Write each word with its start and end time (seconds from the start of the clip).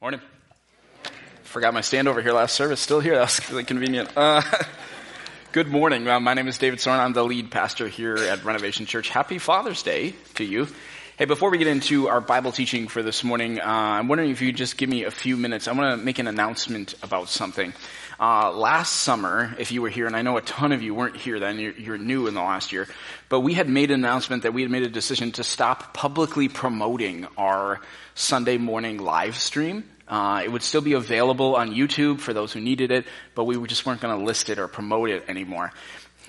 Morning. 0.00 0.22
Forgot 1.42 1.74
my 1.74 1.82
stand 1.82 2.08
over 2.08 2.22
here 2.22 2.32
last 2.32 2.54
service. 2.54 2.80
Still 2.80 3.00
here. 3.00 3.16
That 3.16 3.24
was 3.24 3.50
really 3.50 3.64
convenient. 3.64 4.08
Uh, 4.16 4.40
good 5.52 5.68
morning. 5.68 6.08
Uh, 6.08 6.18
my 6.18 6.32
name 6.32 6.48
is 6.48 6.56
David 6.56 6.80
Soren. 6.80 6.98
I'm 6.98 7.12
the 7.12 7.22
lead 7.22 7.50
pastor 7.50 7.86
here 7.86 8.16
at 8.16 8.42
Renovation 8.42 8.86
Church. 8.86 9.10
Happy 9.10 9.36
Father's 9.36 9.82
Day 9.82 10.14
to 10.36 10.44
you. 10.44 10.68
Hey, 11.20 11.26
before 11.26 11.50
we 11.50 11.58
get 11.58 11.66
into 11.66 12.08
our 12.08 12.22
Bible 12.22 12.50
teaching 12.50 12.88
for 12.88 13.02
this 13.02 13.22
morning, 13.22 13.60
uh, 13.60 13.64
I'm 13.66 14.08
wondering 14.08 14.30
if 14.30 14.40
you 14.40 14.54
just 14.54 14.78
give 14.78 14.88
me 14.88 15.04
a 15.04 15.10
few 15.10 15.36
minutes. 15.36 15.68
I 15.68 15.72
want 15.72 15.98
to 15.98 16.02
make 16.02 16.18
an 16.18 16.26
announcement 16.26 16.94
about 17.02 17.28
something. 17.28 17.74
Uh, 18.18 18.50
last 18.52 18.94
summer, 18.94 19.54
if 19.58 19.70
you 19.70 19.82
were 19.82 19.90
here, 19.90 20.06
and 20.06 20.16
I 20.16 20.22
know 20.22 20.38
a 20.38 20.40
ton 20.40 20.72
of 20.72 20.80
you 20.80 20.94
weren't 20.94 21.18
here 21.18 21.38
then, 21.38 21.58
you're, 21.58 21.74
you're, 21.74 21.98
new 21.98 22.26
in 22.26 22.32
the 22.32 22.40
last 22.40 22.72
year, 22.72 22.88
but 23.28 23.40
we 23.40 23.52
had 23.52 23.68
made 23.68 23.90
an 23.90 24.00
announcement 24.00 24.44
that 24.44 24.54
we 24.54 24.62
had 24.62 24.70
made 24.70 24.82
a 24.82 24.88
decision 24.88 25.30
to 25.32 25.44
stop 25.44 25.92
publicly 25.92 26.48
promoting 26.48 27.26
our 27.36 27.82
Sunday 28.14 28.56
morning 28.56 28.96
live 28.96 29.36
stream. 29.36 29.84
Uh, 30.08 30.40
it 30.42 30.50
would 30.50 30.62
still 30.62 30.80
be 30.80 30.94
available 30.94 31.54
on 31.54 31.70
YouTube 31.70 32.20
for 32.20 32.32
those 32.32 32.50
who 32.50 32.62
needed 32.62 32.90
it, 32.90 33.04
but 33.34 33.44
we 33.44 33.62
just 33.66 33.84
weren't 33.84 34.00
going 34.00 34.18
to 34.18 34.24
list 34.24 34.48
it 34.48 34.58
or 34.58 34.68
promote 34.68 35.10
it 35.10 35.28
anymore. 35.28 35.70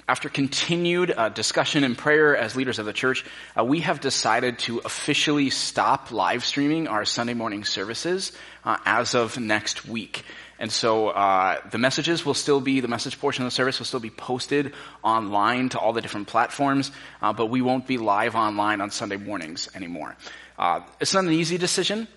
After 0.08 0.30
continued 0.30 1.14
uh, 1.16 1.30
discussion 1.30 1.84
and 1.84 1.98
prayer 1.98 2.36
as 2.36 2.56
leaders 2.56 2.80
of 2.80 2.86
the 2.86 2.94
church, 2.94 3.24
uh, 3.58 3.64
we 3.64 3.82
have 3.82 4.00
decided 4.00 4.60
to 4.60 4.80
officially 4.80 5.50
stop 5.50 6.12
live 6.12 6.44
streaming 6.44 6.88
our 6.88 7.06
Sunday 7.06 7.34
morning 7.34 7.64
services 7.64 8.32
uh, 8.66 8.78
as 8.86 9.16
of 9.16 9.40
next 9.40 9.88
week. 9.88 10.24
And 10.60 10.72
so 10.72 11.10
uh, 11.10 11.58
the 11.72 11.78
messages 11.78 12.26
will 12.26 12.36
still 12.36 12.62
be, 12.62 12.82
the 12.82 12.88
message 12.88 13.20
portion 13.20 13.44
of 13.44 13.48
the 13.48 13.56
service 13.56 13.80
will 13.80 13.86
still 13.86 14.00
be 14.00 14.12
posted 14.12 14.74
online 15.04 15.70
to 15.70 15.80
all 15.80 15.94
the 15.94 16.02
different 16.02 16.28
platforms, 16.28 16.92
uh, 17.22 17.34
but 17.34 17.48
we 17.48 17.62
won't 17.62 17.88
be 17.88 17.98
live 17.98 18.36
online 18.36 18.82
on 18.82 18.92
Sunday 18.92 19.18
mornings 19.18 19.70
anymore. 19.74 20.16
Uh, 20.60 20.82
it's 21.00 21.14
not 21.14 21.24
an 21.24 21.32
easy 21.32 21.58
decision 21.58 22.08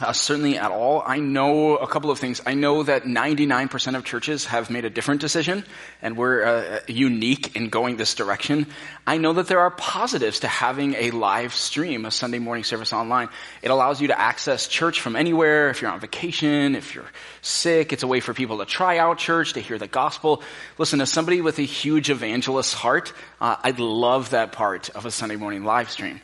uh, 0.00 0.12
certainly 0.12 0.56
at 0.56 0.70
all. 0.70 1.02
I 1.04 1.18
know 1.18 1.76
a 1.76 1.86
couple 1.86 2.10
of 2.10 2.18
things. 2.18 2.40
I 2.46 2.54
know 2.54 2.82
that 2.82 3.04
99% 3.04 3.94
of 3.94 4.04
churches 4.04 4.46
have 4.46 4.70
made 4.70 4.84
a 4.84 4.90
different 4.90 5.20
decision, 5.20 5.64
and 6.00 6.16
we're 6.16 6.44
uh, 6.44 6.80
unique 6.88 7.54
in 7.56 7.68
going 7.68 7.98
this 7.98 8.14
direction. 8.14 8.66
I 9.06 9.18
know 9.18 9.34
that 9.34 9.48
there 9.48 9.60
are 9.60 9.70
positives 9.70 10.40
to 10.40 10.48
having 10.48 10.94
a 10.94 11.10
live 11.10 11.52
stream, 11.52 12.06
a 12.06 12.10
Sunday 12.10 12.38
morning 12.38 12.64
service 12.64 12.92
online. 12.92 13.28
It 13.60 13.70
allows 13.70 14.00
you 14.00 14.08
to 14.08 14.18
access 14.18 14.66
church 14.66 15.00
from 15.00 15.14
anywhere. 15.14 15.68
If 15.68 15.82
you're 15.82 15.90
on 15.90 16.00
vacation, 16.00 16.74
if 16.74 16.94
you're 16.94 17.10
sick, 17.42 17.92
it's 17.92 18.02
a 18.02 18.08
way 18.08 18.20
for 18.20 18.32
people 18.32 18.58
to 18.58 18.64
try 18.64 18.96
out 18.96 19.18
church, 19.18 19.52
to 19.52 19.60
hear 19.60 19.78
the 19.78 19.88
gospel. 19.88 20.42
Listen, 20.78 21.02
as 21.02 21.10
somebody 21.10 21.42
with 21.42 21.58
a 21.58 21.62
huge 21.62 22.08
evangelist 22.08 22.74
heart, 22.74 23.12
uh, 23.42 23.56
I'd 23.62 23.78
love 23.78 24.30
that 24.30 24.52
part 24.52 24.88
of 24.90 25.04
a 25.04 25.10
Sunday 25.10 25.36
morning 25.36 25.64
live 25.64 25.90
stream. 25.90 26.22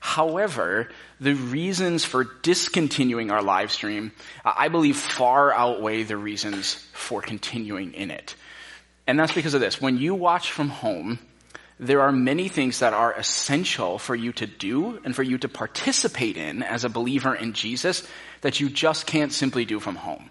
However, 0.00 0.88
the 1.20 1.34
reasons 1.34 2.04
for 2.04 2.24
discontinuing 2.42 3.30
our 3.30 3.42
live 3.42 3.72
stream, 3.72 4.12
uh, 4.44 4.52
I 4.56 4.68
believe 4.68 4.96
far 4.96 5.52
outweigh 5.52 6.02
the 6.02 6.16
reasons 6.16 6.74
for 6.92 7.22
continuing 7.22 7.94
in 7.94 8.10
it. 8.10 8.34
And 9.06 9.18
that's 9.18 9.34
because 9.34 9.54
of 9.54 9.60
this. 9.60 9.80
When 9.80 9.98
you 9.98 10.14
watch 10.14 10.52
from 10.52 10.68
home, 10.68 11.18
there 11.78 12.00
are 12.00 12.12
many 12.12 12.48
things 12.48 12.78
that 12.78 12.94
are 12.94 13.12
essential 13.12 13.98
for 13.98 14.14
you 14.14 14.32
to 14.32 14.46
do 14.46 14.98
and 15.04 15.14
for 15.14 15.22
you 15.22 15.38
to 15.38 15.48
participate 15.48 16.36
in 16.36 16.62
as 16.62 16.84
a 16.84 16.88
believer 16.88 17.34
in 17.34 17.52
Jesus 17.52 18.06
that 18.40 18.60
you 18.60 18.70
just 18.70 19.06
can't 19.06 19.32
simply 19.32 19.64
do 19.64 19.78
from 19.78 19.96
home. 19.96 20.30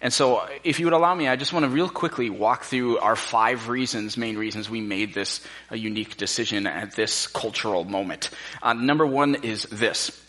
And 0.00 0.12
so, 0.12 0.46
if 0.64 0.80
you 0.80 0.86
would 0.86 0.92
allow 0.92 1.14
me, 1.14 1.28
I 1.28 1.36
just 1.36 1.52
want 1.52 1.64
to 1.64 1.70
real 1.70 1.88
quickly 1.88 2.28
walk 2.28 2.64
through 2.64 2.98
our 2.98 3.16
five 3.16 3.68
reasons, 3.68 4.16
main 4.16 4.36
reasons 4.36 4.68
we 4.68 4.80
made 4.80 5.14
this 5.14 5.40
a 5.70 5.78
unique 5.78 6.16
decision 6.16 6.66
at 6.66 6.94
this 6.94 7.26
cultural 7.26 7.84
moment. 7.84 8.30
Uh, 8.62 8.74
number 8.74 9.06
one 9.06 9.36
is 9.36 9.64
this. 9.64 10.20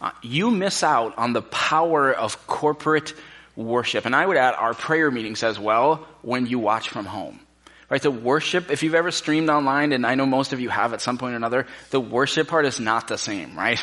Uh, 0.00 0.10
you 0.22 0.50
miss 0.50 0.82
out 0.82 1.16
on 1.16 1.32
the 1.32 1.42
power 1.42 2.12
of 2.12 2.46
corporate 2.46 3.14
worship. 3.56 4.04
And 4.04 4.14
I 4.14 4.26
would 4.26 4.36
add 4.36 4.54
our 4.54 4.74
prayer 4.74 5.10
meetings 5.10 5.42
as 5.42 5.58
well 5.58 6.06
when 6.22 6.46
you 6.46 6.58
watch 6.58 6.88
from 6.88 7.06
home. 7.06 7.40
Right? 7.88 8.02
The 8.02 8.10
worship, 8.10 8.70
if 8.70 8.82
you've 8.82 8.94
ever 8.94 9.10
streamed 9.10 9.50
online, 9.50 9.92
and 9.92 10.06
I 10.06 10.14
know 10.14 10.26
most 10.26 10.52
of 10.52 10.60
you 10.60 10.68
have 10.68 10.94
at 10.94 11.00
some 11.00 11.18
point 11.18 11.34
or 11.34 11.36
another, 11.36 11.66
the 11.90 12.00
worship 12.00 12.48
part 12.48 12.66
is 12.66 12.80
not 12.80 13.08
the 13.08 13.18
same, 13.18 13.56
right? 13.56 13.78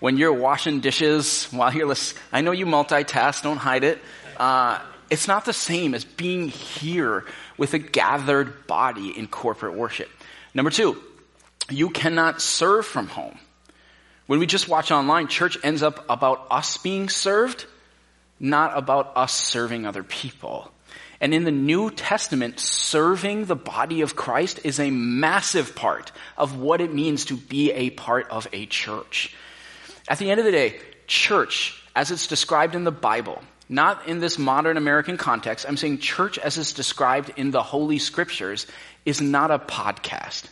When 0.00 0.16
you're 0.16 0.32
washing 0.32 0.80
dishes 0.80 1.46
while 1.50 1.72
you're 1.72 1.86
listening, 1.86 2.22
I 2.32 2.40
know 2.40 2.52
you 2.52 2.66
multitask, 2.66 3.42
don't 3.42 3.56
hide 3.56 3.84
it. 3.84 4.00
Uh, 4.38 4.80
it's 5.10 5.26
not 5.26 5.44
the 5.44 5.52
same 5.52 5.94
as 5.94 6.04
being 6.04 6.48
here 6.48 7.24
with 7.56 7.74
a 7.74 7.78
gathered 7.78 8.66
body 8.66 9.16
in 9.16 9.26
corporate 9.26 9.74
worship. 9.74 10.08
Number 10.54 10.70
two, 10.70 11.02
you 11.70 11.90
cannot 11.90 12.40
serve 12.40 12.86
from 12.86 13.08
home. 13.08 13.38
When 14.26 14.38
we 14.38 14.46
just 14.46 14.68
watch 14.68 14.90
online, 14.90 15.28
church 15.28 15.56
ends 15.62 15.82
up 15.82 16.04
about 16.08 16.46
us 16.50 16.76
being 16.76 17.08
served, 17.08 17.66
not 18.38 18.76
about 18.76 19.16
us 19.16 19.32
serving 19.32 19.86
other 19.86 20.02
people. 20.02 20.70
And 21.20 21.34
in 21.34 21.44
the 21.44 21.50
New 21.50 21.90
Testament, 21.90 22.60
serving 22.60 23.46
the 23.46 23.56
body 23.56 24.02
of 24.02 24.14
Christ 24.14 24.60
is 24.64 24.78
a 24.78 24.90
massive 24.90 25.74
part 25.74 26.12
of 26.36 26.58
what 26.58 26.80
it 26.80 26.94
means 26.94 27.24
to 27.26 27.36
be 27.36 27.72
a 27.72 27.90
part 27.90 28.28
of 28.30 28.46
a 28.52 28.66
church. 28.66 29.34
At 30.08 30.18
the 30.18 30.30
end 30.30 30.38
of 30.38 30.46
the 30.46 30.52
day, 30.52 30.78
church, 31.06 31.82
as 31.96 32.10
it's 32.10 32.28
described 32.28 32.76
in 32.76 32.84
the 32.84 32.92
Bible, 32.92 33.42
not 33.68 34.08
in 34.08 34.18
this 34.18 34.38
modern 34.38 34.76
American 34.76 35.16
context. 35.16 35.66
I'm 35.68 35.76
saying 35.76 35.98
church 35.98 36.38
as 36.38 36.56
it's 36.58 36.72
described 36.72 37.32
in 37.36 37.50
the 37.50 37.62
Holy 37.62 37.98
Scriptures 37.98 38.66
is 39.04 39.20
not 39.20 39.50
a 39.50 39.58
podcast. 39.58 40.44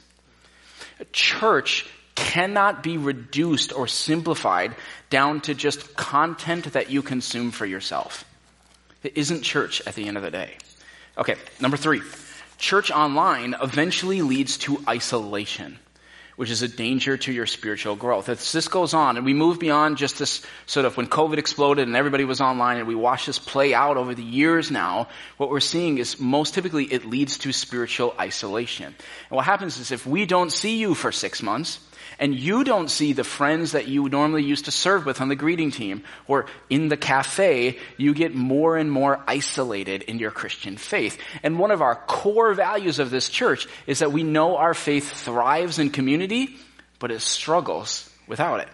Church 1.13 1.87
cannot 2.15 2.83
be 2.83 2.97
reduced 2.97 3.73
or 3.73 3.87
simplified 3.87 4.75
down 5.11 5.41
to 5.43 5.55
just 5.55 5.97
content 5.97 6.73
that 6.73 6.91
you 6.91 7.03
consume 7.03 7.51
for 7.51 7.67
yourself. 7.67 8.25
It 9.03 9.17
isn't 9.17 9.43
church 9.43 9.83
at 9.87 9.95
the 9.95 10.09
end 10.09 10.17
of 10.17 10.23
the 10.23 10.31
day. 10.31 10.57
Okay, 11.17 11.37
number 11.61 11.77
three. 11.77 12.03
Church 12.59 12.91
online 12.91 13.55
eventually 13.63 14.23
leads 14.23 14.57
to 14.59 14.83
isolation 14.89 15.79
which 16.37 16.51
is 16.51 16.63
a 16.63 16.69
danger 16.69 17.17
to 17.17 17.33
your 17.33 17.47
spiritual 17.47 17.97
growth. 17.97 18.29
As 18.29 18.53
this 18.53 18.69
goes 18.69 18.95
on, 18.95 19.17
and 19.17 19.27
we 19.27 19.35
move 19.35 19.59
beyond 19.59 19.97
just 19.97 20.19
this 20.19 20.43
sort 20.67 20.87
of 20.87 20.97
when 20.97 21.07
COVID 21.07 21.39
exploded 21.39 21.89
and 21.89 21.97
everybody 21.97 22.25
was 22.25 22.41
online, 22.41 22.79
and 22.79 22.87
we 22.87 22.95
watch 22.95 23.27
this 23.27 23.39
play 23.39 23.75
out 23.75 23.97
over 23.97 24.15
the 24.15 24.23
years 24.23 24.71
now, 24.71 25.09
what 25.39 25.51
we're 25.51 25.61
seeing 25.61 25.99
is 25.99 26.21
most 26.21 26.55
typically 26.55 26.85
it 26.85 27.05
leads 27.05 27.39
to 27.39 27.53
spiritual 27.53 28.15
isolation. 28.21 28.87
And 28.87 29.37
what 29.37 29.47
happens 29.47 29.79
is 29.79 29.91
if 29.91 30.07
we 30.07 30.27
don't 30.27 30.53
see 30.53 30.77
you 30.77 30.95
for 30.95 31.11
six 31.11 31.43
months, 31.43 31.81
and 32.19 32.35
you 32.35 32.65
don't 32.65 32.91
see 32.91 33.13
the 33.13 33.25
friends 33.25 33.73
that 33.73 33.89
you 33.89 34.09
normally 34.09 34.43
used 34.43 34.65
to 34.65 34.71
serve 34.71 35.05
with 35.05 35.21
on 35.21 35.29
the 35.29 35.37
greeting 35.37 35.71
team 35.71 36.03
or 36.27 36.47
in 36.71 36.89
the 36.89 36.97
cafe, 36.97 37.79
you 37.97 38.15
get 38.15 38.35
more 38.35 38.77
and 38.77 38.91
more 38.91 39.23
isolated 39.27 40.03
in 40.03 40.19
your 40.19 40.31
Christian 40.31 40.77
faith. 40.77 41.19
And 41.43 41.59
one 41.59 41.71
of 41.71 41.83
our 41.83 41.95
core 41.95 42.55
values 42.55 42.99
of 42.99 43.11
this 43.11 43.29
church 43.29 43.67
is 43.87 43.99
that 43.99 44.13
we 44.13 44.23
know 44.23 44.57
our 44.57 44.75
faith 44.75 45.11
thrives 45.11 45.79
in 45.79 45.91
community, 45.91 46.57
but 46.99 47.11
it 47.11 47.21
struggles 47.21 48.11
without 48.27 48.61
it. 48.61 48.69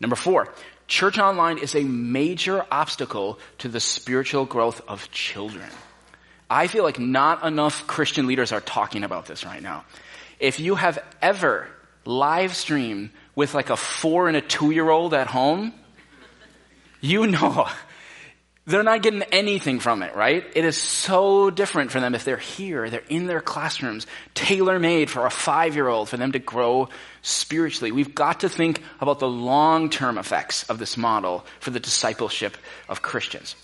Number 0.00 0.16
four, 0.16 0.52
church 0.86 1.18
online 1.18 1.58
is 1.58 1.74
a 1.74 1.82
major 1.82 2.64
obstacle 2.70 3.38
to 3.58 3.68
the 3.68 3.80
spiritual 3.80 4.46
growth 4.46 4.80
of 4.88 5.10
children. 5.10 5.68
I 6.48 6.68
feel 6.68 6.84
like 6.84 6.98
not 6.98 7.44
enough 7.44 7.86
Christian 7.86 8.26
leaders 8.26 8.52
are 8.52 8.60
talking 8.60 9.04
about 9.04 9.26
this 9.26 9.44
right 9.44 9.62
now. 9.62 9.84
If 10.38 10.60
you 10.60 10.74
have 10.74 10.98
ever 11.20 11.68
live 12.06 12.54
stream 12.54 13.10
with 13.34 13.54
like 13.54 13.70
a 13.70 13.76
four 13.76 14.28
and 14.28 14.36
a 14.36 14.40
two 14.40 14.70
year 14.70 14.88
old 14.88 15.14
at 15.14 15.26
home, 15.26 15.72
you 17.00 17.26
know 17.26 17.68
they're 18.66 18.82
not 18.82 19.00
getting 19.00 19.22
anything 19.24 19.78
from 19.78 20.02
it, 20.02 20.14
right? 20.16 20.44
It 20.54 20.64
is 20.64 20.76
so 20.76 21.50
different 21.50 21.92
for 21.92 22.00
them 22.00 22.16
if 22.16 22.24
they're 22.24 22.36
here, 22.36 22.90
they're 22.90 23.02
in 23.08 23.26
their 23.26 23.40
classrooms, 23.40 24.08
tailor 24.34 24.80
made 24.80 25.08
for 25.08 25.24
a 25.24 25.30
five 25.30 25.76
year 25.76 25.86
old 25.86 26.08
for 26.08 26.16
them 26.16 26.32
to 26.32 26.40
grow 26.40 26.88
spiritually. 27.22 27.92
We've 27.92 28.14
got 28.14 28.40
to 28.40 28.48
think 28.48 28.82
about 29.00 29.20
the 29.20 29.28
long 29.28 29.88
term 29.88 30.18
effects 30.18 30.64
of 30.64 30.78
this 30.78 30.96
model 30.96 31.46
for 31.60 31.70
the 31.70 31.80
discipleship 31.80 32.56
of 32.88 33.02
Christians. 33.02 33.54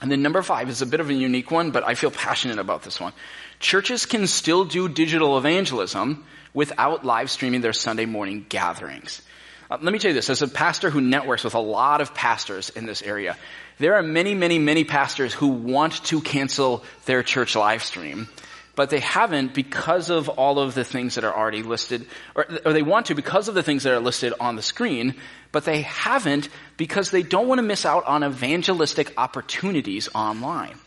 And 0.00 0.12
then 0.12 0.22
number 0.22 0.42
five 0.42 0.68
is 0.68 0.80
a 0.82 0.86
bit 0.86 1.00
of 1.00 1.10
a 1.10 1.14
unique 1.14 1.50
one, 1.50 1.72
but 1.72 1.82
I 1.82 1.96
feel 1.96 2.12
passionate 2.12 2.60
about 2.60 2.84
this 2.84 3.00
one. 3.00 3.12
Churches 3.58 4.06
can 4.06 4.28
still 4.28 4.64
do 4.64 4.88
digital 4.88 5.36
evangelism 5.36 6.24
without 6.54 7.04
live 7.04 7.30
streaming 7.30 7.60
their 7.60 7.72
Sunday 7.72 8.06
morning 8.06 8.46
gatherings. 8.48 9.22
Uh, 9.70 9.76
let 9.82 9.92
me 9.92 9.98
tell 9.98 10.10
you 10.10 10.14
this, 10.14 10.30
as 10.30 10.40
a 10.40 10.48
pastor 10.48 10.88
who 10.88 11.00
networks 11.00 11.44
with 11.44 11.54
a 11.54 11.60
lot 11.60 12.00
of 12.00 12.14
pastors 12.14 12.70
in 12.70 12.86
this 12.86 13.02
area, 13.02 13.36
there 13.78 13.96
are 13.96 14.02
many, 14.02 14.34
many, 14.34 14.58
many 14.58 14.84
pastors 14.84 15.34
who 15.34 15.48
want 15.48 16.02
to 16.04 16.20
cancel 16.20 16.84
their 17.04 17.22
church 17.22 17.54
live 17.54 17.84
stream, 17.84 18.28
but 18.74 18.90
they 18.90 19.00
haven't 19.00 19.54
because 19.54 20.08
of 20.08 20.28
all 20.30 20.58
of 20.58 20.74
the 20.74 20.84
things 20.84 21.16
that 21.16 21.24
are 21.24 21.34
already 21.34 21.62
listed, 21.62 22.06
or, 22.34 22.46
or 22.64 22.72
they 22.72 22.82
want 22.82 23.06
to 23.06 23.14
because 23.14 23.48
of 23.48 23.54
the 23.54 23.62
things 23.62 23.82
that 23.82 23.92
are 23.92 24.00
listed 24.00 24.32
on 24.40 24.56
the 24.56 24.62
screen, 24.62 25.14
but 25.52 25.64
they 25.64 25.82
haven't 25.82 26.48
because 26.76 27.10
they 27.10 27.22
don't 27.22 27.48
want 27.48 27.58
to 27.58 27.62
miss 27.62 27.84
out 27.84 28.06
on 28.06 28.24
evangelistic 28.24 29.12
opportunities 29.18 30.08
online. 30.14 30.78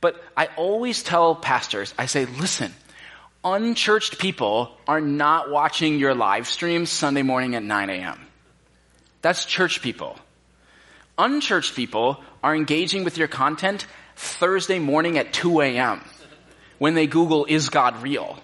But 0.00 0.22
I 0.36 0.48
always 0.56 1.02
tell 1.02 1.34
pastors, 1.34 1.94
I 1.98 2.06
say, 2.06 2.24
listen, 2.24 2.72
unchurched 3.44 4.18
people 4.18 4.76
are 4.88 5.00
not 5.00 5.50
watching 5.50 5.98
your 5.98 6.14
live 6.14 6.48
stream 6.48 6.86
Sunday 6.86 7.22
morning 7.22 7.54
at 7.54 7.62
9 7.62 7.90
a.m. 7.90 8.18
That's 9.22 9.44
church 9.44 9.82
people. 9.82 10.18
Unchurched 11.18 11.76
people 11.76 12.22
are 12.42 12.56
engaging 12.56 13.04
with 13.04 13.18
your 13.18 13.28
content 13.28 13.86
Thursday 14.16 14.78
morning 14.78 15.18
at 15.18 15.32
2 15.32 15.60
a.m. 15.60 16.02
when 16.78 16.94
they 16.94 17.06
Google, 17.06 17.44
is 17.44 17.68
God 17.68 18.02
real? 18.02 18.38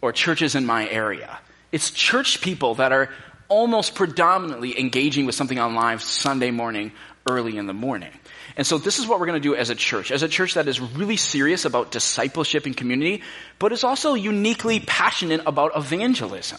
Or 0.00 0.12
churches 0.12 0.54
in 0.54 0.66
my 0.66 0.88
area. 0.88 1.38
It's 1.72 1.90
church 1.90 2.40
people 2.40 2.76
that 2.76 2.92
are 2.92 3.10
almost 3.48 3.94
predominantly 3.94 4.78
engaging 4.78 5.26
with 5.26 5.34
something 5.34 5.58
on 5.58 5.74
live 5.74 6.02
Sunday 6.02 6.50
morning, 6.50 6.92
early 7.28 7.56
in 7.56 7.66
the 7.66 7.74
morning. 7.74 8.12
And 8.56 8.66
so 8.66 8.78
this 8.78 8.98
is 8.98 9.06
what 9.06 9.20
we're 9.20 9.26
going 9.26 9.40
to 9.40 9.48
do 9.48 9.54
as 9.54 9.70
a 9.70 9.74
church. 9.74 10.10
As 10.10 10.22
a 10.22 10.28
church 10.28 10.54
that 10.54 10.66
is 10.66 10.80
really 10.80 11.16
serious 11.16 11.64
about 11.64 11.92
discipleship 11.92 12.66
and 12.66 12.76
community, 12.76 13.22
but 13.58 13.72
is 13.72 13.84
also 13.84 14.14
uniquely 14.14 14.80
passionate 14.80 15.42
about 15.46 15.76
evangelism. 15.76 16.58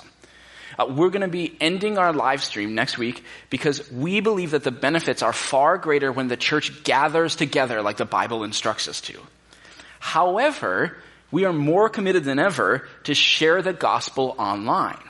Uh, 0.77 0.85
we're 0.85 1.09
going 1.09 1.21
to 1.21 1.27
be 1.27 1.57
ending 1.59 1.97
our 1.97 2.13
live 2.13 2.43
stream 2.43 2.73
next 2.73 2.97
week 2.97 3.23
because 3.49 3.91
we 3.91 4.21
believe 4.21 4.51
that 4.51 4.63
the 4.63 4.71
benefits 4.71 5.21
are 5.21 5.33
far 5.33 5.77
greater 5.77 6.11
when 6.11 6.29
the 6.29 6.37
church 6.37 6.83
gathers 6.83 7.35
together 7.35 7.81
like 7.81 7.97
the 7.97 8.05
Bible 8.05 8.45
instructs 8.45 8.87
us 8.87 9.01
to. 9.01 9.19
However, 9.99 10.95
we 11.31 11.45
are 11.45 11.53
more 11.53 11.89
committed 11.89 12.23
than 12.23 12.39
ever 12.39 12.87
to 13.03 13.13
share 13.13 13.61
the 13.61 13.73
gospel 13.73 14.35
online. 14.39 15.03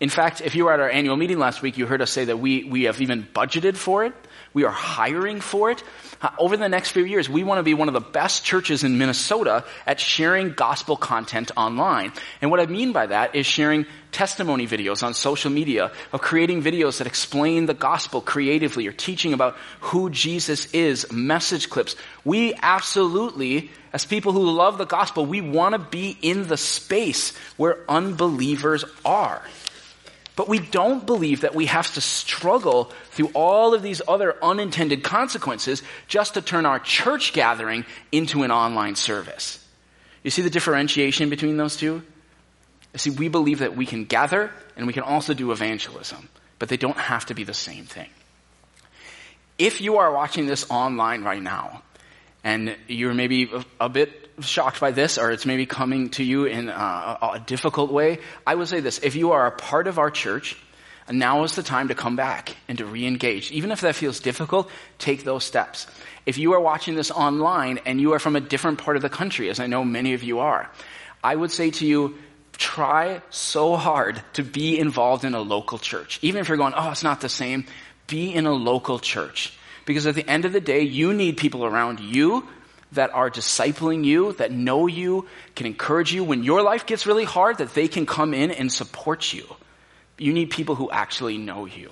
In 0.00 0.10
fact, 0.10 0.42
if 0.42 0.54
you 0.54 0.66
were 0.66 0.72
at 0.72 0.80
our 0.80 0.90
annual 0.90 1.16
meeting 1.16 1.38
last 1.38 1.62
week, 1.62 1.76
you 1.76 1.86
heard 1.86 2.02
us 2.02 2.10
say 2.10 2.26
that 2.26 2.38
we, 2.38 2.64
we 2.64 2.84
have 2.84 3.00
even 3.00 3.24
budgeted 3.24 3.76
for 3.76 4.04
it. 4.04 4.14
We 4.54 4.64
are 4.64 4.70
hiring 4.70 5.40
for 5.40 5.70
it. 5.70 5.82
Uh, 6.20 6.30
over 6.38 6.56
the 6.56 6.68
next 6.68 6.90
few 6.90 7.04
years, 7.04 7.28
we 7.28 7.44
want 7.44 7.58
to 7.58 7.62
be 7.62 7.74
one 7.74 7.88
of 7.88 7.94
the 7.94 8.00
best 8.00 8.44
churches 8.44 8.82
in 8.82 8.98
Minnesota 8.98 9.64
at 9.86 10.00
sharing 10.00 10.52
gospel 10.52 10.96
content 10.96 11.52
online. 11.56 12.12
And 12.40 12.50
what 12.50 12.60
I 12.60 12.66
mean 12.66 12.92
by 12.92 13.06
that 13.06 13.34
is 13.34 13.46
sharing 13.46 13.86
testimony 14.10 14.66
videos 14.66 15.02
on 15.02 15.14
social 15.14 15.50
media, 15.50 15.92
of 16.12 16.20
creating 16.20 16.62
videos 16.62 16.98
that 16.98 17.06
explain 17.06 17.66
the 17.66 17.74
gospel 17.74 18.20
creatively 18.20 18.86
or 18.86 18.92
teaching 18.92 19.32
about 19.32 19.56
who 19.80 20.10
Jesus 20.10 20.72
is, 20.72 21.10
message 21.12 21.70
clips. 21.70 21.94
We 22.24 22.54
absolutely, 22.54 23.70
as 23.92 24.06
people 24.06 24.32
who 24.32 24.50
love 24.50 24.78
the 24.78 24.86
gospel, 24.86 25.26
we 25.26 25.40
want 25.40 25.74
to 25.74 25.78
be 25.78 26.16
in 26.22 26.48
the 26.48 26.56
space 26.56 27.36
where 27.56 27.78
unbelievers 27.88 28.84
are. 29.04 29.42
But 30.38 30.48
we 30.48 30.60
don't 30.60 31.04
believe 31.04 31.40
that 31.40 31.56
we 31.56 31.66
have 31.66 31.92
to 31.94 32.00
struggle 32.00 32.92
through 33.10 33.32
all 33.34 33.74
of 33.74 33.82
these 33.82 34.00
other 34.06 34.36
unintended 34.40 35.02
consequences 35.02 35.82
just 36.06 36.34
to 36.34 36.42
turn 36.42 36.64
our 36.64 36.78
church 36.78 37.32
gathering 37.32 37.84
into 38.12 38.44
an 38.44 38.52
online 38.52 38.94
service. 38.94 39.58
You 40.22 40.30
see 40.30 40.42
the 40.42 40.48
differentiation 40.48 41.28
between 41.28 41.56
those 41.56 41.76
two? 41.76 42.04
You 42.92 42.98
see, 42.98 43.10
we 43.10 43.26
believe 43.26 43.58
that 43.58 43.76
we 43.76 43.84
can 43.84 44.04
gather 44.04 44.52
and 44.76 44.86
we 44.86 44.92
can 44.92 45.02
also 45.02 45.34
do 45.34 45.50
evangelism, 45.50 46.28
but 46.60 46.68
they 46.68 46.76
don't 46.76 46.96
have 46.96 47.26
to 47.26 47.34
be 47.34 47.42
the 47.42 47.52
same 47.52 47.86
thing. 47.86 48.08
If 49.58 49.80
you 49.80 49.96
are 49.96 50.12
watching 50.12 50.46
this 50.46 50.70
online 50.70 51.24
right 51.24 51.42
now, 51.42 51.82
and 52.44 52.76
you're 52.86 53.14
maybe 53.14 53.50
a 53.80 53.88
bit 53.88 54.30
shocked 54.40 54.80
by 54.80 54.90
this 54.92 55.18
or 55.18 55.30
it's 55.30 55.46
maybe 55.46 55.66
coming 55.66 56.10
to 56.10 56.24
you 56.24 56.44
in 56.44 56.68
a, 56.68 57.18
a 57.34 57.42
difficult 57.44 57.92
way, 57.92 58.20
I 58.46 58.54
would 58.54 58.68
say 58.68 58.80
this. 58.80 59.00
If 59.02 59.16
you 59.16 59.32
are 59.32 59.46
a 59.46 59.50
part 59.50 59.86
of 59.88 59.98
our 59.98 60.10
church, 60.10 60.56
now 61.10 61.42
is 61.44 61.56
the 61.56 61.62
time 61.62 61.88
to 61.88 61.94
come 61.94 62.16
back 62.16 62.54
and 62.68 62.78
to 62.78 62.86
re-engage. 62.86 63.50
Even 63.52 63.70
if 63.72 63.80
that 63.80 63.94
feels 63.94 64.20
difficult, 64.20 64.70
take 64.98 65.24
those 65.24 65.44
steps. 65.44 65.86
If 66.26 66.38
you 66.38 66.52
are 66.52 66.60
watching 66.60 66.94
this 66.94 67.10
online 67.10 67.78
and 67.86 68.00
you 68.00 68.12
are 68.12 68.18
from 68.18 68.36
a 68.36 68.40
different 68.40 68.78
part 68.78 68.96
of 68.96 69.02
the 69.02 69.08
country, 69.08 69.48
as 69.48 69.60
I 69.60 69.66
know 69.66 69.84
many 69.84 70.14
of 70.14 70.22
you 70.22 70.40
are, 70.40 70.70
I 71.24 71.34
would 71.34 71.50
say 71.50 71.70
to 71.70 71.86
you, 71.86 72.18
try 72.58 73.22
so 73.30 73.76
hard 73.76 74.20
to 74.34 74.42
be 74.42 74.78
involved 74.78 75.24
in 75.24 75.34
a 75.34 75.40
local 75.40 75.78
church. 75.78 76.18
Even 76.22 76.40
if 76.40 76.48
you're 76.48 76.58
going, 76.58 76.74
oh, 76.76 76.90
it's 76.90 77.04
not 77.04 77.20
the 77.20 77.28
same, 77.28 77.64
be 78.06 78.34
in 78.34 78.46
a 78.46 78.52
local 78.52 78.98
church. 78.98 79.57
Because 79.88 80.06
at 80.06 80.14
the 80.14 80.28
end 80.28 80.44
of 80.44 80.52
the 80.52 80.60
day, 80.60 80.82
you 80.82 81.14
need 81.14 81.38
people 81.38 81.64
around 81.64 81.98
you 81.98 82.46
that 82.92 83.08
are 83.14 83.30
discipling 83.30 84.04
you, 84.04 84.34
that 84.34 84.52
know 84.52 84.86
you, 84.86 85.26
can 85.56 85.64
encourage 85.64 86.12
you. 86.12 86.22
When 86.22 86.44
your 86.44 86.60
life 86.60 86.84
gets 86.84 87.06
really 87.06 87.24
hard, 87.24 87.56
that 87.56 87.72
they 87.72 87.88
can 87.88 88.04
come 88.04 88.34
in 88.34 88.50
and 88.50 88.70
support 88.70 89.32
you. 89.32 89.46
You 90.18 90.34
need 90.34 90.50
people 90.50 90.74
who 90.74 90.90
actually 90.90 91.38
know 91.38 91.64
you. 91.64 91.90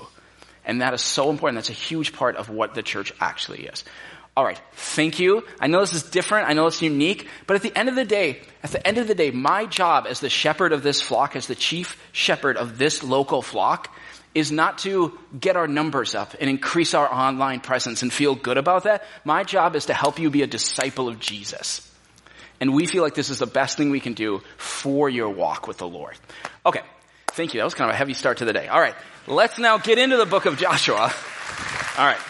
And 0.62 0.82
that 0.82 0.92
is 0.92 1.00
so 1.00 1.30
important. 1.30 1.56
That's 1.56 1.70
a 1.70 1.72
huge 1.72 2.12
part 2.12 2.36
of 2.36 2.50
what 2.50 2.74
the 2.74 2.82
church 2.82 3.14
actually 3.18 3.64
is. 3.64 3.82
All 4.36 4.44
right. 4.44 4.60
Thank 4.74 5.18
you. 5.18 5.44
I 5.58 5.66
know 5.66 5.80
this 5.80 5.94
is 5.94 6.02
different. 6.02 6.50
I 6.50 6.52
know 6.52 6.66
it's 6.66 6.82
unique. 6.82 7.26
But 7.46 7.54
at 7.54 7.62
the 7.62 7.74
end 7.74 7.88
of 7.88 7.94
the 7.94 8.04
day, 8.04 8.42
at 8.62 8.72
the 8.72 8.86
end 8.86 8.98
of 8.98 9.08
the 9.08 9.14
day, 9.14 9.30
my 9.30 9.64
job 9.64 10.04
as 10.06 10.20
the 10.20 10.28
shepherd 10.28 10.74
of 10.74 10.82
this 10.82 11.00
flock, 11.00 11.34
as 11.34 11.46
the 11.46 11.54
chief 11.54 11.98
shepherd 12.12 12.58
of 12.58 12.76
this 12.76 13.02
local 13.02 13.40
flock, 13.40 13.95
is 14.36 14.52
not 14.52 14.76
to 14.76 15.18
get 15.40 15.56
our 15.56 15.66
numbers 15.66 16.14
up 16.14 16.34
and 16.38 16.50
increase 16.50 16.92
our 16.92 17.10
online 17.10 17.58
presence 17.58 18.02
and 18.02 18.12
feel 18.12 18.34
good 18.34 18.58
about 18.58 18.84
that. 18.84 19.02
My 19.24 19.44
job 19.44 19.74
is 19.74 19.86
to 19.86 19.94
help 19.94 20.18
you 20.18 20.28
be 20.28 20.42
a 20.42 20.46
disciple 20.46 21.08
of 21.08 21.18
Jesus. 21.18 21.90
And 22.60 22.74
we 22.74 22.84
feel 22.86 23.02
like 23.02 23.14
this 23.14 23.30
is 23.30 23.38
the 23.38 23.46
best 23.46 23.78
thing 23.78 23.88
we 23.88 23.98
can 23.98 24.12
do 24.12 24.42
for 24.58 25.08
your 25.08 25.30
walk 25.30 25.66
with 25.66 25.78
the 25.78 25.88
Lord. 25.88 26.18
Okay. 26.66 26.82
Thank 27.28 27.54
you. 27.54 27.60
That 27.60 27.64
was 27.64 27.72
kind 27.72 27.88
of 27.88 27.94
a 27.94 27.98
heavy 27.98 28.12
start 28.12 28.38
to 28.38 28.44
the 28.44 28.52
day. 28.52 28.68
All 28.68 28.80
right. 28.80 28.94
Let's 29.26 29.58
now 29.58 29.78
get 29.78 29.96
into 29.96 30.18
the 30.18 30.26
book 30.26 30.44
of 30.44 30.58
Joshua. 30.58 31.10
All 31.98 32.06
right. 32.06 32.20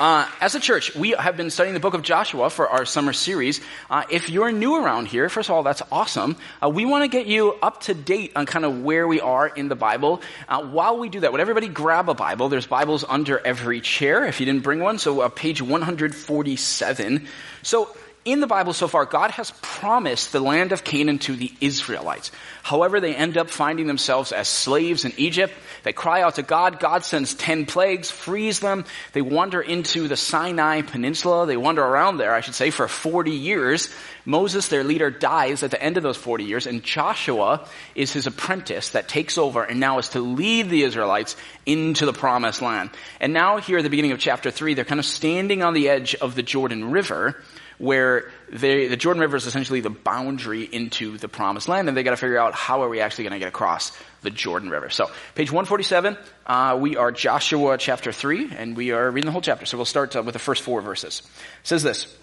Uh, 0.00 0.28
as 0.40 0.54
a 0.54 0.60
church, 0.60 0.94
we 0.94 1.10
have 1.10 1.36
been 1.36 1.50
studying 1.50 1.74
the 1.74 1.80
book 1.80 1.94
of 1.94 2.02
Joshua 2.02 2.50
for 2.50 2.68
our 2.68 2.84
summer 2.84 3.12
series. 3.12 3.60
Uh, 3.90 4.04
if 4.10 4.30
you're 4.30 4.50
new 4.52 4.76
around 4.76 5.06
here, 5.06 5.28
first 5.28 5.48
of 5.48 5.54
all, 5.54 5.62
that's 5.62 5.82
awesome. 5.90 6.36
Uh, 6.62 6.68
we 6.68 6.84
want 6.84 7.04
to 7.04 7.08
get 7.08 7.26
you 7.26 7.52
up 7.62 7.82
to 7.82 7.94
date 7.94 8.32
on 8.36 8.46
kind 8.46 8.64
of 8.64 8.82
where 8.82 9.06
we 9.06 9.20
are 9.20 9.46
in 9.46 9.68
the 9.68 9.76
Bible. 9.76 10.22
Uh, 10.48 10.62
while 10.62 10.98
we 10.98 11.08
do 11.08 11.20
that, 11.20 11.32
would 11.32 11.40
everybody 11.40 11.68
grab 11.68 12.08
a 12.08 12.14
Bible? 12.14 12.48
There's 12.48 12.66
Bibles 12.66 13.04
under 13.08 13.38
every 13.38 13.80
chair 13.80 14.24
if 14.24 14.40
you 14.40 14.46
didn't 14.46 14.62
bring 14.62 14.80
one. 14.80 14.98
So 14.98 15.20
uh, 15.20 15.28
page 15.28 15.62
147. 15.62 17.28
So 17.62 17.96
in 18.24 18.38
the 18.38 18.46
Bible 18.46 18.72
so 18.72 18.86
far, 18.86 19.04
God 19.04 19.32
has 19.32 19.52
promised 19.62 20.30
the 20.30 20.40
land 20.40 20.70
of 20.70 20.84
Canaan 20.84 21.18
to 21.20 21.34
the 21.34 21.52
Israelites. 21.60 22.30
However, 22.62 23.00
they 23.00 23.16
end 23.16 23.36
up 23.36 23.50
finding 23.50 23.88
themselves 23.88 24.30
as 24.30 24.46
slaves 24.46 25.04
in 25.04 25.12
Egypt. 25.16 25.52
They 25.82 25.92
cry 25.92 26.22
out 26.22 26.36
to 26.36 26.42
God. 26.42 26.78
God 26.78 27.04
sends 27.04 27.34
ten 27.34 27.66
plagues, 27.66 28.12
frees 28.12 28.60
them. 28.60 28.84
They 29.12 29.22
wander 29.22 29.60
into 29.60 30.06
the 30.06 30.16
Sinai 30.16 30.82
Peninsula. 30.82 31.46
They 31.46 31.56
wander 31.56 31.82
around 31.82 32.18
there, 32.18 32.32
I 32.32 32.42
should 32.42 32.54
say, 32.54 32.70
for 32.70 32.86
40 32.86 33.32
years. 33.32 33.88
Moses, 34.24 34.68
their 34.68 34.84
leader, 34.84 35.10
dies 35.10 35.64
at 35.64 35.72
the 35.72 35.82
end 35.82 35.96
of 35.96 36.04
those 36.04 36.16
40 36.16 36.44
years, 36.44 36.68
and 36.68 36.84
Joshua 36.84 37.66
is 37.96 38.12
his 38.12 38.28
apprentice 38.28 38.90
that 38.90 39.08
takes 39.08 39.36
over 39.36 39.64
and 39.64 39.80
now 39.80 39.98
is 39.98 40.10
to 40.10 40.20
lead 40.20 40.70
the 40.70 40.84
Israelites 40.84 41.34
into 41.66 42.06
the 42.06 42.12
promised 42.12 42.62
land. 42.62 42.90
And 43.18 43.32
now 43.32 43.56
here 43.56 43.78
at 43.78 43.82
the 43.82 43.90
beginning 43.90 44.12
of 44.12 44.20
chapter 44.20 44.52
3, 44.52 44.74
they're 44.74 44.84
kind 44.84 45.00
of 45.00 45.06
standing 45.06 45.64
on 45.64 45.74
the 45.74 45.88
edge 45.88 46.14
of 46.14 46.36
the 46.36 46.42
Jordan 46.44 46.92
River 46.92 47.42
where 47.82 48.30
they, 48.48 48.86
the 48.86 48.96
Jordan 48.96 49.20
River 49.20 49.36
is 49.36 49.44
essentially 49.44 49.80
the 49.80 49.90
boundary 49.90 50.62
into 50.62 51.18
the 51.18 51.26
promised 51.26 51.66
land, 51.66 51.88
and 51.88 51.96
they 51.96 52.04
got 52.04 52.12
to 52.12 52.16
figure 52.16 52.38
out 52.38 52.54
how 52.54 52.84
are 52.84 52.88
we 52.88 53.00
actually 53.00 53.24
going 53.24 53.32
to 53.32 53.40
get 53.40 53.48
across 53.48 53.90
the 54.20 54.30
Jordan 54.30 54.70
River. 54.70 54.88
So, 54.88 55.10
page 55.34 55.50
147, 55.50 56.16
uh, 56.46 56.78
we 56.80 56.96
are 56.96 57.10
Joshua 57.10 57.76
chapter 57.76 58.12
3, 58.12 58.52
and 58.56 58.76
we 58.76 58.92
are 58.92 59.10
reading 59.10 59.26
the 59.26 59.32
whole 59.32 59.40
chapter. 59.40 59.66
So 59.66 59.76
we'll 59.76 59.84
start 59.84 60.14
uh, 60.14 60.22
with 60.22 60.34
the 60.34 60.38
first 60.38 60.62
four 60.62 60.80
verses. 60.80 61.22
It 61.24 61.66
says 61.66 61.82
this, 61.82 62.16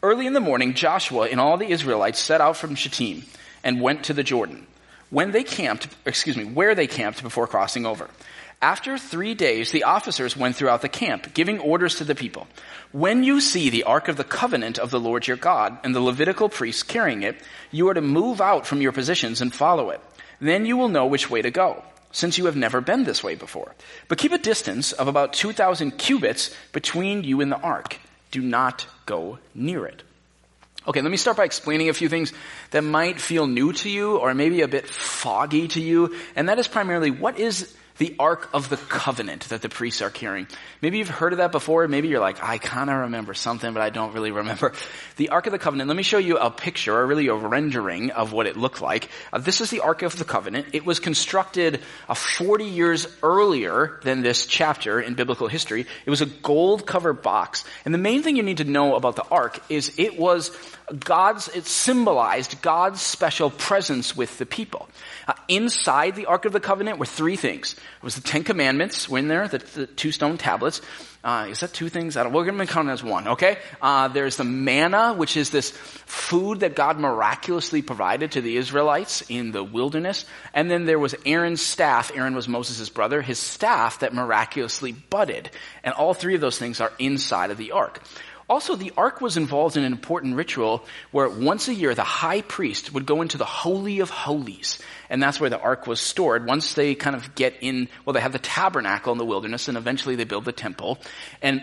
Early 0.00 0.28
in 0.28 0.32
the 0.32 0.40
morning, 0.40 0.74
Joshua 0.74 1.26
and 1.26 1.40
all 1.40 1.56
the 1.56 1.66
Israelites 1.66 2.20
set 2.20 2.40
out 2.40 2.56
from 2.56 2.76
Shittim 2.76 3.24
and 3.64 3.80
went 3.80 4.04
to 4.04 4.14
the 4.14 4.22
Jordan. 4.22 4.64
When 5.10 5.32
they 5.32 5.42
camped, 5.42 5.88
excuse 6.06 6.36
me, 6.36 6.44
where 6.44 6.76
they 6.76 6.86
camped 6.86 7.24
before 7.24 7.48
crossing 7.48 7.84
over. 7.84 8.08
After 8.62 8.98
three 8.98 9.34
days, 9.34 9.70
the 9.70 9.84
officers 9.84 10.36
went 10.36 10.54
throughout 10.54 10.82
the 10.82 10.88
camp, 10.90 11.32
giving 11.32 11.60
orders 11.60 11.94
to 11.94 12.04
the 12.04 12.14
people. 12.14 12.46
When 12.92 13.24
you 13.24 13.40
see 13.40 13.70
the 13.70 13.84
Ark 13.84 14.08
of 14.08 14.18
the 14.18 14.24
Covenant 14.24 14.78
of 14.78 14.90
the 14.90 15.00
Lord 15.00 15.26
your 15.26 15.38
God 15.38 15.78
and 15.82 15.94
the 15.94 16.00
Levitical 16.00 16.50
priests 16.50 16.82
carrying 16.82 17.22
it, 17.22 17.40
you 17.70 17.88
are 17.88 17.94
to 17.94 18.02
move 18.02 18.38
out 18.38 18.66
from 18.66 18.82
your 18.82 18.92
positions 18.92 19.40
and 19.40 19.52
follow 19.52 19.88
it. 19.88 20.02
Then 20.42 20.66
you 20.66 20.76
will 20.76 20.90
know 20.90 21.06
which 21.06 21.30
way 21.30 21.40
to 21.40 21.50
go, 21.50 21.82
since 22.12 22.36
you 22.36 22.44
have 22.44 22.56
never 22.56 22.82
been 22.82 23.04
this 23.04 23.24
way 23.24 23.34
before. 23.34 23.74
But 24.08 24.18
keep 24.18 24.32
a 24.32 24.38
distance 24.38 24.92
of 24.92 25.08
about 25.08 25.32
2,000 25.32 25.92
cubits 25.92 26.54
between 26.72 27.24
you 27.24 27.40
and 27.40 27.50
the 27.50 27.60
Ark. 27.60 27.98
Do 28.30 28.42
not 28.42 28.86
go 29.06 29.38
near 29.54 29.86
it. 29.86 30.02
Okay, 30.86 31.00
let 31.00 31.10
me 31.10 31.16
start 31.16 31.38
by 31.38 31.44
explaining 31.44 31.88
a 31.88 31.94
few 31.94 32.10
things 32.10 32.34
that 32.72 32.82
might 32.82 33.20
feel 33.20 33.46
new 33.46 33.72
to 33.72 33.88
you 33.88 34.18
or 34.18 34.34
maybe 34.34 34.60
a 34.60 34.68
bit 34.68 34.86
foggy 34.86 35.68
to 35.68 35.80
you. 35.80 36.14
And 36.36 36.50
that 36.50 36.58
is 36.58 36.68
primarily 36.68 37.10
what 37.10 37.38
is 37.38 37.74
the 38.00 38.16
Ark 38.18 38.48
of 38.54 38.70
the 38.70 38.78
Covenant 38.78 39.50
that 39.50 39.60
the 39.60 39.68
priests 39.68 40.00
are 40.00 40.08
carrying. 40.08 40.48
Maybe 40.80 40.96
you've 40.96 41.10
heard 41.10 41.34
of 41.34 41.36
that 41.36 41.52
before. 41.52 41.86
Maybe 41.86 42.08
you're 42.08 42.18
like, 42.18 42.42
I 42.42 42.56
kind 42.56 42.88
of 42.88 42.96
remember 42.96 43.34
something, 43.34 43.74
but 43.74 43.82
I 43.82 43.90
don't 43.90 44.14
really 44.14 44.32
remember. 44.32 44.72
The 45.16 45.28
Ark 45.28 45.44
of 45.44 45.52
the 45.52 45.58
Covenant, 45.58 45.86
let 45.88 45.98
me 45.98 46.02
show 46.02 46.16
you 46.16 46.38
a 46.38 46.50
picture, 46.50 46.96
or 46.96 47.06
really 47.06 47.26
a 47.26 47.34
rendering 47.34 48.10
of 48.10 48.32
what 48.32 48.46
it 48.46 48.56
looked 48.56 48.80
like. 48.80 49.10
Uh, 49.34 49.38
this 49.38 49.60
is 49.60 49.68
the 49.68 49.80
Ark 49.80 50.00
of 50.00 50.16
the 50.16 50.24
Covenant. 50.24 50.68
It 50.72 50.86
was 50.86 50.98
constructed 50.98 51.82
uh, 52.08 52.14
40 52.14 52.64
years 52.64 53.06
earlier 53.22 54.00
than 54.02 54.22
this 54.22 54.46
chapter 54.46 54.98
in 54.98 55.14
biblical 55.14 55.46
history. 55.46 55.84
It 56.06 56.10
was 56.10 56.22
a 56.22 56.26
gold 56.26 56.86
covered 56.86 57.20
box. 57.20 57.64
And 57.84 57.92
the 57.92 57.98
main 57.98 58.22
thing 58.22 58.36
you 58.36 58.42
need 58.42 58.58
to 58.58 58.64
know 58.64 58.94
about 58.94 59.16
the 59.16 59.24
Ark 59.24 59.60
is 59.68 59.92
it 59.98 60.18
was 60.18 60.56
God's, 60.98 61.48
it 61.48 61.66
symbolized 61.66 62.60
God's 62.62 63.00
special 63.00 63.50
presence 63.50 64.16
with 64.16 64.38
the 64.38 64.46
people. 64.46 64.88
Uh, 65.28 65.34
inside 65.48 66.16
the 66.16 66.26
Ark 66.26 66.44
of 66.44 66.52
the 66.52 66.60
Covenant 66.60 66.98
were 66.98 67.06
three 67.06 67.36
things. 67.36 67.74
It 67.74 68.02
was 68.02 68.16
the 68.16 68.22
Ten 68.22 68.44
Commandments 68.44 69.08
were 69.08 69.18
in 69.18 69.28
there, 69.28 69.46
the, 69.46 69.58
the 69.58 69.86
two 69.86 70.12
stone 70.12 70.38
tablets. 70.38 70.80
Uh, 71.22 71.48
is 71.50 71.60
that 71.60 71.72
two 71.74 71.90
things? 71.90 72.16
I 72.16 72.22
don't, 72.22 72.32
we're 72.32 72.46
going 72.46 72.56
to 72.56 72.66
count 72.66 72.88
it 72.88 72.92
as 72.92 73.04
one, 73.04 73.28
okay? 73.28 73.58
Uh, 73.82 74.08
there's 74.08 74.36
the 74.36 74.44
manna, 74.44 75.12
which 75.12 75.36
is 75.36 75.50
this 75.50 75.70
food 75.70 76.60
that 76.60 76.74
God 76.74 76.98
miraculously 76.98 77.82
provided 77.82 78.32
to 78.32 78.40
the 78.40 78.56
Israelites 78.56 79.22
in 79.28 79.52
the 79.52 79.62
wilderness. 79.62 80.24
And 80.54 80.70
then 80.70 80.86
there 80.86 80.98
was 80.98 81.14
Aaron's 81.26 81.60
staff. 81.60 82.10
Aaron 82.14 82.34
was 82.34 82.48
Moses' 82.48 82.88
brother. 82.88 83.20
His 83.20 83.38
staff 83.38 83.98
that 83.98 84.14
miraculously 84.14 84.92
budded. 84.92 85.50
And 85.84 85.92
all 85.92 86.14
three 86.14 86.34
of 86.34 86.40
those 86.40 86.58
things 86.58 86.80
are 86.80 86.92
inside 86.98 87.50
of 87.50 87.58
the 87.58 87.72
ark. 87.72 88.02
Also, 88.50 88.74
the 88.74 88.92
ark 88.96 89.20
was 89.20 89.36
involved 89.36 89.76
in 89.76 89.84
an 89.84 89.92
important 89.92 90.34
ritual 90.34 90.84
where 91.12 91.28
once 91.28 91.68
a 91.68 91.74
year 91.74 91.94
the 91.94 92.02
high 92.02 92.42
priest 92.42 92.92
would 92.92 93.06
go 93.06 93.22
into 93.22 93.38
the 93.38 93.44
Holy 93.44 94.00
of 94.00 94.10
Holies. 94.10 94.80
And 95.08 95.22
that's 95.22 95.38
where 95.38 95.50
the 95.50 95.60
ark 95.60 95.86
was 95.86 96.00
stored. 96.00 96.46
Once 96.46 96.74
they 96.74 96.96
kind 96.96 97.14
of 97.14 97.36
get 97.36 97.54
in, 97.60 97.88
well, 98.04 98.12
they 98.12 98.20
have 98.20 98.32
the 98.32 98.40
tabernacle 98.40 99.12
in 99.12 99.18
the 99.18 99.24
wilderness 99.24 99.68
and 99.68 99.78
eventually 99.78 100.16
they 100.16 100.24
build 100.24 100.44
the 100.44 100.52
temple. 100.52 100.98
And 101.40 101.62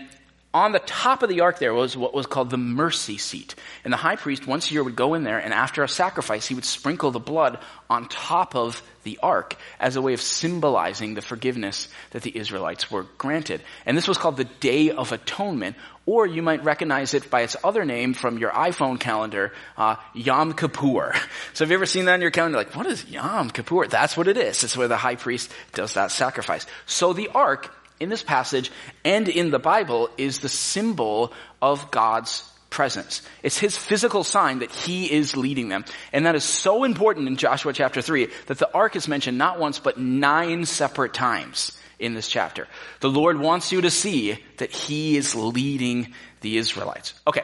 on 0.54 0.72
the 0.72 0.78
top 0.78 1.22
of 1.22 1.28
the 1.28 1.42
ark 1.42 1.58
there 1.58 1.74
was 1.74 1.94
what 1.94 2.14
was 2.14 2.26
called 2.26 2.48
the 2.48 2.56
mercy 2.56 3.18
seat. 3.18 3.54
And 3.84 3.92
the 3.92 3.98
high 3.98 4.16
priest 4.16 4.46
once 4.46 4.70
a 4.70 4.72
year 4.72 4.82
would 4.82 4.96
go 4.96 5.12
in 5.12 5.24
there 5.24 5.38
and 5.38 5.52
after 5.52 5.82
a 5.82 5.88
sacrifice 5.88 6.46
he 6.46 6.54
would 6.54 6.64
sprinkle 6.64 7.10
the 7.10 7.20
blood 7.20 7.58
on 7.90 8.08
top 8.08 8.56
of 8.56 8.82
the 9.02 9.18
ark 9.22 9.56
as 9.78 9.96
a 9.96 10.02
way 10.02 10.14
of 10.14 10.20
symbolizing 10.22 11.14
the 11.14 11.22
forgiveness 11.22 11.88
that 12.10 12.22
the 12.22 12.36
Israelites 12.36 12.90
were 12.90 13.06
granted. 13.18 13.62
And 13.84 13.96
this 13.96 14.08
was 14.08 14.18
called 14.18 14.38
the 14.38 14.44
Day 14.44 14.90
of 14.90 15.12
Atonement, 15.12 15.76
or 16.08 16.26
you 16.26 16.40
might 16.40 16.64
recognize 16.64 17.12
it 17.12 17.28
by 17.28 17.42
its 17.42 17.54
other 17.62 17.84
name 17.84 18.14
from 18.14 18.38
your 18.38 18.50
iPhone 18.50 18.98
calendar, 18.98 19.52
uh, 19.76 19.96
Yom 20.14 20.54
Kippur. 20.54 21.14
So 21.52 21.64
have 21.64 21.70
you 21.70 21.76
ever 21.76 21.86
seen 21.86 22.06
that 22.06 22.14
on 22.14 22.22
your 22.22 22.30
calendar? 22.30 22.56
Like, 22.56 22.74
what 22.74 22.86
is 22.86 23.04
Yom 23.10 23.50
Kippur? 23.50 23.86
That's 23.88 24.16
what 24.16 24.26
it 24.26 24.38
is. 24.38 24.64
It's 24.64 24.74
where 24.74 24.88
the 24.88 24.96
high 24.96 25.16
priest 25.16 25.52
does 25.74 25.94
that 25.94 26.10
sacrifice. 26.10 26.64
So 26.86 27.12
the 27.12 27.28
ark 27.34 27.74
in 28.00 28.08
this 28.08 28.22
passage 28.22 28.70
and 29.04 29.28
in 29.28 29.50
the 29.50 29.58
Bible 29.58 30.08
is 30.16 30.38
the 30.38 30.48
symbol 30.48 31.34
of 31.60 31.90
God's 31.90 32.42
presence. 32.70 33.20
It's 33.42 33.58
his 33.58 33.76
physical 33.76 34.24
sign 34.24 34.60
that 34.60 34.70
he 34.70 35.12
is 35.12 35.36
leading 35.36 35.68
them. 35.68 35.84
And 36.12 36.24
that 36.24 36.36
is 36.36 36.44
so 36.44 36.84
important 36.84 37.28
in 37.28 37.36
Joshua 37.36 37.74
chapter 37.74 38.00
3 38.00 38.28
that 38.46 38.58
the 38.58 38.72
ark 38.72 38.96
is 38.96 39.08
mentioned 39.08 39.36
not 39.36 39.58
once 39.58 39.78
but 39.78 39.98
nine 39.98 40.64
separate 40.64 41.12
times 41.12 41.77
in 41.98 42.14
this 42.14 42.28
chapter. 42.28 42.68
The 43.00 43.10
Lord 43.10 43.38
wants 43.38 43.72
you 43.72 43.80
to 43.82 43.90
see 43.90 44.42
that 44.58 44.70
he 44.70 45.16
is 45.16 45.34
leading 45.34 46.14
the 46.40 46.56
Israelites. 46.56 47.14
Okay. 47.26 47.42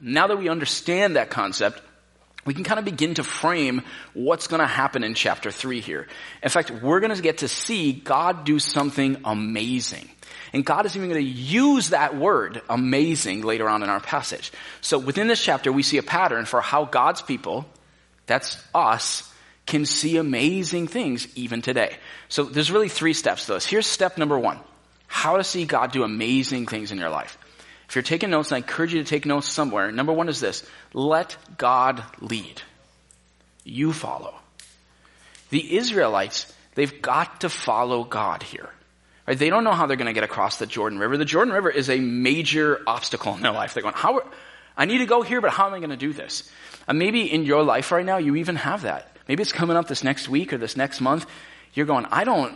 Now 0.00 0.26
that 0.28 0.38
we 0.38 0.48
understand 0.48 1.16
that 1.16 1.30
concept, 1.30 1.82
we 2.46 2.54
can 2.54 2.64
kind 2.64 2.78
of 2.78 2.86
begin 2.86 3.14
to 3.14 3.24
frame 3.24 3.82
what's 4.14 4.46
going 4.46 4.60
to 4.60 4.66
happen 4.66 5.04
in 5.04 5.14
chapter 5.14 5.50
3 5.50 5.80
here. 5.80 6.08
In 6.42 6.48
fact, 6.48 6.70
we're 6.70 7.00
going 7.00 7.14
to 7.14 7.20
get 7.20 7.38
to 7.38 7.48
see 7.48 7.92
God 7.92 8.44
do 8.44 8.58
something 8.58 9.18
amazing. 9.24 10.08
And 10.52 10.64
God 10.64 10.86
is 10.86 10.96
even 10.96 11.10
going 11.10 11.22
to 11.22 11.30
use 11.30 11.90
that 11.90 12.16
word, 12.16 12.62
amazing, 12.68 13.42
later 13.42 13.68
on 13.68 13.82
in 13.82 13.90
our 13.90 14.00
passage. 14.00 14.52
So 14.80 14.98
within 14.98 15.28
this 15.28 15.42
chapter, 15.42 15.70
we 15.70 15.82
see 15.82 15.98
a 15.98 16.02
pattern 16.02 16.46
for 16.46 16.60
how 16.60 16.86
God's 16.86 17.22
people, 17.22 17.66
that's 18.26 18.62
us, 18.74 19.29
can 19.70 19.86
see 19.86 20.16
amazing 20.16 20.88
things 20.88 21.28
even 21.36 21.62
today. 21.62 21.96
So 22.28 22.42
there's 22.42 22.70
really 22.70 22.88
three 22.88 23.14
steps 23.14 23.46
to 23.46 23.54
this. 23.54 23.66
Here's 23.66 23.86
step 23.86 24.18
number 24.18 24.38
one. 24.38 24.58
How 25.06 25.36
to 25.36 25.44
see 25.44 25.64
God 25.64 25.92
do 25.92 26.02
amazing 26.02 26.66
things 26.66 26.92
in 26.92 26.98
your 26.98 27.08
life. 27.08 27.38
If 27.88 27.94
you're 27.94 28.02
taking 28.02 28.30
notes, 28.30 28.52
I 28.52 28.58
encourage 28.58 28.92
you 28.92 29.02
to 29.02 29.08
take 29.08 29.26
notes 29.26 29.48
somewhere, 29.48 29.90
number 29.90 30.12
one 30.12 30.28
is 30.28 30.40
this. 30.40 30.64
Let 30.92 31.36
God 31.56 32.04
lead. 32.20 32.62
You 33.64 33.92
follow. 33.92 34.34
The 35.50 35.76
Israelites, 35.76 36.52
they've 36.74 37.00
got 37.00 37.40
to 37.40 37.48
follow 37.48 38.04
God 38.04 38.42
here. 38.42 38.68
Right? 39.26 39.38
They 39.38 39.50
don't 39.50 39.64
know 39.64 39.72
how 39.72 39.86
they're 39.86 39.96
going 39.96 40.06
to 40.06 40.12
get 40.12 40.24
across 40.24 40.58
the 40.58 40.66
Jordan 40.66 40.98
River. 40.98 41.16
The 41.16 41.24
Jordan 41.24 41.54
River 41.54 41.70
is 41.70 41.88
a 41.90 41.98
major 41.98 42.80
obstacle 42.86 43.34
in 43.34 43.42
their 43.42 43.52
life. 43.52 43.74
They're 43.74 43.82
going, 43.82 43.94
how, 43.96 44.22
I 44.76 44.84
need 44.84 44.98
to 44.98 45.06
go 45.06 45.22
here, 45.22 45.40
but 45.40 45.50
how 45.50 45.66
am 45.66 45.74
I 45.74 45.78
going 45.78 45.90
to 45.90 45.96
do 45.96 46.12
this? 46.12 46.50
And 46.88 46.98
maybe 46.98 47.32
in 47.32 47.44
your 47.44 47.62
life 47.62 47.92
right 47.92 48.06
now, 48.06 48.18
you 48.18 48.36
even 48.36 48.56
have 48.56 48.82
that. 48.82 49.10
Maybe 49.30 49.42
it's 49.42 49.52
coming 49.52 49.76
up 49.76 49.86
this 49.86 50.02
next 50.02 50.28
week 50.28 50.52
or 50.52 50.58
this 50.58 50.76
next 50.76 51.00
month. 51.00 51.24
You're 51.72 51.86
going, 51.86 52.04
I 52.06 52.24
don't, 52.24 52.52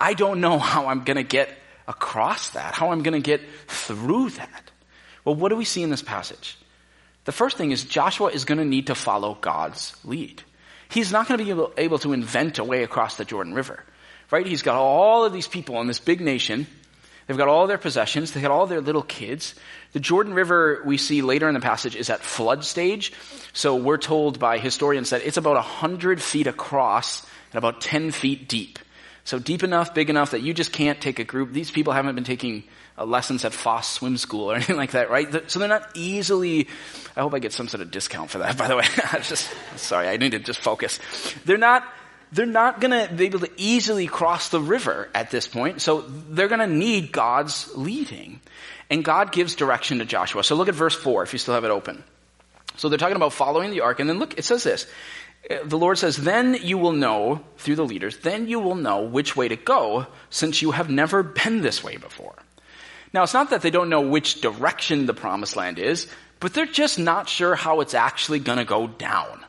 I 0.00 0.14
don't 0.14 0.40
know 0.40 0.58
how 0.72 0.86
I'm 0.86 1.04
going 1.04 1.18
to 1.18 1.22
get 1.22 1.50
across 1.86 2.48
that, 2.50 2.72
how 2.72 2.90
I'm 2.90 3.02
going 3.02 3.20
to 3.22 3.26
get 3.26 3.42
through 3.68 4.30
that. 4.30 4.70
Well, 5.26 5.34
what 5.34 5.50
do 5.50 5.56
we 5.56 5.66
see 5.66 5.82
in 5.82 5.90
this 5.90 6.00
passage? 6.00 6.56
The 7.26 7.32
first 7.32 7.58
thing 7.58 7.70
is 7.70 7.84
Joshua 7.84 8.28
is 8.28 8.46
going 8.46 8.56
to 8.56 8.64
need 8.64 8.86
to 8.86 8.94
follow 8.94 9.36
God's 9.38 9.94
lead. 10.06 10.42
He's 10.88 11.12
not 11.12 11.28
going 11.28 11.36
to 11.36 11.44
be 11.44 11.50
able, 11.50 11.70
able 11.76 11.98
to 11.98 12.14
invent 12.14 12.58
a 12.58 12.64
way 12.64 12.82
across 12.82 13.18
the 13.18 13.26
Jordan 13.26 13.52
River, 13.52 13.84
right? 14.30 14.46
He's 14.46 14.62
got 14.62 14.76
all 14.76 15.26
of 15.26 15.34
these 15.34 15.48
people 15.48 15.82
in 15.82 15.86
this 15.86 16.00
big 16.00 16.22
nation. 16.22 16.66
They've 17.26 17.36
got 17.36 17.48
all 17.48 17.66
their 17.66 17.78
possessions. 17.78 18.32
They've 18.32 18.42
got 18.42 18.52
all 18.52 18.66
their 18.66 18.80
little 18.80 19.02
kids. 19.02 19.54
The 19.92 20.00
Jordan 20.00 20.34
River 20.34 20.82
we 20.84 20.98
see 20.98 21.22
later 21.22 21.48
in 21.48 21.54
the 21.54 21.60
passage 21.60 21.96
is 21.96 22.10
at 22.10 22.20
flood 22.20 22.64
stage. 22.64 23.12
So 23.52 23.76
we're 23.76 23.98
told 23.98 24.38
by 24.38 24.58
historians 24.58 25.10
that 25.10 25.22
it's 25.24 25.36
about 25.36 25.54
100 25.54 26.20
feet 26.20 26.46
across 26.46 27.24
and 27.52 27.58
about 27.58 27.80
10 27.80 28.10
feet 28.10 28.48
deep. 28.48 28.78
So 29.24 29.38
deep 29.38 29.62
enough, 29.62 29.94
big 29.94 30.10
enough 30.10 30.32
that 30.32 30.42
you 30.42 30.52
just 30.52 30.72
can't 30.72 31.00
take 31.00 31.18
a 31.18 31.24
group. 31.24 31.52
These 31.52 31.70
people 31.70 31.94
haven't 31.94 32.14
been 32.14 32.24
taking 32.24 32.64
uh, 32.98 33.06
lessons 33.06 33.44
at 33.46 33.54
Foss 33.54 33.90
Swim 33.90 34.18
School 34.18 34.50
or 34.50 34.54
anything 34.56 34.76
like 34.76 34.90
that, 34.90 35.10
right? 35.10 35.50
So 35.50 35.58
they're 35.58 35.68
not 35.68 35.88
easily, 35.94 36.68
I 37.16 37.20
hope 37.20 37.32
I 37.32 37.38
get 37.38 37.52
some 37.52 37.68
sort 37.68 37.80
of 37.80 37.90
discount 37.90 38.30
for 38.30 38.38
that, 38.38 38.58
by 38.58 38.68
the 38.68 38.76
way. 38.76 38.84
Just, 39.22 39.50
sorry, 39.76 40.08
I 40.08 40.18
need 40.18 40.32
to 40.32 40.38
just 40.40 40.60
focus. 40.60 41.00
They're 41.46 41.56
not, 41.56 41.84
they're 42.34 42.46
not 42.46 42.80
gonna 42.80 43.08
be 43.08 43.26
able 43.26 43.40
to 43.40 43.50
easily 43.56 44.06
cross 44.06 44.48
the 44.48 44.60
river 44.60 45.08
at 45.14 45.30
this 45.30 45.46
point, 45.46 45.80
so 45.80 46.00
they're 46.00 46.48
gonna 46.48 46.66
need 46.66 47.12
God's 47.12 47.74
leading. 47.76 48.40
And 48.90 49.04
God 49.04 49.32
gives 49.32 49.54
direction 49.54 49.98
to 49.98 50.04
Joshua. 50.04 50.44
So 50.44 50.56
look 50.56 50.68
at 50.68 50.74
verse 50.74 50.94
4 50.94 51.22
if 51.22 51.32
you 51.32 51.38
still 51.38 51.54
have 51.54 51.64
it 51.64 51.70
open. 51.70 52.04
So 52.76 52.88
they're 52.88 52.98
talking 52.98 53.16
about 53.16 53.32
following 53.32 53.70
the 53.70 53.80
ark, 53.80 54.00
and 54.00 54.08
then 54.08 54.18
look, 54.18 54.38
it 54.38 54.44
says 54.44 54.64
this 54.64 54.86
uh, 55.50 55.56
the 55.64 55.78
Lord 55.78 55.98
says, 55.98 56.16
then 56.16 56.54
you 56.54 56.78
will 56.78 56.92
know, 56.92 57.44
through 57.58 57.76
the 57.76 57.84
leaders, 57.84 58.18
then 58.18 58.48
you 58.48 58.60
will 58.60 58.74
know 58.74 59.02
which 59.02 59.36
way 59.36 59.48
to 59.48 59.56
go 59.56 60.06
since 60.30 60.62
you 60.62 60.70
have 60.70 60.90
never 60.90 61.22
been 61.44 61.60
this 61.60 61.84
way 61.84 61.96
before. 61.96 62.34
Now, 63.12 63.22
it's 63.22 63.34
not 63.34 63.50
that 63.50 63.62
they 63.62 63.70
don't 63.70 63.90
know 63.90 64.00
which 64.00 64.40
direction 64.40 65.06
the 65.06 65.14
promised 65.14 65.54
land 65.54 65.78
is, 65.78 66.08
but 66.40 66.52
they're 66.52 66.66
just 66.66 66.98
not 66.98 67.28
sure 67.28 67.54
how 67.54 67.80
it's 67.80 67.94
actually 67.94 68.40
going 68.40 68.58
to 68.58 68.64
go 68.64 68.88
down. 68.88 69.44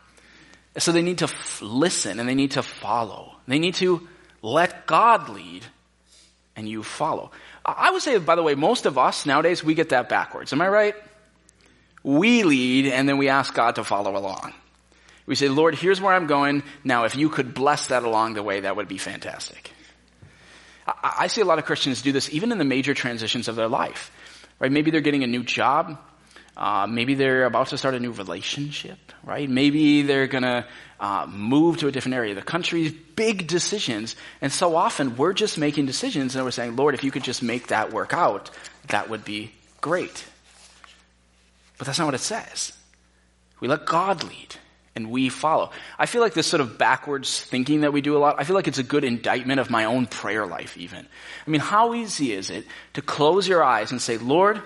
So 0.78 0.92
they 0.92 1.02
need 1.02 1.20
to 1.20 1.26
f- 1.26 1.62
listen 1.62 2.20
and 2.20 2.28
they 2.28 2.36
need 2.36 2.52
to 2.52 2.64
follow. 2.64 3.36
They 3.48 3.60
need 3.60 3.76
to 3.76 4.08
let 4.42 4.86
God 4.86 5.30
lead 5.30 5.64
and 6.56 6.68
you 6.68 6.84
follow. 6.84 7.32
I 7.66 7.92
would 7.92 8.02
say, 8.02 8.18
by 8.18 8.36
the 8.36 8.44
way, 8.44 8.56
most 8.56 8.86
of 8.86 8.98
us 8.98 9.26
nowadays, 9.26 9.64
we 9.64 9.74
get 9.74 9.90
that 9.90 10.10
backwards. 10.10 10.54
Am 10.54 10.62
I 10.62 10.68
right? 10.68 10.96
We 12.04 12.44
lead 12.44 12.88
and 12.88 13.10
then 13.10 13.18
we 13.18 13.30
ask 13.30 13.54
God 13.54 13.76
to 13.76 13.84
follow 13.84 14.16
along. 14.16 14.54
We 15.26 15.36
say, 15.36 15.50
Lord, 15.50 15.74
here's 15.76 16.00
where 16.00 16.14
I'm 16.14 16.28
going. 16.28 16.62
Now, 16.84 17.06
if 17.06 17.16
you 17.16 17.30
could 17.30 17.54
bless 17.54 17.88
that 17.88 18.04
along 18.04 18.36
the 18.36 18.44
way, 18.44 18.60
that 18.60 18.76
would 18.76 18.88
be 18.88 18.98
fantastic. 18.98 19.72
I, 20.86 21.16
I 21.22 21.28
see 21.28 21.42
a 21.42 21.46
lot 21.46 21.58
of 21.58 21.66
Christians 21.66 22.02
do 22.02 22.12
this 22.12 22.32
even 22.32 22.52
in 22.52 22.58
the 22.60 22.66
major 22.66 22.94
transitions 22.94 23.48
of 23.48 23.56
their 23.56 23.68
life. 23.68 24.12
Right? 24.60 24.72
Maybe 24.72 24.92
they're 24.92 25.02
getting 25.02 25.24
a 25.24 25.28
new 25.28 25.44
job. 25.44 25.98
Uh, 26.58 26.88
maybe 26.88 27.16
they're 27.16 27.46
about 27.46 27.68
to 27.68 27.78
start 27.78 27.96
a 27.96 28.00
new 28.00 28.12
relationship, 28.12 28.98
right? 29.24 29.50
Maybe 29.50 30.04
they're 30.04 30.28
gonna 30.28 30.66
uh, 31.00 31.28
move 31.30 31.78
to 31.80 31.88
a 31.88 31.92
different 31.92 32.16
area 32.16 32.32
of 32.32 32.38
the 32.38 32.42
country. 32.42 32.90
Big 33.16 33.48
decisions, 33.48 34.16
and 34.42 34.52
so 34.52 34.76
often 34.76 35.18
we're 35.18 35.34
just 35.34 35.58
making 35.58 35.86
decisions, 35.86 36.36
and 36.36 36.46
we're 36.46 36.52
saying, 36.52 36.76
"Lord, 36.76 36.96
if 36.96 37.04
you 37.04 37.12
could 37.12 37.24
just 37.24 37.44
make 37.44 37.68
that 37.68 37.92
work 37.92 38.14
out, 38.14 38.50
that 38.88 39.10
would 39.10 39.26
be 39.26 39.52
great." 39.82 40.26
But 41.78 41.88
that's 41.88 42.00
not 42.00 42.06
what 42.06 42.16
it 42.16 42.20
says. 42.20 42.72
We 43.60 43.68
let 43.68 43.86
God 43.86 44.24
lead 44.24 44.56
and 44.96 45.12
we 45.12 45.30
follow. 45.30 45.72
I 46.00 46.06
feel 46.06 46.22
like 46.22 46.34
this 46.34 46.48
sort 46.48 46.62
of 46.62 46.78
backwards 46.78 47.42
thinking 47.42 47.82
that 47.82 47.92
we 47.92 48.02
do 48.02 48.16
a 48.16 48.20
lot, 48.20 48.36
I 48.40 48.46
feel 48.46 48.56
like 48.56 48.68
it's 48.68 48.78
a 48.78 48.84
good 48.84 49.04
indictment 49.04 49.60
of 49.60 49.70
my 49.70 49.86
own 49.86 50.06
prayer 50.06 50.46
life 50.46 50.78
even. 50.78 51.06
I 51.46 51.50
mean, 51.50 51.62
how 51.62 51.94
easy 51.94 52.32
is 52.32 52.50
it 52.50 52.66
to 52.94 53.02
close 53.02 53.48
your 53.48 53.64
eyes 53.64 53.92
and 53.92 54.02
say, 54.02 54.18
Lord, 54.18 54.62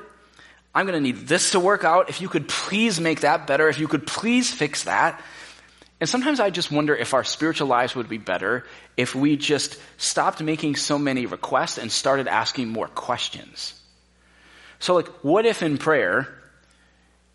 I'm 0.74 0.86
going 0.86 0.98
to 0.98 1.02
need 1.02 1.28
this 1.28 1.52
to 1.52 1.60
work 1.60 1.84
out. 1.84 2.10
If 2.10 2.22
you 2.22 2.30
could 2.30 2.48
please 2.48 3.00
make 3.00 3.22
that 3.22 3.48
better, 3.48 3.68
if 3.70 3.80
you 3.80 3.88
could 3.88 4.06
please 4.06 4.52
fix 4.52 4.84
that. 4.84 5.22
And 6.00 6.08
sometimes 6.08 6.40
I 6.40 6.50
just 6.50 6.72
wonder 6.72 6.96
if 6.96 7.14
our 7.14 7.24
spiritual 7.24 7.68
lives 7.68 7.96
would 7.96 8.08
be 8.08 8.18
better 8.18 8.66
if 8.96 9.16
we 9.16 9.36
just 9.36 9.78
stopped 9.98 10.42
making 10.42 10.76
so 10.76 10.98
many 10.98 11.26
requests 11.26 11.78
and 11.78 11.92
started 11.92 12.28
asking 12.28 12.70
more 12.70 12.88
questions. 12.88 13.74
So 14.80 14.96
like, 14.96 15.08
what 15.24 15.46
if 15.46 15.62
in 15.62 15.78
prayer, 15.78 16.40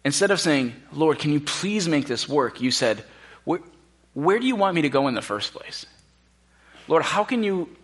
Instead 0.05 0.31
of 0.31 0.38
saying, 0.38 0.75
Lord, 0.93 1.19
can 1.19 1.33
you 1.33 1.41
please 1.41 1.88
make 1.88 2.07
this 2.07 2.29
work? 2.29 2.61
You 2.61 2.71
said, 2.71 3.03
where, 3.45 4.38
do 4.38 4.47
you 4.47 4.55
want 4.55 4.75
me 4.75 4.83
to 4.83 4.91
go 4.91 5.09
in 5.09 5.14
the 5.14 5.23
first 5.23 5.55
place? 5.55 5.87
Lord, 6.87 7.03
how 7.03 7.25
can 7.25 7.43
you, 7.43 7.75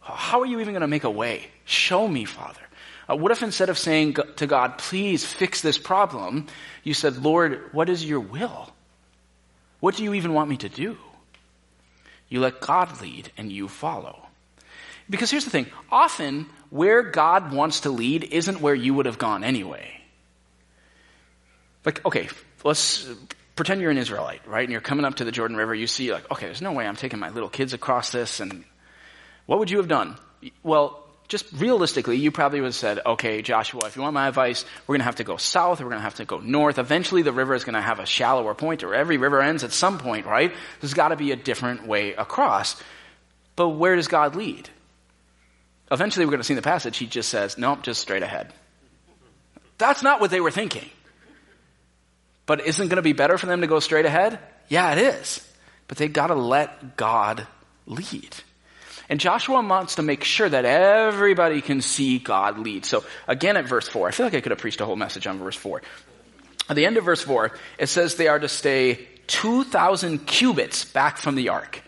how 0.00 0.40
are 0.40 0.46
you 0.46 0.60
even 0.60 0.74
going 0.74 0.82
to 0.82 0.86
make 0.86 1.04
a 1.04 1.10
way? 1.10 1.46
Show 1.64 2.06
me, 2.06 2.26
Father. 2.26 2.60
Uh, 3.08 3.16
what 3.16 3.32
if 3.32 3.42
instead 3.42 3.68
of 3.68 3.78
saying 3.78 4.16
to 4.36 4.46
God, 4.46 4.78
please 4.78 5.24
fix 5.24 5.60
this 5.60 5.78
problem, 5.78 6.46
you 6.84 6.94
said, 6.94 7.16
Lord, 7.18 7.70
what 7.72 7.88
is 7.88 8.04
your 8.04 8.20
will? 8.20 8.72
What 9.80 9.96
do 9.96 10.04
you 10.04 10.14
even 10.14 10.32
want 10.32 10.48
me 10.48 10.56
to 10.58 10.68
do? 10.68 10.96
You 12.28 12.40
let 12.40 12.60
God 12.60 13.00
lead 13.00 13.30
and 13.36 13.50
you 13.50 13.68
follow. 13.68 14.26
Because 15.10 15.30
here's 15.30 15.44
the 15.44 15.50
thing 15.50 15.66
often, 15.90 16.46
where 16.70 17.02
God 17.02 17.52
wants 17.52 17.80
to 17.80 17.90
lead 17.90 18.24
isn't 18.24 18.60
where 18.60 18.74
you 18.74 18.94
would 18.94 19.06
have 19.06 19.18
gone 19.18 19.44
anyway. 19.44 20.00
Like, 21.84 22.04
okay, 22.06 22.28
let's 22.64 23.06
pretend 23.56 23.80
you're 23.80 23.90
an 23.90 23.98
Israelite, 23.98 24.46
right? 24.46 24.62
And 24.62 24.72
you're 24.72 24.80
coming 24.80 25.04
up 25.04 25.16
to 25.16 25.24
the 25.24 25.32
Jordan 25.32 25.56
River. 25.56 25.74
You 25.74 25.86
see, 25.86 26.12
like, 26.12 26.30
okay, 26.30 26.46
there's 26.46 26.62
no 26.62 26.72
way 26.72 26.86
I'm 26.86 26.96
taking 26.96 27.18
my 27.18 27.30
little 27.30 27.48
kids 27.48 27.72
across 27.72 28.10
this. 28.10 28.40
And 28.40 28.64
what 29.46 29.58
would 29.58 29.70
you 29.70 29.78
have 29.78 29.88
done? 29.88 30.16
Well, 30.62 31.01
just 31.28 31.50
realistically, 31.52 32.16
you 32.18 32.30
probably 32.30 32.60
would 32.60 32.68
have 32.68 32.74
said, 32.74 33.00
okay, 33.06 33.42
Joshua, 33.42 33.86
if 33.86 33.96
you 33.96 34.02
want 34.02 34.14
my 34.14 34.28
advice, 34.28 34.64
we're 34.86 34.94
going 34.94 35.00
to 35.00 35.06
have 35.06 35.16
to 35.16 35.24
go 35.24 35.36
south, 35.36 35.80
we're 35.80 35.88
going 35.88 35.98
to 35.98 36.02
have 36.02 36.16
to 36.16 36.24
go 36.24 36.38
north. 36.40 36.78
Eventually, 36.78 37.22
the 37.22 37.32
river 37.32 37.54
is 37.54 37.64
going 37.64 37.74
to 37.74 37.80
have 37.80 38.00
a 38.00 38.06
shallower 38.06 38.54
point, 38.54 38.82
or 38.82 38.94
every 38.94 39.16
river 39.16 39.40
ends 39.40 39.64
at 39.64 39.72
some 39.72 39.98
point, 39.98 40.26
right? 40.26 40.52
There's 40.80 40.94
got 40.94 41.08
to 41.08 41.16
be 41.16 41.32
a 41.32 41.36
different 41.36 41.86
way 41.86 42.12
across. 42.12 42.80
But 43.56 43.70
where 43.70 43.96
does 43.96 44.08
God 44.08 44.36
lead? 44.36 44.68
Eventually, 45.90 46.26
we're 46.26 46.32
going 46.32 46.40
to 46.40 46.44
see 46.44 46.54
in 46.54 46.56
the 46.56 46.62
passage, 46.62 46.98
he 46.98 47.06
just 47.06 47.28
says, 47.28 47.56
nope, 47.56 47.82
just 47.82 48.00
straight 48.00 48.22
ahead. 48.22 48.52
That's 49.78 50.02
not 50.02 50.20
what 50.20 50.30
they 50.30 50.40
were 50.40 50.50
thinking. 50.50 50.88
But 52.46 52.66
isn't 52.66 52.86
it 52.86 52.88
going 52.88 52.96
to 52.96 53.02
be 53.02 53.12
better 53.12 53.38
for 53.38 53.46
them 53.46 53.60
to 53.60 53.66
go 53.66 53.80
straight 53.80 54.06
ahead? 54.06 54.38
Yeah, 54.68 54.92
it 54.92 54.98
is. 54.98 55.46
But 55.88 55.98
they've 55.98 56.12
got 56.12 56.28
to 56.28 56.34
let 56.34 56.96
God 56.96 57.46
lead. 57.86 58.36
And 59.08 59.20
Joshua 59.20 59.62
wants 59.62 59.96
to 59.96 60.02
make 60.02 60.24
sure 60.24 60.48
that 60.48 60.64
everybody 60.64 61.60
can 61.60 61.82
see 61.82 62.18
God 62.18 62.58
lead. 62.58 62.84
So 62.84 63.04
again 63.26 63.56
at 63.56 63.66
verse 63.66 63.88
4, 63.88 64.08
I 64.08 64.10
feel 64.10 64.26
like 64.26 64.34
I 64.34 64.40
could 64.40 64.52
have 64.52 64.58
preached 64.58 64.80
a 64.80 64.86
whole 64.86 64.96
message 64.96 65.26
on 65.26 65.38
verse 65.38 65.56
4. 65.56 65.82
At 66.68 66.76
the 66.76 66.86
end 66.86 66.96
of 66.96 67.04
verse 67.04 67.22
4, 67.22 67.52
it 67.78 67.88
says 67.88 68.14
they 68.14 68.28
are 68.28 68.38
to 68.38 68.48
stay 68.48 69.06
2,000 69.26 70.26
cubits 70.26 70.84
back 70.84 71.18
from 71.18 71.34
the 71.34 71.48
ark. 71.48 71.82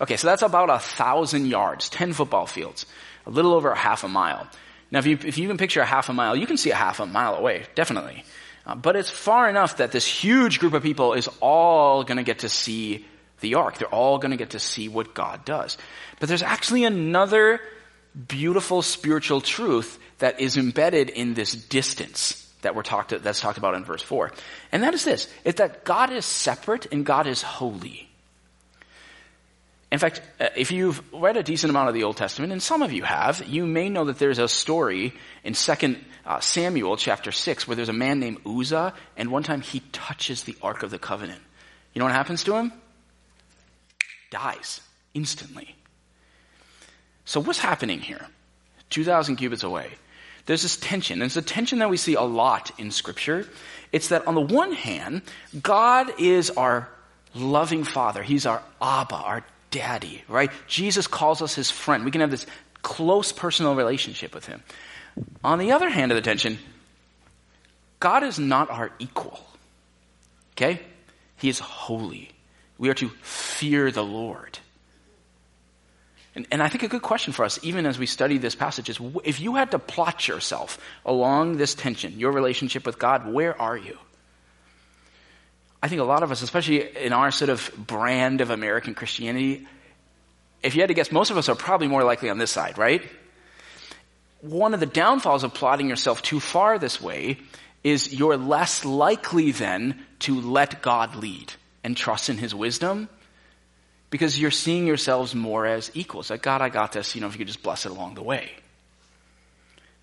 Okay, 0.00 0.16
so 0.16 0.26
that's 0.26 0.42
about 0.42 0.68
a 0.68 0.78
thousand 0.78 1.46
yards, 1.46 1.88
10 1.88 2.12
football 2.12 2.46
fields, 2.46 2.86
a 3.24 3.30
little 3.30 3.54
over 3.54 3.70
a 3.70 3.76
half 3.76 4.04
a 4.04 4.08
mile. 4.08 4.46
Now, 4.90 4.98
if 4.98 5.06
you, 5.06 5.18
if 5.24 5.38
you 5.38 5.44
even 5.44 5.56
picture 5.56 5.80
a 5.80 5.86
half 5.86 6.08
a 6.08 6.12
mile, 6.12 6.36
you 6.36 6.46
can 6.46 6.56
see 6.56 6.70
a 6.70 6.74
half 6.74 7.00
a 7.00 7.06
mile 7.06 7.34
away, 7.34 7.64
definitely. 7.74 8.24
Uh, 8.66 8.74
but 8.74 8.96
it's 8.96 9.10
far 9.10 9.48
enough 9.48 9.78
that 9.78 9.92
this 9.92 10.06
huge 10.06 10.58
group 10.58 10.74
of 10.74 10.82
people 10.82 11.14
is 11.14 11.28
all 11.40 12.04
going 12.04 12.18
to 12.18 12.22
get 12.22 12.40
to 12.40 12.48
see 12.48 13.06
the 13.40 13.54
ark. 13.54 13.78
They're 13.78 13.88
all 13.88 14.18
going 14.18 14.30
to 14.30 14.36
get 14.36 14.50
to 14.50 14.58
see 14.58 14.88
what 14.88 15.14
God 15.14 15.44
does. 15.44 15.76
But 16.20 16.28
there's 16.28 16.42
actually 16.42 16.84
another 16.84 17.60
beautiful 18.28 18.82
spiritual 18.82 19.40
truth 19.40 19.98
that 20.18 20.40
is 20.40 20.56
embedded 20.56 21.10
in 21.10 21.34
this 21.34 21.52
distance 21.52 22.42
that 22.62 22.74
we're 22.74 22.82
talked 22.82 23.10
that's 23.22 23.40
talked 23.40 23.58
about 23.58 23.74
in 23.74 23.84
verse 23.84 24.02
4. 24.02 24.32
And 24.72 24.82
that 24.82 24.94
is 24.94 25.04
this, 25.04 25.32
is 25.44 25.56
that 25.56 25.84
God 25.84 26.10
is 26.10 26.24
separate 26.24 26.86
and 26.92 27.04
God 27.04 27.26
is 27.26 27.42
holy. 27.42 28.08
In 29.92 29.98
fact, 29.98 30.20
uh, 30.40 30.48
if 30.56 30.72
you've 30.72 31.00
read 31.12 31.36
a 31.36 31.42
decent 31.42 31.70
amount 31.70 31.88
of 31.88 31.94
the 31.94 32.02
Old 32.02 32.16
Testament, 32.16 32.52
and 32.52 32.62
some 32.62 32.82
of 32.82 32.92
you 32.92 33.04
have, 33.04 33.46
you 33.46 33.66
may 33.66 33.88
know 33.88 34.06
that 34.06 34.18
there's 34.18 34.40
a 34.40 34.48
story 34.48 35.14
in 35.44 35.54
2 35.54 35.96
uh, 36.26 36.40
Samuel 36.40 36.96
chapter 36.96 37.30
6 37.30 37.68
where 37.68 37.76
there's 37.76 37.88
a 37.88 37.92
man 37.92 38.18
named 38.18 38.38
Uzzah, 38.44 38.94
and 39.16 39.30
one 39.30 39.44
time 39.44 39.60
he 39.60 39.80
touches 39.92 40.42
the 40.42 40.56
Ark 40.60 40.82
of 40.82 40.90
the 40.90 40.98
Covenant. 40.98 41.40
You 41.94 42.00
know 42.00 42.06
what 42.06 42.14
happens 42.14 42.42
to 42.44 42.56
him? 42.56 42.72
Dies 44.30 44.80
instantly. 45.14 45.74
So 47.24 47.40
what's 47.40 47.58
happening 47.58 48.00
here? 48.00 48.24
2,000 48.90 49.36
cubits 49.36 49.62
away. 49.62 49.90
There's 50.46 50.62
this 50.62 50.76
tension. 50.76 51.18
There's 51.18 51.36
a 51.36 51.42
tension 51.42 51.80
that 51.80 51.90
we 51.90 51.96
see 51.96 52.14
a 52.14 52.22
lot 52.22 52.70
in 52.78 52.92
scripture. 52.92 53.48
It's 53.90 54.08
that 54.08 54.26
on 54.28 54.34
the 54.34 54.40
one 54.40 54.72
hand, 54.72 55.22
God 55.60 56.20
is 56.20 56.50
our 56.50 56.88
loving 57.34 57.82
father. 57.82 58.22
He's 58.22 58.46
our 58.46 58.62
Abba, 58.80 59.16
our 59.16 59.44
daddy, 59.70 60.22
right? 60.28 60.50
Jesus 60.68 61.08
calls 61.08 61.42
us 61.42 61.54
his 61.54 61.70
friend. 61.70 62.04
We 62.04 62.12
can 62.12 62.20
have 62.20 62.30
this 62.30 62.46
close 62.82 63.32
personal 63.32 63.74
relationship 63.74 64.34
with 64.34 64.46
him. 64.46 64.62
On 65.42 65.58
the 65.58 65.72
other 65.72 65.88
hand 65.88 66.12
of 66.12 66.16
the 66.16 66.22
tension, 66.22 66.58
God 67.98 68.22
is 68.22 68.38
not 68.38 68.70
our 68.70 68.92
equal. 69.00 69.40
Okay? 70.52 70.80
He 71.38 71.48
is 71.48 71.58
holy. 71.58 72.30
We 72.78 72.88
are 72.88 72.94
to 72.94 73.08
fear 73.22 73.90
the 73.90 74.04
Lord. 74.04 74.58
And, 76.34 76.46
and, 76.50 76.62
I 76.62 76.68
think 76.68 76.82
a 76.82 76.88
good 76.88 77.00
question 77.00 77.32
for 77.32 77.46
us, 77.46 77.58
even 77.62 77.86
as 77.86 77.98
we 77.98 78.04
study 78.04 78.36
this 78.36 78.54
passage, 78.54 78.90
is 78.90 79.00
if 79.24 79.40
you 79.40 79.54
had 79.54 79.70
to 79.70 79.78
plot 79.78 80.28
yourself 80.28 80.78
along 81.06 81.56
this 81.56 81.74
tension, 81.74 82.18
your 82.18 82.30
relationship 82.30 82.84
with 82.84 82.98
God, 82.98 83.32
where 83.32 83.58
are 83.58 83.76
you? 83.76 83.98
I 85.82 85.88
think 85.88 86.02
a 86.02 86.04
lot 86.04 86.22
of 86.22 86.30
us, 86.30 86.42
especially 86.42 86.94
in 86.96 87.14
our 87.14 87.30
sort 87.30 87.48
of 87.48 87.70
brand 87.76 88.42
of 88.42 88.50
American 88.50 88.94
Christianity, 88.94 89.66
if 90.62 90.74
you 90.74 90.82
had 90.82 90.88
to 90.88 90.94
guess, 90.94 91.10
most 91.10 91.30
of 91.30 91.38
us 91.38 91.48
are 91.48 91.54
probably 91.54 91.88
more 91.88 92.04
likely 92.04 92.28
on 92.28 92.36
this 92.36 92.50
side, 92.50 92.76
right? 92.76 93.02
One 94.42 94.74
of 94.74 94.80
the 94.80 94.86
downfalls 94.86 95.42
of 95.42 95.54
plotting 95.54 95.88
yourself 95.88 96.20
too 96.20 96.40
far 96.40 96.78
this 96.78 97.00
way 97.00 97.38
is 97.82 98.12
you're 98.12 98.36
less 98.36 98.84
likely 98.84 99.52
then 99.52 100.04
to 100.20 100.38
let 100.40 100.82
God 100.82 101.16
lead 101.16 101.52
and 101.86 101.96
trust 101.96 102.28
in 102.28 102.36
his 102.36 102.52
wisdom 102.52 103.08
because 104.10 104.36
you're 104.36 104.50
seeing 104.50 104.88
yourselves 104.88 105.36
more 105.36 105.64
as 105.66 105.88
equals. 105.94 106.30
Like, 106.30 106.42
God, 106.42 106.60
I 106.60 106.68
got 106.68 106.90
this, 106.90 107.14
you 107.14 107.20
know, 107.20 107.28
if 107.28 107.34
you 107.34 107.38
could 107.38 107.46
just 107.46 107.62
bless 107.62 107.86
it 107.86 107.92
along 107.92 108.16
the 108.16 108.24
way. 108.24 108.50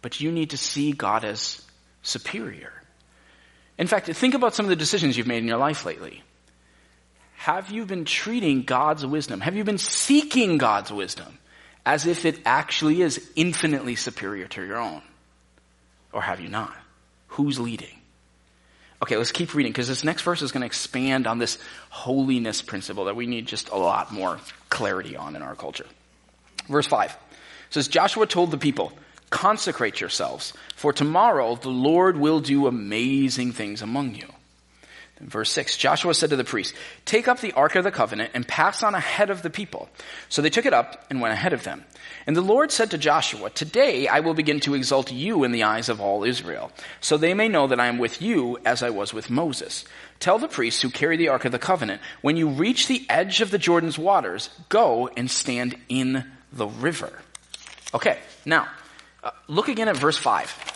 But 0.01 0.21
you 0.21 0.31
need 0.31 0.51
to 0.51 0.57
see 0.57 0.93
God 0.93 1.25
as 1.25 1.61
superior. 2.01 2.71
In 3.77 3.87
fact, 3.87 4.07
think 4.07 4.33
about 4.33 4.55
some 4.55 4.65
of 4.65 4.69
the 4.69 4.77
decisions 4.77 5.17
you've 5.17 5.27
made 5.27 5.39
in 5.39 5.47
your 5.47 5.57
life 5.57 5.85
lately. 5.85 6.23
Have 7.35 7.69
you 7.69 7.85
been 7.85 8.05
treating 8.05 8.63
God's 8.63 9.05
wisdom? 9.05 9.41
Have 9.41 9.57
you 9.57 9.65
been 9.65 9.77
seeking 9.77 10.57
God's 10.57 10.89
wisdom 10.89 11.37
as 11.85 12.07
if 12.07 12.23
it 12.23 12.39
actually 12.45 13.01
is 13.01 13.29
infinitely 13.35 13.95
superior 13.95 14.47
to 14.47 14.65
your 14.65 14.77
own? 14.77 15.01
Or 16.13 16.21
have 16.21 16.39
you 16.39 16.47
not? 16.47 16.77
Who's 17.27 17.59
leading? 17.59 17.99
Okay, 19.03 19.17
let's 19.17 19.33
keep 19.33 19.53
reading 19.53 19.73
because 19.73 19.89
this 19.89 20.05
next 20.05 20.21
verse 20.21 20.41
is 20.41 20.53
going 20.53 20.61
to 20.61 20.65
expand 20.65 21.27
on 21.27 21.37
this 21.37 21.57
holiness 21.89 22.61
principle 22.61 23.03
that 23.05 23.17
we 23.17 23.27
need 23.27 23.45
just 23.45 23.67
a 23.67 23.75
lot 23.75 24.13
more 24.13 24.39
clarity 24.69 25.17
on 25.17 25.35
in 25.35 25.41
our 25.41 25.55
culture. 25.55 25.85
Verse 26.69 26.87
5 26.87 27.13
says, 27.69 27.89
Joshua 27.89 28.25
told 28.25 28.49
the 28.49 28.57
people, 28.57 28.93
consecrate 29.29 29.99
yourselves, 29.99 30.53
for 30.77 30.93
tomorrow 30.93 31.57
the 31.57 31.67
Lord 31.67 32.15
will 32.15 32.39
do 32.39 32.65
amazing 32.65 33.51
things 33.51 33.81
among 33.81 34.15
you. 34.15 34.32
Verse 35.19 35.51
6, 35.51 35.77
Joshua 35.77 36.13
said 36.13 36.31
to 36.31 36.35
the 36.35 36.43
priests, 36.43 36.73
Take 37.05 37.27
up 37.27 37.39
the 37.39 37.53
Ark 37.53 37.75
of 37.75 37.83
the 37.83 37.91
Covenant 37.91 38.31
and 38.33 38.47
pass 38.47 38.81
on 38.81 38.95
ahead 38.95 39.29
of 39.29 39.41
the 39.41 39.49
people. 39.49 39.87
So 40.27 40.41
they 40.41 40.49
took 40.49 40.65
it 40.65 40.73
up 40.73 41.05
and 41.09 41.21
went 41.21 41.33
ahead 41.33 41.53
of 41.53 41.63
them. 41.63 41.85
And 42.25 42.35
the 42.35 42.41
Lord 42.41 42.71
said 42.71 42.91
to 42.91 42.97
Joshua, 42.97 43.49
Today 43.51 44.07
I 44.07 44.21
will 44.21 44.33
begin 44.33 44.59
to 44.61 44.73
exalt 44.73 45.11
you 45.11 45.43
in 45.43 45.51
the 45.51 45.63
eyes 45.63 45.87
of 45.87 46.01
all 46.01 46.23
Israel, 46.23 46.71
so 46.99 47.17
they 47.17 47.33
may 47.33 47.47
know 47.47 47.67
that 47.67 47.79
I 47.79 47.87
am 47.87 47.99
with 47.99 48.21
you 48.21 48.57
as 48.65 48.81
I 48.81 48.89
was 48.89 49.13
with 49.13 49.29
Moses. 49.29 49.85
Tell 50.19 50.39
the 50.39 50.47
priests 50.47 50.81
who 50.81 50.89
carry 50.89 51.15
the 51.15 51.29
Ark 51.29 51.45
of 51.45 51.51
the 51.51 51.59
Covenant, 51.59 52.01
when 52.21 52.35
you 52.35 52.49
reach 52.49 52.87
the 52.87 53.05
edge 53.07 53.41
of 53.41 53.51
the 53.51 53.57
Jordan's 53.57 53.99
waters, 53.99 54.49
go 54.69 55.09
and 55.15 55.29
stand 55.29 55.75
in 55.89 56.25
the 56.51 56.67
river. 56.67 57.11
Okay, 57.93 58.17
now, 58.45 58.67
uh, 59.23 59.31
look 59.47 59.67
again 59.67 59.87
at 59.87 59.97
verse 59.97 60.17
5. 60.17 60.73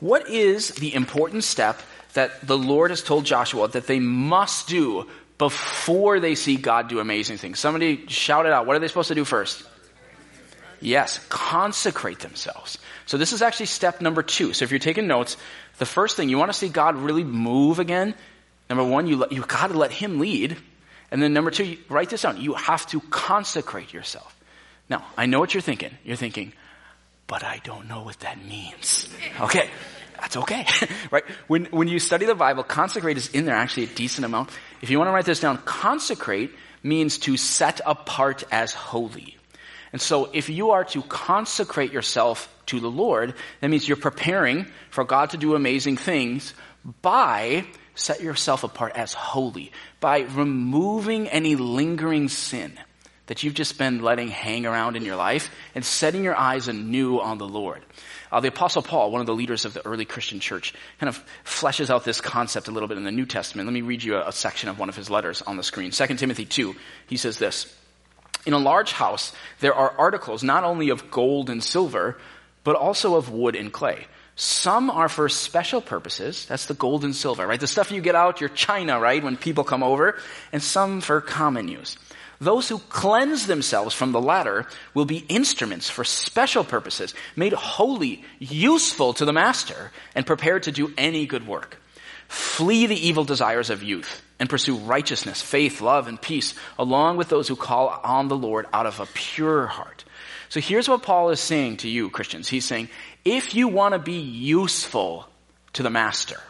What 0.00 0.28
is 0.28 0.70
the 0.70 0.94
important 0.94 1.44
step 1.44 1.80
that 2.14 2.46
the 2.46 2.58
Lord 2.58 2.90
has 2.90 3.02
told 3.02 3.24
Joshua 3.24 3.68
that 3.68 3.86
they 3.86 4.00
must 4.00 4.68
do 4.68 5.08
before 5.38 6.20
they 6.20 6.34
see 6.34 6.56
God 6.56 6.88
do 6.88 7.00
amazing 7.00 7.38
things. 7.38 7.58
Somebody 7.58 8.06
shout 8.06 8.46
it 8.46 8.52
out. 8.52 8.66
What 8.66 8.76
are 8.76 8.78
they 8.78 8.88
supposed 8.88 9.08
to 9.08 9.14
do 9.14 9.24
first? 9.24 9.64
Yes, 10.80 11.24
consecrate 11.28 12.18
themselves. 12.18 12.78
So 13.06 13.16
this 13.16 13.32
is 13.32 13.40
actually 13.40 13.66
step 13.66 14.00
number 14.00 14.22
two. 14.22 14.52
So 14.52 14.64
if 14.64 14.70
you're 14.70 14.80
taking 14.80 15.06
notes, 15.06 15.36
the 15.78 15.86
first 15.86 16.16
thing 16.16 16.28
you 16.28 16.38
want 16.38 16.52
to 16.52 16.58
see 16.58 16.68
God 16.68 16.96
really 16.96 17.24
move 17.24 17.78
again. 17.78 18.14
Number 18.68 18.84
one, 18.84 19.06
you 19.06 19.24
you 19.30 19.42
got 19.42 19.68
to 19.68 19.78
let 19.78 19.92
Him 19.92 20.18
lead, 20.18 20.56
and 21.10 21.22
then 21.22 21.32
number 21.32 21.50
two, 21.50 21.76
write 21.88 22.10
this 22.10 22.22
down. 22.22 22.40
You 22.40 22.54
have 22.54 22.86
to 22.88 23.00
consecrate 23.00 23.92
yourself. 23.92 24.36
Now, 24.88 25.04
I 25.16 25.26
know 25.26 25.40
what 25.40 25.54
you're 25.54 25.60
thinking. 25.60 25.90
You're 26.04 26.16
thinking, 26.16 26.52
but 27.26 27.44
I 27.44 27.60
don't 27.64 27.88
know 27.88 28.02
what 28.02 28.18
that 28.20 28.44
means. 28.44 29.08
Okay, 29.40 29.70
that's 30.22 30.36
okay, 30.36 30.66
right? 31.10 31.24
When, 31.48 31.64
when 31.66 31.88
you 31.88 31.98
study 31.98 32.26
the 32.26 32.36
Bible, 32.36 32.62
consecrate 32.62 33.16
is 33.16 33.28
in 33.30 33.44
there 33.44 33.56
actually 33.56 33.84
a 33.84 33.88
decent 33.88 34.24
amount. 34.24 34.50
If 34.80 34.88
you 34.88 34.98
want 34.98 35.08
to 35.08 35.12
write 35.12 35.24
this 35.24 35.40
down, 35.40 35.58
consecrate 35.58 36.52
means 36.80 37.18
to 37.18 37.36
set 37.36 37.80
apart 37.84 38.44
as 38.52 38.72
holy. 38.72 39.36
And 39.92 40.00
so 40.00 40.30
if 40.32 40.48
you 40.48 40.70
are 40.70 40.84
to 40.84 41.02
consecrate 41.02 41.92
yourself 41.92 42.48
to 42.66 42.78
the 42.78 42.90
Lord, 42.90 43.34
that 43.60 43.68
means 43.68 43.86
you're 43.86 43.96
preparing 43.96 44.66
for 44.90 45.02
God 45.02 45.30
to 45.30 45.36
do 45.36 45.56
amazing 45.56 45.96
things 45.96 46.54
by 47.02 47.66
set 47.96 48.20
yourself 48.22 48.62
apart 48.62 48.92
as 48.94 49.12
holy, 49.12 49.72
by 49.98 50.20
removing 50.20 51.28
any 51.28 51.56
lingering 51.56 52.28
sin 52.28 52.78
that 53.26 53.42
you've 53.42 53.54
just 53.54 53.76
been 53.76 54.02
letting 54.02 54.28
hang 54.28 54.66
around 54.66 54.96
in 54.96 55.04
your 55.04 55.16
life 55.16 55.50
and 55.74 55.84
setting 55.84 56.22
your 56.22 56.36
eyes 56.36 56.68
anew 56.68 57.20
on 57.20 57.38
the 57.38 57.48
Lord. 57.48 57.82
Uh, 58.32 58.40
the 58.40 58.48
Apostle 58.48 58.80
Paul, 58.80 59.10
one 59.10 59.20
of 59.20 59.26
the 59.26 59.34
leaders 59.34 59.66
of 59.66 59.74
the 59.74 59.84
early 59.86 60.06
Christian 60.06 60.40
church, 60.40 60.72
kind 60.98 61.08
of 61.08 61.22
fleshes 61.44 61.90
out 61.90 62.04
this 62.04 62.22
concept 62.22 62.66
a 62.66 62.70
little 62.70 62.88
bit 62.88 62.96
in 62.96 63.04
the 63.04 63.12
New 63.12 63.26
Testament. 63.26 63.66
Let 63.66 63.74
me 63.74 63.82
read 63.82 64.02
you 64.02 64.16
a, 64.16 64.28
a 64.28 64.32
section 64.32 64.70
of 64.70 64.78
one 64.78 64.88
of 64.88 64.96
his 64.96 65.10
letters 65.10 65.42
on 65.42 65.58
the 65.58 65.62
screen. 65.62 65.90
2 65.90 66.06
Timothy 66.16 66.46
2, 66.46 66.74
he 67.06 67.18
says 67.18 67.38
this. 67.38 67.72
In 68.46 68.54
a 68.54 68.58
large 68.58 68.92
house, 68.92 69.32
there 69.60 69.74
are 69.74 69.94
articles 69.98 70.42
not 70.42 70.64
only 70.64 70.88
of 70.88 71.10
gold 71.10 71.50
and 71.50 71.62
silver, 71.62 72.18
but 72.64 72.74
also 72.74 73.16
of 73.16 73.30
wood 73.30 73.54
and 73.54 73.72
clay. 73.72 74.06
Some 74.34 74.90
are 74.90 75.10
for 75.10 75.28
special 75.28 75.82
purposes. 75.82 76.46
That's 76.46 76.66
the 76.66 76.74
gold 76.74 77.04
and 77.04 77.14
silver, 77.14 77.46
right? 77.46 77.60
The 77.60 77.66
stuff 77.66 77.92
you 77.92 78.00
get 78.00 78.14
out 78.14 78.40
your 78.40 78.48
china, 78.48 78.98
right? 78.98 79.22
When 79.22 79.36
people 79.36 79.62
come 79.62 79.82
over. 79.82 80.18
And 80.52 80.62
some 80.62 81.02
for 81.02 81.20
common 81.20 81.68
use. 81.68 81.98
Those 82.42 82.68
who 82.68 82.80
cleanse 82.80 83.46
themselves 83.46 83.94
from 83.94 84.10
the 84.10 84.20
latter 84.20 84.66
will 84.94 85.04
be 85.04 85.24
instruments 85.28 85.88
for 85.88 86.02
special 86.02 86.64
purposes, 86.64 87.14
made 87.36 87.52
holy, 87.52 88.24
useful 88.40 89.14
to 89.14 89.24
the 89.24 89.32
master, 89.32 89.92
and 90.16 90.26
prepared 90.26 90.64
to 90.64 90.72
do 90.72 90.92
any 90.98 91.24
good 91.24 91.46
work. 91.46 91.80
Flee 92.26 92.86
the 92.86 93.06
evil 93.06 93.22
desires 93.22 93.70
of 93.70 93.84
youth 93.84 94.22
and 94.40 94.50
pursue 94.50 94.74
righteousness, 94.74 95.40
faith, 95.40 95.80
love, 95.80 96.08
and 96.08 96.20
peace, 96.20 96.54
along 96.80 97.16
with 97.16 97.28
those 97.28 97.46
who 97.46 97.54
call 97.54 98.00
on 98.02 98.26
the 98.26 98.36
Lord 98.36 98.66
out 98.72 98.86
of 98.86 98.98
a 98.98 99.06
pure 99.14 99.68
heart. 99.68 100.04
So 100.48 100.58
here's 100.58 100.88
what 100.88 101.04
Paul 101.04 101.30
is 101.30 101.38
saying 101.38 101.76
to 101.78 101.88
you, 101.88 102.10
Christians. 102.10 102.48
He's 102.48 102.64
saying, 102.64 102.88
if 103.24 103.54
you 103.54 103.68
want 103.68 103.92
to 103.92 104.00
be 104.00 104.18
useful 104.18 105.28
to 105.74 105.84
the 105.84 105.90
master, 105.90 106.40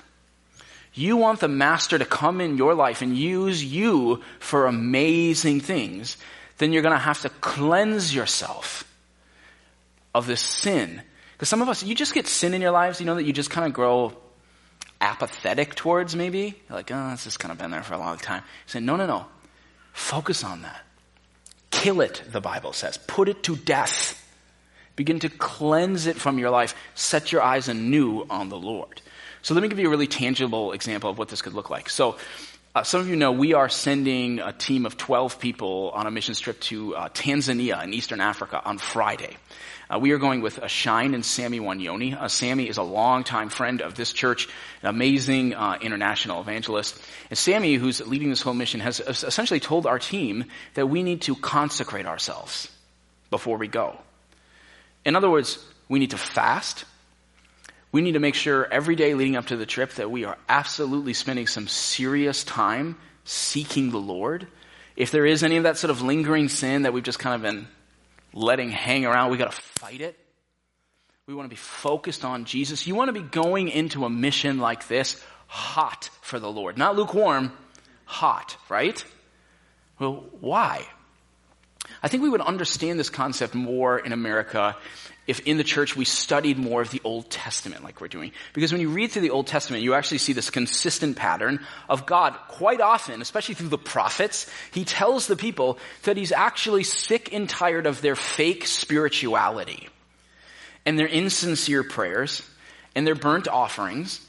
you 0.94 1.16
want 1.16 1.40
the 1.40 1.48
master 1.48 1.98
to 1.98 2.04
come 2.04 2.40
in 2.40 2.56
your 2.56 2.74
life 2.74 3.02
and 3.02 3.16
use 3.16 3.64
you 3.64 4.22
for 4.38 4.66
amazing 4.66 5.60
things, 5.60 6.16
then 6.58 6.72
you're 6.72 6.82
going 6.82 6.94
to 6.94 6.98
have 6.98 7.22
to 7.22 7.28
cleanse 7.28 8.14
yourself 8.14 8.84
of 10.14 10.26
this 10.26 10.40
sin. 10.40 11.02
Because 11.32 11.48
some 11.48 11.62
of 11.62 11.68
us, 11.68 11.82
you 11.82 11.94
just 11.94 12.14
get 12.14 12.26
sin 12.26 12.54
in 12.54 12.60
your 12.60 12.70
lives, 12.70 13.00
you 13.00 13.06
know, 13.06 13.14
that 13.14 13.24
you 13.24 13.32
just 13.32 13.50
kind 13.50 13.66
of 13.66 13.72
grow 13.72 14.12
apathetic 15.00 15.74
towards 15.74 16.14
maybe. 16.14 16.54
You're 16.68 16.76
like, 16.76 16.90
oh, 16.92 17.10
this 17.10 17.24
has 17.24 17.36
kind 17.36 17.50
of 17.52 17.58
been 17.58 17.70
there 17.70 17.82
for 17.82 17.94
a 17.94 17.98
long 17.98 18.18
time. 18.18 18.42
You 18.66 18.70
say, 18.70 18.80
no, 18.80 18.96
no, 18.96 19.06
no. 19.06 19.26
Focus 19.92 20.44
on 20.44 20.62
that. 20.62 20.82
Kill 21.70 22.00
it, 22.00 22.22
the 22.30 22.40
Bible 22.40 22.72
says. 22.72 22.98
Put 22.98 23.28
it 23.28 23.42
to 23.44 23.56
death. 23.56 24.18
Begin 24.94 25.18
to 25.20 25.28
cleanse 25.28 26.06
it 26.06 26.16
from 26.16 26.38
your 26.38 26.50
life. 26.50 26.74
Set 26.94 27.32
your 27.32 27.42
eyes 27.42 27.68
anew 27.68 28.26
on 28.28 28.50
the 28.50 28.58
Lord. 28.58 29.00
So 29.42 29.54
let 29.54 29.62
me 29.62 29.68
give 29.68 29.80
you 29.80 29.88
a 29.88 29.90
really 29.90 30.06
tangible 30.06 30.72
example 30.72 31.10
of 31.10 31.18
what 31.18 31.28
this 31.28 31.42
could 31.42 31.52
look 31.52 31.68
like. 31.68 31.90
So 31.90 32.16
uh, 32.74 32.84
some 32.84 33.00
of 33.00 33.08
you 33.08 33.16
know 33.16 33.32
we 33.32 33.54
are 33.54 33.68
sending 33.68 34.38
a 34.38 34.52
team 34.52 34.86
of 34.86 34.96
12 34.96 35.40
people 35.40 35.90
on 35.94 36.06
a 36.06 36.10
mission 36.10 36.34
trip 36.34 36.60
to 36.60 36.94
uh, 36.94 37.08
Tanzania 37.08 37.82
in 37.82 37.92
Eastern 37.92 38.20
Africa 38.20 38.62
on 38.64 38.78
Friday. 38.78 39.36
Uh, 39.92 39.98
we 39.98 40.12
are 40.12 40.18
going 40.18 40.40
with 40.40 40.58
a 40.58 40.68
Shine 40.68 41.12
and 41.12 41.24
Sammy 41.24 41.60
Wanyoni. 41.60 42.16
Uh, 42.16 42.28
Sammy 42.28 42.68
is 42.68 42.78
a 42.78 42.82
longtime 42.82 43.48
friend 43.48 43.82
of 43.82 43.94
this 43.94 44.12
church, 44.12 44.48
an 44.80 44.88
amazing 44.88 45.54
uh, 45.54 45.76
international 45.82 46.40
evangelist. 46.40 46.98
And 47.28 47.36
Sammy, 47.36 47.74
who's 47.74 48.00
leading 48.06 48.30
this 48.30 48.40
whole 48.40 48.54
mission, 48.54 48.80
has 48.80 49.00
essentially 49.00 49.60
told 49.60 49.86
our 49.86 49.98
team 49.98 50.44
that 50.74 50.86
we 50.86 51.02
need 51.02 51.22
to 51.22 51.34
consecrate 51.34 52.06
ourselves 52.06 52.70
before 53.30 53.58
we 53.58 53.68
go. 53.68 53.98
In 55.04 55.16
other 55.16 55.28
words, 55.28 55.58
we 55.88 55.98
need 55.98 56.12
to 56.12 56.18
fast. 56.18 56.84
We 57.92 58.00
need 58.00 58.12
to 58.12 58.20
make 58.20 58.34
sure 58.34 58.66
every 58.72 58.96
day 58.96 59.14
leading 59.14 59.36
up 59.36 59.46
to 59.46 59.56
the 59.56 59.66
trip 59.66 59.92
that 59.94 60.10
we 60.10 60.24
are 60.24 60.38
absolutely 60.48 61.12
spending 61.12 61.46
some 61.46 61.68
serious 61.68 62.42
time 62.42 62.96
seeking 63.24 63.90
the 63.90 63.98
Lord. 63.98 64.46
If 64.96 65.10
there 65.10 65.26
is 65.26 65.42
any 65.42 65.58
of 65.58 65.64
that 65.64 65.76
sort 65.76 65.90
of 65.90 66.00
lingering 66.00 66.48
sin 66.48 66.82
that 66.82 66.92
we've 66.92 67.04
just 67.04 67.18
kind 67.18 67.34
of 67.34 67.42
been 67.42 67.68
letting 68.32 68.70
hang 68.70 69.04
around, 69.04 69.30
we 69.30 69.36
gotta 69.36 69.52
fight 69.52 70.00
it. 70.00 70.18
We 71.26 71.34
want 71.34 71.46
to 71.46 71.50
be 71.50 71.56
focused 71.56 72.24
on 72.24 72.46
Jesus. 72.46 72.86
You 72.86 72.94
want 72.94 73.08
to 73.08 73.12
be 73.12 73.22
going 73.22 73.68
into 73.68 74.04
a 74.04 74.10
mission 74.10 74.58
like 74.58 74.88
this 74.88 75.22
hot 75.46 76.10
for 76.20 76.40
the 76.40 76.50
Lord. 76.50 76.76
Not 76.76 76.96
lukewarm, 76.96 77.52
hot, 78.06 78.56
right? 78.68 79.04
Well, 79.98 80.24
why? 80.40 80.86
I 82.02 82.08
think 82.08 82.22
we 82.22 82.28
would 82.28 82.40
understand 82.40 82.98
this 82.98 83.10
concept 83.10 83.54
more 83.54 83.98
in 83.98 84.12
America 84.12 84.76
if 85.26 85.40
in 85.40 85.56
the 85.56 85.64
church 85.64 85.96
we 85.96 86.04
studied 86.04 86.58
more 86.58 86.82
of 86.82 86.90
the 86.90 87.00
Old 87.04 87.30
Testament 87.30 87.84
like 87.84 88.00
we're 88.00 88.08
doing. 88.08 88.32
Because 88.54 88.72
when 88.72 88.80
you 88.80 88.88
read 88.88 89.12
through 89.12 89.22
the 89.22 89.30
Old 89.30 89.46
Testament, 89.46 89.84
you 89.84 89.94
actually 89.94 90.18
see 90.18 90.32
this 90.32 90.50
consistent 90.50 91.16
pattern 91.16 91.60
of 91.88 92.06
God 92.06 92.34
quite 92.48 92.80
often, 92.80 93.22
especially 93.22 93.54
through 93.54 93.68
the 93.68 93.78
prophets, 93.78 94.50
he 94.72 94.84
tells 94.84 95.28
the 95.28 95.36
people 95.36 95.78
that 96.02 96.16
he's 96.16 96.32
actually 96.32 96.82
sick 96.82 97.32
and 97.32 97.48
tired 97.48 97.86
of 97.86 98.02
their 98.02 98.16
fake 98.16 98.66
spirituality 98.66 99.88
and 100.84 100.98
their 100.98 101.06
insincere 101.06 101.84
prayers 101.84 102.42
and 102.96 103.06
their 103.06 103.14
burnt 103.14 103.46
offerings 103.46 104.20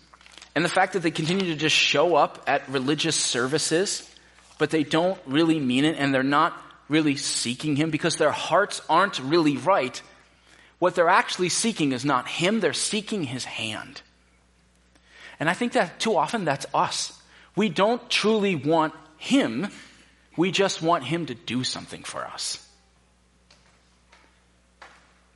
and 0.56 0.64
the 0.64 0.70
fact 0.70 0.94
that 0.94 1.00
they 1.00 1.12
continue 1.12 1.48
to 1.48 1.56
just 1.56 1.76
show 1.76 2.16
up 2.16 2.44
at 2.46 2.70
religious 2.70 3.16
services, 3.16 4.08
but 4.60 4.70
they 4.70 4.84
don't 4.84 5.20
really 5.26 5.60
mean 5.60 5.86
it 5.86 5.96
and 5.98 6.14
they're 6.14 6.22
not 6.22 6.56
really 6.90 7.16
seeking 7.16 7.76
him 7.76 7.90
because 7.90 8.18
their 8.18 8.32
hearts 8.32 8.82
aren't 8.90 9.20
really 9.20 9.58
right 9.58 10.02
what 10.84 10.96
they're 10.96 11.08
actually 11.08 11.48
seeking 11.48 11.94
is 11.94 12.04
not 12.04 12.28
Him, 12.28 12.60
they're 12.60 12.74
seeking 12.74 13.24
His 13.24 13.46
hand. 13.46 14.02
And 15.40 15.50
I 15.50 15.54
think 15.54 15.72
that 15.74 15.98
too 15.98 16.18
often 16.18 16.44
that's 16.44 16.66
us. 16.74 17.18
We 17.56 17.70
don't 17.70 18.10
truly 18.10 18.56
want 18.56 18.94
Him, 19.18 19.70
we 20.36 20.52
just 20.52 20.82
want 20.82 21.06
Him 21.06 21.28
to 21.28 21.36
do 21.36 21.64
something 21.64 22.04
for 22.04 22.26
us. 22.26 22.60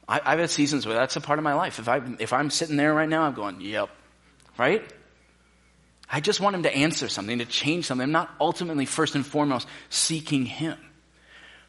I, 0.06 0.32
have 0.32 0.40
had 0.40 0.50
seasons 0.50 0.86
where 0.86 0.96
that's 0.96 1.16
a 1.16 1.22
part 1.22 1.40
of 1.40 1.44
my 1.44 1.54
life. 1.54 1.80
If, 1.80 1.88
I, 1.88 2.02
if 2.20 2.34
I'm 2.34 2.50
sitting 2.50 2.76
there 2.76 2.94
right 2.94 3.08
now, 3.08 3.24
I'm 3.24 3.34
going, 3.34 3.62
yep, 3.62 3.88
right? 4.58 4.84
I 6.12 6.20
just 6.20 6.42
want 6.42 6.58
Him 6.58 6.64
to 6.64 6.76
answer 6.76 7.08
something, 7.08 7.38
to 7.40 7.46
change 7.46 7.86
something. 7.86 8.04
I'm 8.04 8.12
not 8.12 8.36
ultimately, 8.42 8.86
first 8.86 9.16
and 9.16 9.26
foremost, 9.26 9.66
seeking 9.90 10.46
Him. 10.46 10.78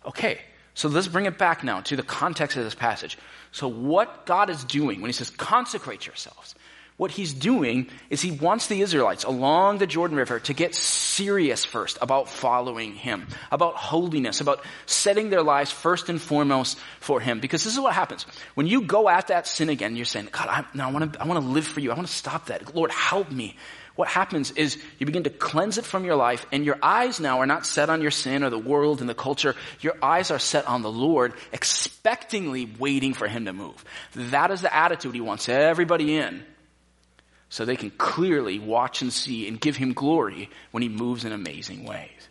Okay, 0.09 0.41
so 0.73 0.89
let's 0.89 1.07
bring 1.07 1.27
it 1.27 1.37
back 1.37 1.63
now 1.63 1.83
to 1.83 1.95
the 1.95 2.03
context 2.03 2.57
of 2.57 2.65
this 2.65 2.75
passage. 2.75 3.19
So 3.53 3.69
what 3.69 4.27
God 4.27 4.49
is 4.49 4.65
doing 4.65 5.03
when 5.03 5.09
he 5.09 5.13
says 5.13 5.29
consecrate 5.29 6.07
yourselves, 6.07 6.55
what 6.97 7.13
he's 7.13 7.33
doing 7.33 7.87
is 8.11 8.21
he 8.21 8.33
wants 8.33 8.67
the 8.67 8.81
Israelites 8.81 9.23
along 9.23 9.79
the 9.79 9.87
Jordan 9.87 10.17
River 10.17 10.41
to 10.41 10.53
get 10.53 10.75
serious 10.75 11.65
first 11.65 11.97
about 12.01 12.29
following 12.29 12.93
him, 12.93 13.29
about 13.53 13.77
holiness, 13.77 14.41
about 14.41 14.65
setting 14.87 15.31
their 15.31 15.45
lives 15.45 15.71
first 15.71 16.09
and 16.09 16.21
foremost 16.21 16.77
for 16.99 17.21
him. 17.21 17.39
Because 17.39 17.63
this 17.63 17.75
is 17.75 17.79
what 17.79 17.95
happens. 17.95 18.27
When 18.55 18.67
you 18.67 18.83
go 18.83 19.09
at 19.09 19.29
that 19.29 19.47
sin 19.47 19.69
again, 19.69 19.95
you're 19.95 20.07
saying, 20.07 20.31
God, 20.33 20.49
I, 20.49 20.65
I 20.83 20.91
want 20.91 21.13
to, 21.13 21.23
I 21.23 21.27
want 21.27 21.41
to 21.41 21.49
live 21.49 21.67
for 21.67 21.79
you. 21.79 21.93
I 21.93 21.95
want 21.95 22.09
to 22.09 22.13
stop 22.13 22.47
that. 22.47 22.75
Lord, 22.75 22.91
help 22.91 23.31
me 23.31 23.55
what 23.99 24.07
happens 24.07 24.53
is 24.53 24.79
you 25.01 25.07
begin 25.07 25.25
to 25.25 25.31
cleanse 25.31 25.77
it 25.77 25.85
from 25.85 26.05
your 26.05 26.15
life 26.15 26.47
and 26.53 26.65
your 26.65 26.79
eyes 26.81 27.19
now 27.19 27.41
are 27.41 27.47
not 27.47 27.67
set 27.67 27.91
on 27.91 28.01
your 28.01 28.13
sin 28.13 28.45
or 28.45 28.49
the 28.49 28.57
world 28.57 29.01
and 29.01 29.11
the 29.11 29.15
culture. 29.15 29.57
Your 29.81 29.97
eyes 30.01 30.31
are 30.31 30.39
set 30.39 30.69
on 30.69 30.83
the 30.83 30.91
Lord, 30.91 31.33
expectingly 31.53 32.79
waiting 32.79 33.13
for 33.13 33.27
Him 33.27 33.47
to 33.47 33.53
move. 33.53 33.85
That 34.15 34.53
is 34.53 34.61
the 34.61 34.73
attitude 34.73 35.17
He 35.17 35.21
wants 35.21 35.49
everybody 35.49 36.17
in 36.17 36.45
so 37.49 37.65
they 37.65 37.75
can 37.75 37.91
clearly 37.91 38.61
watch 38.61 39.03
and 39.03 39.13
see 39.13 39.49
and 39.49 39.61
give 39.61 39.77
Him 39.77 39.95
glory 39.95 40.49
when 40.71 40.85
He 40.85 40.89
moves 40.89 41.25
in 41.25 41.33
amazing 41.33 41.83
ways. 41.83 42.29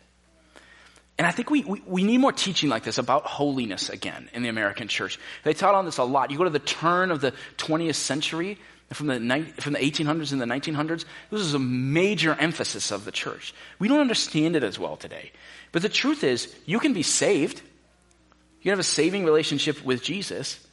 And 1.18 1.28
I 1.28 1.32
think 1.32 1.50
we, 1.50 1.66
we, 1.66 1.84
we, 1.86 2.04
need 2.06 2.20
more 2.20 2.32
teaching 2.32 2.70
like 2.70 2.84
this 2.84 2.98
about 2.98 3.26
holiness 3.26 3.90
again 3.90 4.30
in 4.32 4.42
the 4.42 4.48
American 4.48 4.88
church. 4.88 5.20
They 5.44 5.54
taught 5.54 5.76
on 5.76 5.84
this 5.84 5.98
a 5.98 6.06
lot. 6.06 6.32
You 6.32 6.38
go 6.38 6.46
to 6.46 6.50
the 6.50 6.60
turn 6.60 7.12
of 7.12 7.20
the 7.20 7.34
20th 7.58 7.96
century, 7.96 8.58
from 8.94 9.08
the, 9.08 9.46
from 9.60 9.74
the 9.74 9.80
1800s 9.80 10.32
and 10.32 10.42
the 10.42 10.46
1900s, 10.46 11.04
this 11.30 11.40
was 11.40 11.54
a 11.54 11.60
major 11.60 12.34
emphasis 12.40 12.92
of 12.92 13.04
the 13.04 13.12
church. 13.12 13.54
We 13.80 13.88
don't 13.88 14.00
understand 14.00 14.56
it 14.56 14.64
as 14.64 14.80
well 14.80 14.96
today. 14.96 15.32
But 15.72 15.82
the 15.82 15.90
truth 15.90 16.24
is, 16.24 16.54
you 16.66 16.80
can 16.80 16.94
be 16.94 17.04
saved. 17.04 17.60
You 17.60 18.64
can 18.64 18.72
have 18.72 18.80
a 18.80 18.84
saving 18.84 19.26
relationship 19.26 19.84
with 19.84 20.04
Jesus. 20.04 20.66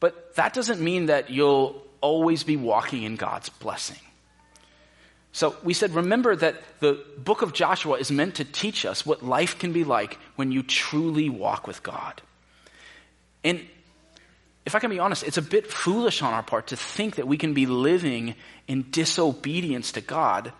But 0.00 0.34
that 0.34 0.52
doesn't 0.52 0.80
mean 0.80 1.06
that 1.06 1.30
you'll 1.30 1.82
always 2.00 2.42
be 2.42 2.56
walking 2.56 3.04
in 3.04 3.14
God's 3.16 3.50
blessing. 3.50 3.98
So 5.32 5.54
we 5.62 5.74
said, 5.74 5.94
remember 5.94 6.34
that 6.34 6.56
the 6.80 7.04
book 7.18 7.42
of 7.42 7.52
Joshua 7.52 7.98
is 7.98 8.10
meant 8.10 8.36
to 8.36 8.44
teach 8.44 8.84
us 8.84 9.06
what 9.06 9.22
life 9.22 9.60
can 9.60 9.72
be 9.72 9.84
like 9.84 10.18
when 10.34 10.50
you 10.50 10.64
truly 10.64 11.28
walk 11.28 11.68
with 11.68 11.84
God. 11.84 12.20
And 13.44 13.66
if 14.66 14.74
I 14.74 14.78
can 14.78 14.90
be 14.90 14.98
honest, 14.98 15.22
it's 15.22 15.38
a 15.38 15.42
bit 15.42 15.66
foolish 15.66 16.22
on 16.22 16.32
our 16.32 16.42
part 16.42 16.68
to 16.68 16.76
think 16.76 17.16
that 17.16 17.26
we 17.26 17.38
can 17.38 17.54
be 17.54 17.66
living 17.66 18.34
in 18.68 18.90
disobedience 18.90 19.92
to 19.92 20.00
God 20.00 20.52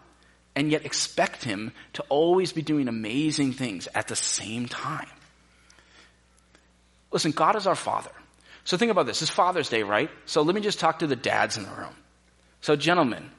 and 0.57 0.71
yet 0.71 0.85
expect 0.85 1.45
Him 1.45 1.73
to 1.95 2.03
always 2.09 2.53
be 2.53 2.63
doing 2.63 2.89
amazing 2.89 3.53
things 3.53 3.89
at 3.95 4.09
the 4.09 4.17
same 4.17 4.67
time. 4.67 5.09
Listen, 7.13 7.33
God 7.33 7.57
is 7.57 7.67
our 7.67 7.75
Father. 7.75 8.11
So 8.65 8.77
think 8.77 8.91
about 8.91 9.07
this. 9.07 9.23
It's 9.23 9.31
Father's 9.31 9.69
Day, 9.69 9.83
right? 9.83 10.11
So 10.27 10.43
let 10.43 10.55
me 10.55 10.61
just 10.61 10.81
talk 10.81 11.01
to 11.01 11.07
the 11.07 11.17
dads 11.17 11.57
in 11.57 11.65
the 11.65 11.71
room. 11.71 11.95
So, 12.61 12.77
gentlemen, 12.77 13.31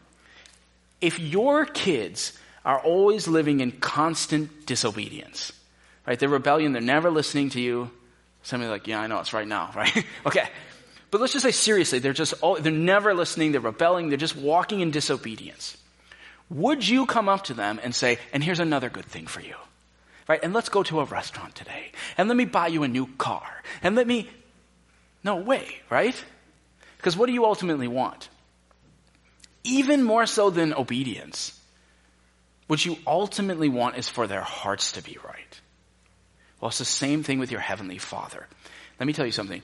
if 0.99 1.19
your 1.19 1.65
kids 1.65 2.37
are 2.65 2.79
always 2.79 3.27
living 3.27 3.59
in 3.59 3.71
constant 3.71 4.65
disobedience, 4.65 5.51
right? 6.05 6.17
They're 6.19 6.29
rebellion, 6.29 6.73
they're 6.73 6.81
never 6.81 7.11
listening 7.11 7.49
to 7.51 7.61
you, 7.61 7.91
Somebody 8.43 8.71
like, 8.71 8.87
yeah, 8.87 8.99
I 8.99 9.07
know, 9.07 9.19
it's 9.19 9.33
right 9.33 9.47
now, 9.47 9.71
right? 9.75 10.05
okay. 10.25 10.47
But 11.09 11.21
let's 11.21 11.33
just 11.33 11.43
say 11.43 11.51
seriously, 11.51 11.99
they're 11.99 12.13
just, 12.13 12.33
all, 12.41 12.55
they're 12.55 12.71
never 12.71 13.13
listening, 13.13 13.51
they're 13.51 13.61
rebelling, 13.61 14.09
they're 14.09 14.17
just 14.17 14.35
walking 14.35 14.79
in 14.79 14.91
disobedience. 14.91 15.77
Would 16.49 16.87
you 16.87 17.05
come 17.05 17.27
up 17.29 17.45
to 17.45 17.53
them 17.53 17.79
and 17.83 17.93
say, 17.93 18.17
and 18.33 18.43
here's 18.43 18.59
another 18.59 18.89
good 18.89 19.05
thing 19.05 19.27
for 19.27 19.41
you? 19.41 19.55
right? 20.31 20.39
And 20.43 20.53
let's 20.53 20.69
go 20.69 20.81
to 20.83 21.01
a 21.01 21.03
restaurant 21.03 21.55
today. 21.55 21.91
And 22.17 22.29
let 22.29 22.37
me 22.37 22.45
buy 22.45 22.67
you 22.67 22.83
a 22.83 22.87
new 22.87 23.07
car. 23.17 23.45
And 23.83 23.95
let 23.95 24.07
me, 24.07 24.29
no 25.25 25.35
way, 25.35 25.67
right? 25.89 26.15
Because 26.97 27.17
what 27.17 27.25
do 27.25 27.33
you 27.33 27.45
ultimately 27.45 27.89
want? 27.89 28.29
Even 29.65 30.03
more 30.03 30.25
so 30.25 30.49
than 30.49 30.73
obedience, 30.73 31.59
what 32.67 32.85
you 32.85 32.97
ultimately 33.05 33.67
want 33.67 33.97
is 33.97 34.07
for 34.07 34.25
their 34.25 34.41
hearts 34.41 34.93
to 34.93 35.03
be 35.03 35.17
right. 35.25 35.60
Well, 36.61 36.69
it's 36.69 36.77
the 36.77 36.85
same 36.85 37.23
thing 37.23 37.39
with 37.39 37.51
your 37.51 37.59
Heavenly 37.59 37.97
Father. 37.97 38.45
Let 38.99 39.07
me 39.07 39.13
tell 39.13 39.25
you 39.25 39.31
something. 39.31 39.63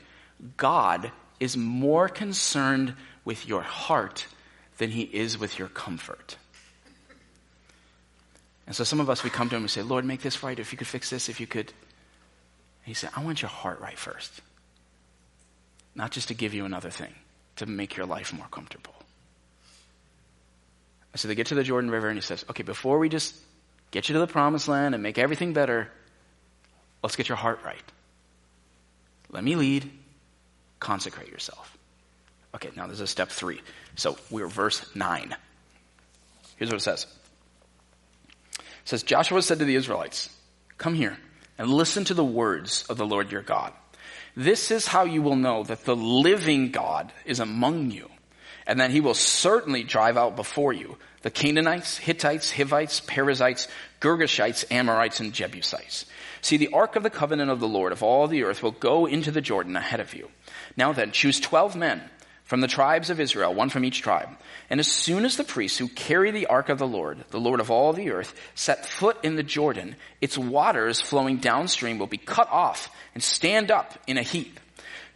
God 0.58 1.12
is 1.40 1.56
more 1.56 2.10
concerned 2.10 2.96
with 3.24 3.48
your 3.48 3.62
heart 3.62 4.26
than 4.80 4.90
He 4.90 5.04
is 5.04 5.38
with 5.38 5.60
your 5.60 5.68
comfort. 5.68 6.38
And 8.66 8.76
so 8.76 8.84
some 8.84 9.00
of 9.00 9.10
us, 9.10 9.24
we 9.24 9.30
come 9.30 9.48
to 9.50 9.56
Him 9.56 9.62
and 9.62 9.72
say, 9.72 9.84
Lord, 9.84 10.06
make 10.06 10.22
this 10.22 10.42
right. 10.42 10.58
If 10.60 10.72
you 10.72 10.78
could 10.78 10.88
fix 10.88 11.12
this, 11.12 11.30
if 11.30 11.40
you 11.40 11.48
could. 11.48 11.72
He 12.84 12.96
said, 12.96 13.12
I 13.16 13.24
want 13.24 13.42
your 13.42 13.50
heart 13.50 13.80
right 13.80 13.98
first. 13.98 14.42
Not 15.94 16.12
just 16.12 16.30
to 16.30 16.34
give 16.34 16.54
you 16.54 16.66
another 16.66 16.90
thing, 16.90 17.14
to 17.58 17.66
make 17.66 17.96
your 17.96 18.06
life 18.06 18.34
more 18.34 18.48
comfortable. 18.50 18.94
So 21.16 21.28
they 21.28 21.36
get 21.36 21.48
to 21.48 21.56
the 21.56 21.64
Jordan 21.64 21.90
River 21.90 22.10
and 22.10 22.18
he 22.18 22.22
says, 22.22 22.46
okay, 22.50 22.64
before 22.64 23.00
we 23.00 23.10
just 23.10 23.36
get 23.92 24.10
you 24.10 24.14
to 24.14 24.20
the 24.20 24.28
promised 24.28 24.68
land 24.68 24.94
and 24.94 25.02
make 25.02 25.18
everything 25.18 25.54
better, 25.54 25.92
let's 27.08 27.16
get 27.16 27.30
your 27.30 27.38
heart 27.38 27.62
right. 27.64 27.82
Let 29.30 29.42
me 29.42 29.56
lead. 29.56 29.90
Consecrate 30.82 31.30
yourself. 31.30 31.78
Okay, 32.54 32.70
now 32.76 32.88
this 32.88 33.00
is 33.00 33.10
step 33.10 33.30
three. 33.30 33.62
So 33.96 34.18
we're 34.30 34.48
verse 34.48 34.94
nine. 34.94 35.34
Here's 36.58 36.70
what 36.70 36.82
it 36.82 36.84
says. 36.84 37.08
It 38.60 38.66
says, 38.84 39.04
Joshua 39.04 39.42
said 39.42 39.60
to 39.60 39.66
the 39.66 39.76
Israelites, 39.76 40.30
come 40.78 40.96
here 40.96 41.18
and 41.58 41.70
listen 41.70 42.04
to 42.04 42.14
the 42.14 42.26
words 42.26 42.84
of 42.90 42.98
the 42.98 43.06
Lord 43.06 43.32
your 43.32 43.42
God. 43.42 43.72
This 44.36 44.70
is 44.70 44.88
how 44.88 45.06
you 45.06 45.22
will 45.22 45.38
know 45.38 45.64
that 45.64 45.86
the 45.86 45.96
living 45.96 46.72
God 46.72 47.14
is 47.24 47.40
among 47.40 47.92
you 47.92 48.10
and 48.68 48.80
then 48.80 48.92
he 48.92 49.02
will 49.02 49.14
certainly 49.14 49.84
drive 49.84 50.18
out 50.18 50.36
before 50.36 50.74
you 50.74 50.98
the 51.24 51.32
Canaanites, 51.32 51.98
Hittites, 51.98 52.52
Hivites, 52.52 53.00
Perizzites, 53.00 53.68
Girgashites, 54.00 54.72
Amorites, 54.72 55.20
and 55.20 55.34
Jebusites. 55.34 56.06
See, 56.42 56.58
the 56.58 56.72
ark 56.72 56.96
of 56.96 57.04
the 57.04 57.10
covenant 57.10 57.50
of 57.50 57.60
the 57.60 57.68
Lord 57.68 57.92
of 57.92 58.04
all 58.04 58.28
the 58.28 58.44
earth 58.44 58.62
will 58.62 58.72
go 58.72 59.08
into 59.08 59.32
the 59.32 59.42
Jordan 59.42 59.76
ahead 59.76 60.00
of 60.00 60.14
you. 60.14 60.30
Now 60.78 60.94
then, 60.94 61.12
choose 61.12 61.40
twelve 61.40 61.76
men 61.76 62.02
from 62.44 62.62
the 62.62 62.68
tribes 62.68 63.10
of 63.10 63.20
Israel, 63.20 63.54
one 63.54 63.70
from 63.70 63.84
each 63.84 64.02
tribe. 64.02 64.30
And 64.70 64.80
as 64.80 64.88
soon 64.88 65.26
as 65.26 65.36
the 65.36 65.44
priests 65.44 65.78
who 65.78 65.90
carry 65.90 66.32
the 66.32 66.46
ark 66.46 66.70
of 66.70 66.78
the 66.78 66.88
Lord, 66.88 67.26
the 67.32 67.40
Lord 67.40 67.60
of 67.60 67.72
all 67.72 67.92
the 67.92 68.12
earth, 68.12 68.34
set 68.56 68.86
foot 68.86 69.18
in 69.24 69.36
the 69.36 69.44
Jordan, 69.44 69.96
its 70.22 70.38
waters 70.38 71.02
flowing 71.02 71.38
downstream 71.38 72.00
will 72.00 72.08
be 72.08 72.18
cut 72.18 72.50
off 72.50 72.90
and 73.14 73.22
stand 73.22 73.70
up 73.70 74.00
in 74.08 74.18
a 74.18 74.24
heap. 74.24 74.62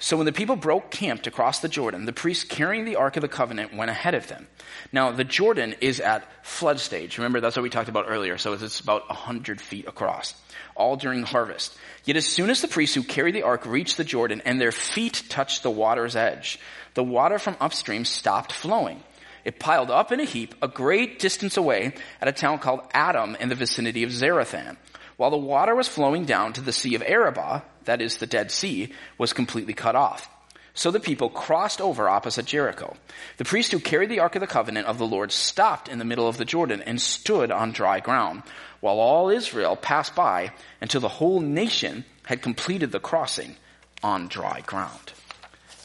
So 0.01 0.17
when 0.17 0.25
the 0.25 0.33
people 0.33 0.55
broke 0.55 0.89
camp 0.89 1.21
to 1.23 1.31
cross 1.31 1.59
the 1.59 1.69
Jordan, 1.69 2.05
the 2.05 2.11
priests 2.11 2.43
carrying 2.43 2.85
the 2.85 2.95
Ark 2.95 3.17
of 3.17 3.21
the 3.21 3.27
Covenant 3.27 3.75
went 3.75 3.91
ahead 3.91 4.15
of 4.15 4.27
them. 4.27 4.47
Now, 4.91 5.11
the 5.11 5.23
Jordan 5.23 5.75
is 5.79 5.99
at 5.99 6.27
flood 6.43 6.79
stage. 6.79 7.19
Remember, 7.19 7.39
that's 7.39 7.55
what 7.55 7.61
we 7.61 7.69
talked 7.69 7.87
about 7.87 8.05
earlier. 8.07 8.39
So 8.39 8.53
it's 8.53 8.79
about 8.79 9.07
100 9.09 9.61
feet 9.61 9.87
across, 9.87 10.33
all 10.75 10.95
during 10.95 11.21
harvest. 11.21 11.77
Yet 12.03 12.17
as 12.17 12.25
soon 12.25 12.49
as 12.49 12.63
the 12.63 12.67
priests 12.67 12.95
who 12.95 13.03
carried 13.03 13.35
the 13.35 13.43
Ark 13.43 13.67
reached 13.67 13.97
the 13.97 14.03
Jordan 14.03 14.41
and 14.43 14.59
their 14.59 14.71
feet 14.71 15.21
touched 15.29 15.61
the 15.61 15.69
water's 15.69 16.15
edge, 16.15 16.59
the 16.95 17.03
water 17.03 17.37
from 17.37 17.55
upstream 17.61 18.03
stopped 18.03 18.51
flowing. 18.51 19.03
It 19.45 19.59
piled 19.59 19.91
up 19.91 20.11
in 20.11 20.19
a 20.19 20.25
heap 20.25 20.55
a 20.63 20.67
great 20.67 21.19
distance 21.19 21.57
away 21.57 21.93
at 22.19 22.27
a 22.27 22.31
town 22.31 22.57
called 22.57 22.81
Adam 22.91 23.37
in 23.39 23.49
the 23.49 23.55
vicinity 23.55 24.01
of 24.01 24.09
Zarethan 24.09 24.77
while 25.21 25.29
the 25.29 25.37
water 25.37 25.75
was 25.75 25.87
flowing 25.87 26.25
down 26.25 26.51
to 26.51 26.61
the 26.61 26.73
Sea 26.73 26.95
of 26.95 27.03
Arabah, 27.03 27.61
that 27.85 28.01
is 28.01 28.17
the 28.17 28.25
Dead 28.25 28.49
Sea, 28.49 28.91
was 29.19 29.33
completely 29.33 29.75
cut 29.75 29.95
off. 29.95 30.27
So 30.73 30.89
the 30.89 30.99
people 30.99 31.29
crossed 31.29 31.79
over 31.79 32.09
opposite 32.09 32.47
Jericho. 32.47 32.97
The 33.37 33.45
priest 33.45 33.71
who 33.71 33.79
carried 33.79 34.09
the 34.09 34.21
Ark 34.21 34.33
of 34.33 34.39
the 34.39 34.47
Covenant 34.47 34.87
of 34.87 34.97
the 34.97 35.05
Lord 35.05 35.31
stopped 35.31 35.89
in 35.89 35.99
the 35.99 36.05
middle 36.05 36.27
of 36.27 36.37
the 36.37 36.43
Jordan 36.43 36.81
and 36.81 36.99
stood 36.99 37.51
on 37.51 37.71
dry 37.71 37.99
ground, 37.99 38.41
while 38.79 38.97
all 38.97 39.29
Israel 39.29 39.75
passed 39.75 40.15
by 40.15 40.53
until 40.81 41.01
the 41.01 41.07
whole 41.07 41.39
nation 41.39 42.03
had 42.23 42.41
completed 42.41 42.91
the 42.91 42.99
crossing 42.99 43.55
on 44.01 44.27
dry 44.27 44.61
ground. 44.65 45.13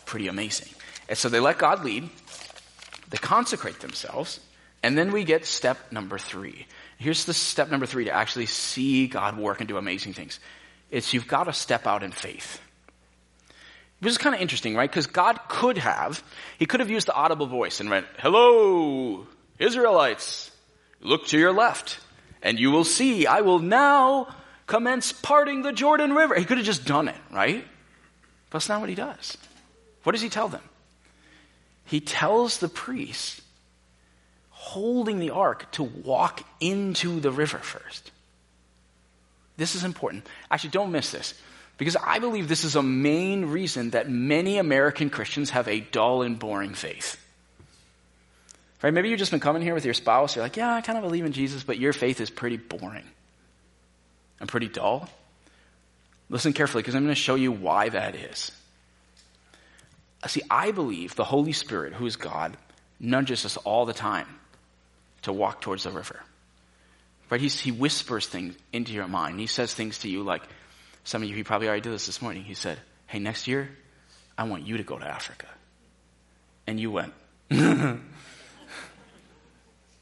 Pretty 0.07 0.29
amazing. 0.29 0.70
And 1.11 1.18
so 1.18 1.29
they 1.29 1.40
let 1.40 1.59
God 1.59 1.85
lead, 1.85 2.09
they 3.11 3.18
consecrate 3.18 3.81
themselves, 3.81 4.40
and 4.83 4.96
then 4.96 5.12
we 5.12 5.25
get 5.25 5.44
step 5.44 5.92
number 5.92 6.16
three. 6.16 6.66
Here's 6.99 7.25
the 7.25 7.35
step 7.35 7.71
number 7.71 7.87
three 7.87 8.05
to 8.05 8.13
actually 8.13 8.47
see 8.47 9.07
God 9.07 9.37
work 9.37 9.61
and 9.61 9.69
do 9.69 9.77
amazing 9.77 10.15
things. 10.15 10.41
It's 10.91 11.13
you've 11.13 11.29
got 11.29 11.45
to 11.45 11.53
step 11.53 11.87
out 11.87 12.03
in 12.03 12.13
faith. 12.13 12.61
Which 14.01 14.11
is 14.11 14.19
kind 14.19 14.35
of 14.35 14.41
interesting, 14.41 14.75
right? 14.75 14.91
Because 14.91 15.07
God 15.07 15.39
could 15.49 15.79
have, 15.79 16.23
He 16.59 16.67
could 16.67 16.81
have 16.81 16.91
used 16.91 17.07
the 17.07 17.15
audible 17.15 17.47
voice 17.47 17.81
and 17.81 17.89
went, 17.89 18.07
hello, 18.19 19.27
Israelites, 19.59 20.51
look 21.01 21.27
to 21.29 21.39
your 21.39 21.53
left 21.53 21.99
and 22.43 22.61
you 22.61 22.71
will 22.71 22.85
see 22.85 23.27
I 23.27 23.41
will 23.41 23.59
now 23.59 24.29
commence 24.67 25.13
parting 25.13 25.63
the 25.63 25.73
Jordan 25.73 26.13
River. 26.13 26.35
He 26.37 26.45
could 26.45 26.59
have 26.59 26.67
just 26.67 26.85
done 26.85 27.09
it, 27.09 27.17
right? 27.33 27.65
But 28.51 28.59
that's 28.59 28.69
not 28.69 28.81
what 28.81 28.89
he 28.89 28.95
does. 28.95 29.37
What 30.05 30.13
does 30.13 30.23
he 30.23 30.29
tell 30.29 30.49
them? 30.49 30.63
He 31.85 32.01
tells 32.01 32.59
the 32.59 32.69
priests 32.69 33.41
holding 34.77 35.21
the 35.21 35.31
ark 35.31 35.73
to 35.73 35.83
walk 35.83 36.43
into 36.61 37.19
the 37.19 37.31
river 37.31 37.57
first. 37.57 38.11
This 39.57 39.75
is 39.75 39.85
important. 39.85 40.27
Actually, 40.51 40.71
don't 40.71 40.93
miss 40.93 41.11
this. 41.11 41.33
Because 41.79 41.97
I 41.97 42.19
believe 42.19 42.47
this 42.47 42.62
is 42.62 42.77
a 42.77 42.83
main 42.83 43.47
reason 43.47 43.91
that 43.91 44.11
many 44.11 44.59
American 44.59 45.09
Christians 45.09 45.49
have 45.51 45.67
a 45.67 45.81
dull 45.81 46.21
and 46.21 46.39
boring 46.39 46.75
faith. 46.75 47.19
Right? 48.83 48.93
Maybe 48.93 49.09
you've 49.09 49.19
just 49.19 49.31
been 49.31 49.41
coming 49.41 49.62
here 49.62 49.73
with 49.73 49.87
your 49.87 49.95
spouse. 49.95 50.37
You're 50.37 50.45
like, 50.45 50.59
yeah, 50.59 50.75
I 50.75 50.83
kind 50.83 50.99
of 50.99 51.05
believe 51.05 51.25
in 51.25 51.33
Jesus, 51.33 51.65
but 51.65 51.79
your 51.79 51.95
faith 51.95 52.21
is 52.21 52.29
pretty 52.29 52.59
boring 52.59 53.05
and 54.41 54.49
pretty 54.49 54.69
dull. 54.69 55.09
Listen 56.29 56.53
carefully 56.53 56.83
because 56.83 56.95
I'm 56.95 57.05
going 57.05 57.15
to 57.15 57.21
show 57.21 57.35
you 57.35 57.51
why 57.51 57.89
that 57.89 58.15
is. 58.15 58.53
See, 60.27 60.43
I 60.51 60.73
believe 60.73 61.15
the 61.15 61.25
Holy 61.25 61.53
Spirit, 61.53 61.95
who 61.95 62.05
is 62.05 62.17
God, 62.17 62.59
nudges 63.01 63.47
us 63.47 63.57
all 63.57 63.87
the 63.87 63.95
time 63.95 64.27
to 65.27 65.33
walk 65.33 65.61
towards 65.61 65.83
the 65.83 65.91
river. 65.91 66.21
Right? 67.29 67.41
He's, 67.41 67.59
he 67.59 67.73
whispers 67.73 68.27
things 68.27 68.57
into 68.73 68.93
your 68.93 69.09
mind. 69.09 69.41
He 69.41 69.49
says 69.49 69.75
things 69.75 69.99
to 69.99 70.09
you 70.09 70.23
like, 70.23 70.43
some 71.03 71.23
of 71.23 71.29
you, 71.29 71.35
he 71.35 71.43
probably 71.43 71.67
already 71.67 71.83
did 71.83 71.93
this 71.93 72.07
this 72.07 72.23
morning. 72.23 72.45
He 72.45 72.55
said, 72.55 72.79
Hey, 73.07 73.19
next 73.19 73.49
year, 73.49 73.69
I 74.39 74.45
want 74.45 74.67
you 74.67 74.77
to 74.77 74.85
go 74.85 74.99
to 74.99 75.05
Africa. 75.05 75.47
And 76.67 76.79
you 76.79 76.93
went, 76.93 77.12
I 77.51 77.99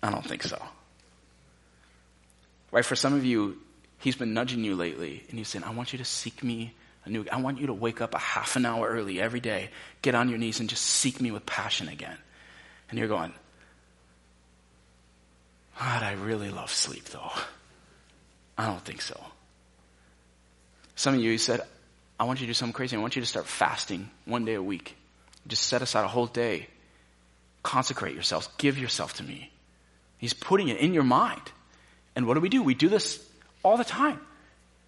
don't 0.02 0.26
think 0.26 0.42
so. 0.42 0.62
Right? 2.70 2.84
For 2.84 2.96
some 2.96 3.14
of 3.14 3.24
you, 3.24 3.58
he's 4.00 4.16
been 4.16 4.34
nudging 4.34 4.62
you 4.62 4.76
lately, 4.76 5.24
and 5.30 5.38
he's 5.38 5.48
saying, 5.48 5.64
I 5.64 5.70
want 5.70 5.92
you 5.92 5.98
to 5.98 6.04
seek 6.04 6.42
me 6.42 6.74
anew. 7.04 7.24
I 7.32 7.40
want 7.40 7.60
you 7.60 7.68
to 7.68 7.74
wake 7.74 8.00
up 8.00 8.14
a 8.14 8.18
half 8.18 8.56
an 8.56 8.66
hour 8.66 8.88
early 8.88 9.20
every 9.20 9.40
day, 9.40 9.70
get 10.02 10.14
on 10.14 10.28
your 10.28 10.38
knees, 10.38 10.60
and 10.60 10.68
just 10.68 10.84
seek 10.84 11.20
me 11.20 11.30
with 11.30 11.46
passion 11.46 11.88
again. 11.88 12.16
And 12.90 12.98
you're 12.98 13.08
going, 13.08 13.32
God, 15.78 16.02
I 16.02 16.12
really 16.12 16.50
love 16.50 16.70
sleep 16.70 17.04
though. 17.04 17.30
I 18.56 18.66
don't 18.66 18.84
think 18.84 19.02
so. 19.02 19.20
Some 20.96 21.14
of 21.14 21.20
you, 21.20 21.38
said, 21.38 21.60
I 22.18 22.24
want 22.24 22.40
you 22.40 22.46
to 22.46 22.50
do 22.50 22.54
something 22.54 22.72
crazy. 22.72 22.96
I 22.96 23.00
want 23.00 23.16
you 23.16 23.22
to 23.22 23.26
start 23.26 23.46
fasting 23.46 24.08
one 24.24 24.44
day 24.44 24.54
a 24.54 24.62
week. 24.62 24.96
Just 25.48 25.64
set 25.64 25.82
aside 25.82 26.04
a 26.04 26.08
whole 26.08 26.26
day. 26.26 26.68
Consecrate 27.62 28.14
yourselves. 28.14 28.48
Give 28.58 28.78
yourself 28.78 29.14
to 29.14 29.24
me. 29.24 29.50
He's 30.18 30.32
putting 30.32 30.68
it 30.68 30.78
in 30.78 30.94
your 30.94 31.02
mind. 31.02 31.42
And 32.14 32.26
what 32.26 32.34
do 32.34 32.40
we 32.40 32.48
do? 32.48 32.62
We 32.62 32.74
do 32.74 32.88
this 32.88 33.22
all 33.62 33.76
the 33.76 33.84
time. 33.84 34.20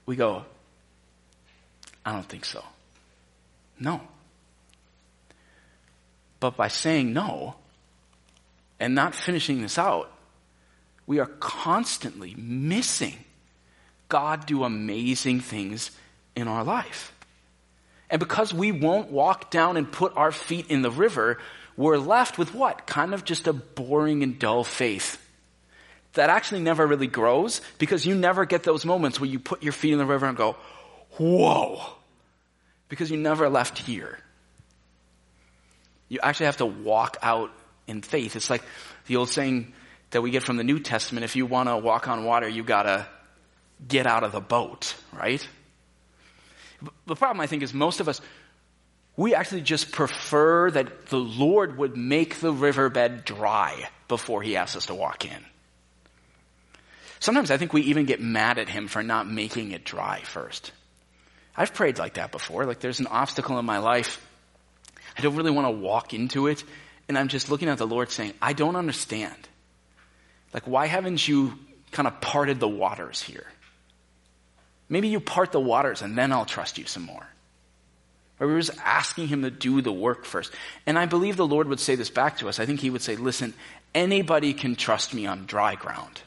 We 0.06 0.14
go, 0.14 0.44
I 2.04 2.12
don't 2.12 2.26
think 2.26 2.44
so. 2.44 2.62
No. 3.80 4.00
But 6.38 6.56
by 6.56 6.68
saying 6.68 7.12
no 7.12 7.56
and 8.78 8.94
not 8.94 9.14
finishing 9.14 9.62
this 9.62 9.78
out, 9.78 10.12
we 11.06 11.20
are 11.20 11.26
constantly 11.26 12.34
missing 12.36 13.14
God 14.08 14.46
do 14.46 14.64
amazing 14.64 15.40
things 15.40 15.90
in 16.34 16.48
our 16.48 16.64
life. 16.64 17.12
And 18.08 18.20
because 18.20 18.54
we 18.54 18.70
won't 18.70 19.10
walk 19.10 19.50
down 19.50 19.76
and 19.76 19.90
put 19.90 20.16
our 20.16 20.30
feet 20.30 20.70
in 20.70 20.82
the 20.82 20.90
river, 20.90 21.38
we're 21.76 21.98
left 21.98 22.38
with 22.38 22.54
what? 22.54 22.86
Kind 22.86 23.14
of 23.14 23.24
just 23.24 23.48
a 23.48 23.52
boring 23.52 24.22
and 24.22 24.38
dull 24.38 24.62
faith 24.62 25.22
that 26.12 26.30
actually 26.30 26.60
never 26.60 26.86
really 26.86 27.06
grows 27.06 27.60
because 27.78 28.06
you 28.06 28.14
never 28.14 28.44
get 28.44 28.62
those 28.62 28.84
moments 28.84 29.20
where 29.20 29.28
you 29.28 29.38
put 29.38 29.62
your 29.62 29.72
feet 29.72 29.92
in 29.92 29.98
the 29.98 30.06
river 30.06 30.26
and 30.26 30.36
go, 30.36 30.56
whoa, 31.18 31.82
because 32.88 33.10
you 33.10 33.16
never 33.16 33.48
left 33.48 33.78
here. 33.78 34.18
You 36.08 36.20
actually 36.22 36.46
have 36.46 36.58
to 36.58 36.66
walk 36.66 37.18
out 37.22 37.50
in 37.86 38.02
faith. 38.02 38.36
It's 38.36 38.48
like 38.48 38.62
the 39.06 39.16
old 39.16 39.28
saying, 39.28 39.72
that 40.10 40.22
we 40.22 40.30
get 40.30 40.42
from 40.42 40.56
the 40.56 40.64
New 40.64 40.78
Testament. 40.78 41.24
If 41.24 41.36
you 41.36 41.46
want 41.46 41.68
to 41.68 41.76
walk 41.76 42.08
on 42.08 42.24
water, 42.24 42.48
you 42.48 42.62
gotta 42.62 43.06
get 43.86 44.06
out 44.06 44.24
of 44.24 44.32
the 44.32 44.40
boat, 44.40 44.94
right? 45.12 45.46
The 47.06 47.16
problem, 47.16 47.40
I 47.40 47.46
think, 47.46 47.62
is 47.62 47.74
most 47.74 48.00
of 48.00 48.08
us, 48.08 48.20
we 49.16 49.34
actually 49.34 49.62
just 49.62 49.92
prefer 49.92 50.70
that 50.70 51.06
the 51.06 51.18
Lord 51.18 51.78
would 51.78 51.96
make 51.96 52.36
the 52.36 52.52
riverbed 52.52 53.24
dry 53.24 53.88
before 54.08 54.42
he 54.42 54.56
asks 54.56 54.76
us 54.76 54.86
to 54.86 54.94
walk 54.94 55.24
in. 55.24 55.44
Sometimes 57.18 57.50
I 57.50 57.56
think 57.56 57.72
we 57.72 57.82
even 57.82 58.04
get 58.04 58.20
mad 58.20 58.58
at 58.58 58.68
him 58.68 58.88
for 58.88 59.02
not 59.02 59.28
making 59.28 59.72
it 59.72 59.84
dry 59.84 60.20
first. 60.20 60.70
I've 61.56 61.72
prayed 61.72 61.98
like 61.98 62.14
that 62.14 62.30
before. 62.30 62.66
Like 62.66 62.80
there's 62.80 63.00
an 63.00 63.06
obstacle 63.06 63.58
in 63.58 63.64
my 63.64 63.78
life. 63.78 64.24
I 65.16 65.22
don't 65.22 65.34
really 65.34 65.50
want 65.50 65.66
to 65.66 65.70
walk 65.70 66.12
into 66.12 66.46
it. 66.46 66.62
And 67.08 67.16
I'm 67.16 67.28
just 67.28 67.50
looking 67.50 67.68
at 67.68 67.78
the 67.78 67.86
Lord 67.86 68.10
saying, 68.10 68.34
I 68.42 68.52
don't 68.52 68.76
understand. 68.76 69.36
Like, 70.52 70.66
why 70.66 70.86
haven't 70.86 71.26
you 71.26 71.58
kind 71.92 72.06
of 72.06 72.20
parted 72.20 72.60
the 72.60 72.68
waters 72.68 73.20
here? 73.20 73.46
Maybe 74.88 75.08
you 75.08 75.20
part 75.20 75.52
the 75.52 75.60
waters 75.60 76.02
and 76.02 76.16
then 76.16 76.32
I'll 76.32 76.44
trust 76.44 76.78
you 76.78 76.86
some 76.86 77.02
more. 77.02 77.26
Or 78.38 78.46
we 78.46 78.52
were 78.52 78.60
just 78.60 78.78
asking 78.84 79.28
him 79.28 79.42
to 79.42 79.50
do 79.50 79.80
the 79.80 79.92
work 79.92 80.24
first. 80.24 80.52
And 80.84 80.98
I 80.98 81.06
believe 81.06 81.36
the 81.36 81.46
Lord 81.46 81.68
would 81.68 81.80
say 81.80 81.94
this 81.94 82.10
back 82.10 82.38
to 82.38 82.48
us. 82.48 82.60
I 82.60 82.66
think 82.66 82.80
he 82.80 82.90
would 82.90 83.02
say, 83.02 83.16
listen, 83.16 83.54
anybody 83.94 84.52
can 84.52 84.76
trust 84.76 85.14
me 85.14 85.26
on 85.26 85.46
dry 85.46 85.74
ground. 85.74 86.20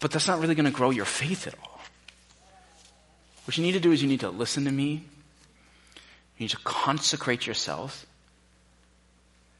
But 0.00 0.12
that's 0.12 0.28
not 0.28 0.38
really 0.38 0.54
going 0.54 0.66
to 0.66 0.70
grow 0.70 0.90
your 0.90 1.04
faith 1.04 1.48
at 1.48 1.54
all. 1.60 1.80
What 3.44 3.56
you 3.56 3.64
need 3.64 3.72
to 3.72 3.80
do 3.80 3.90
is 3.90 4.00
you 4.00 4.08
need 4.08 4.20
to 4.20 4.30
listen 4.30 4.66
to 4.66 4.70
me. 4.70 5.04
You 6.36 6.44
need 6.44 6.50
to 6.50 6.58
consecrate 6.58 7.46
yourself. 7.46 8.06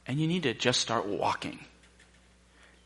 And 0.09 0.19
you 0.19 0.27
need 0.27 0.43
to 0.43 0.55
just 0.55 0.81
start 0.81 1.05
walking. 1.05 1.59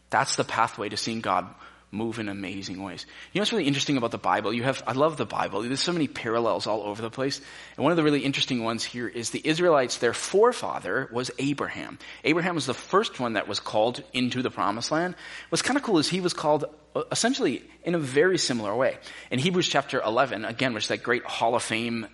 That's 0.09 0.35
the 0.35 0.43
pathway 0.43 0.89
to 0.89 0.97
seeing 0.97 1.21
God 1.21 1.47
move 1.89 2.19
in 2.19 2.27
amazing 2.27 2.83
ways. 2.83 3.05
You 3.31 3.39
know 3.39 3.43
what's 3.43 3.53
really 3.53 3.65
interesting 3.65 3.97
about 3.97 4.11
the 4.11 4.17
Bible? 4.17 4.51
You 4.51 4.63
have, 4.63 4.83
I 4.85 4.91
love 4.91 5.15
the 5.15 5.25
Bible. 5.25 5.61
There's 5.61 5.79
so 5.79 5.93
many 5.93 6.07
parallels 6.07 6.67
all 6.67 6.81
over 6.81 7.01
the 7.01 7.09
place. 7.09 7.39
And 7.77 7.83
one 7.83 7.91
of 7.91 7.97
the 7.97 8.03
really 8.03 8.21
interesting 8.21 8.63
ones 8.63 8.83
here 8.83 9.07
is 9.07 9.29
the 9.29 9.41
Israelites, 9.47 9.99
their 9.99 10.13
forefather 10.13 11.07
was 11.13 11.31
Abraham. 11.37 11.97
Abraham 12.23 12.55
was 12.55 12.65
the 12.65 12.73
first 12.73 13.19
one 13.19 13.33
that 13.33 13.47
was 13.47 13.59
called 13.59 14.03
into 14.11 14.41
the 14.41 14.49
promised 14.49 14.91
land. 14.91 15.15
What's 15.49 15.61
kind 15.61 15.77
of 15.77 15.83
cool 15.83 15.99
is 15.99 16.09
he 16.09 16.19
was 16.19 16.33
called 16.33 16.65
uh, 16.95 17.03
essentially 17.11 17.63
in 17.83 17.95
a 17.95 17.99
very 17.99 18.37
similar 18.37 18.75
way. 18.75 18.97
In 19.31 19.39
Hebrews 19.39 19.69
chapter 19.69 20.01
11, 20.01 20.45
again, 20.45 20.73
which 20.73 20.85
is 20.85 20.87
that 20.89 21.03
great 21.03 21.23
hall 21.23 21.55
of 21.55 21.63
fame 21.63 22.07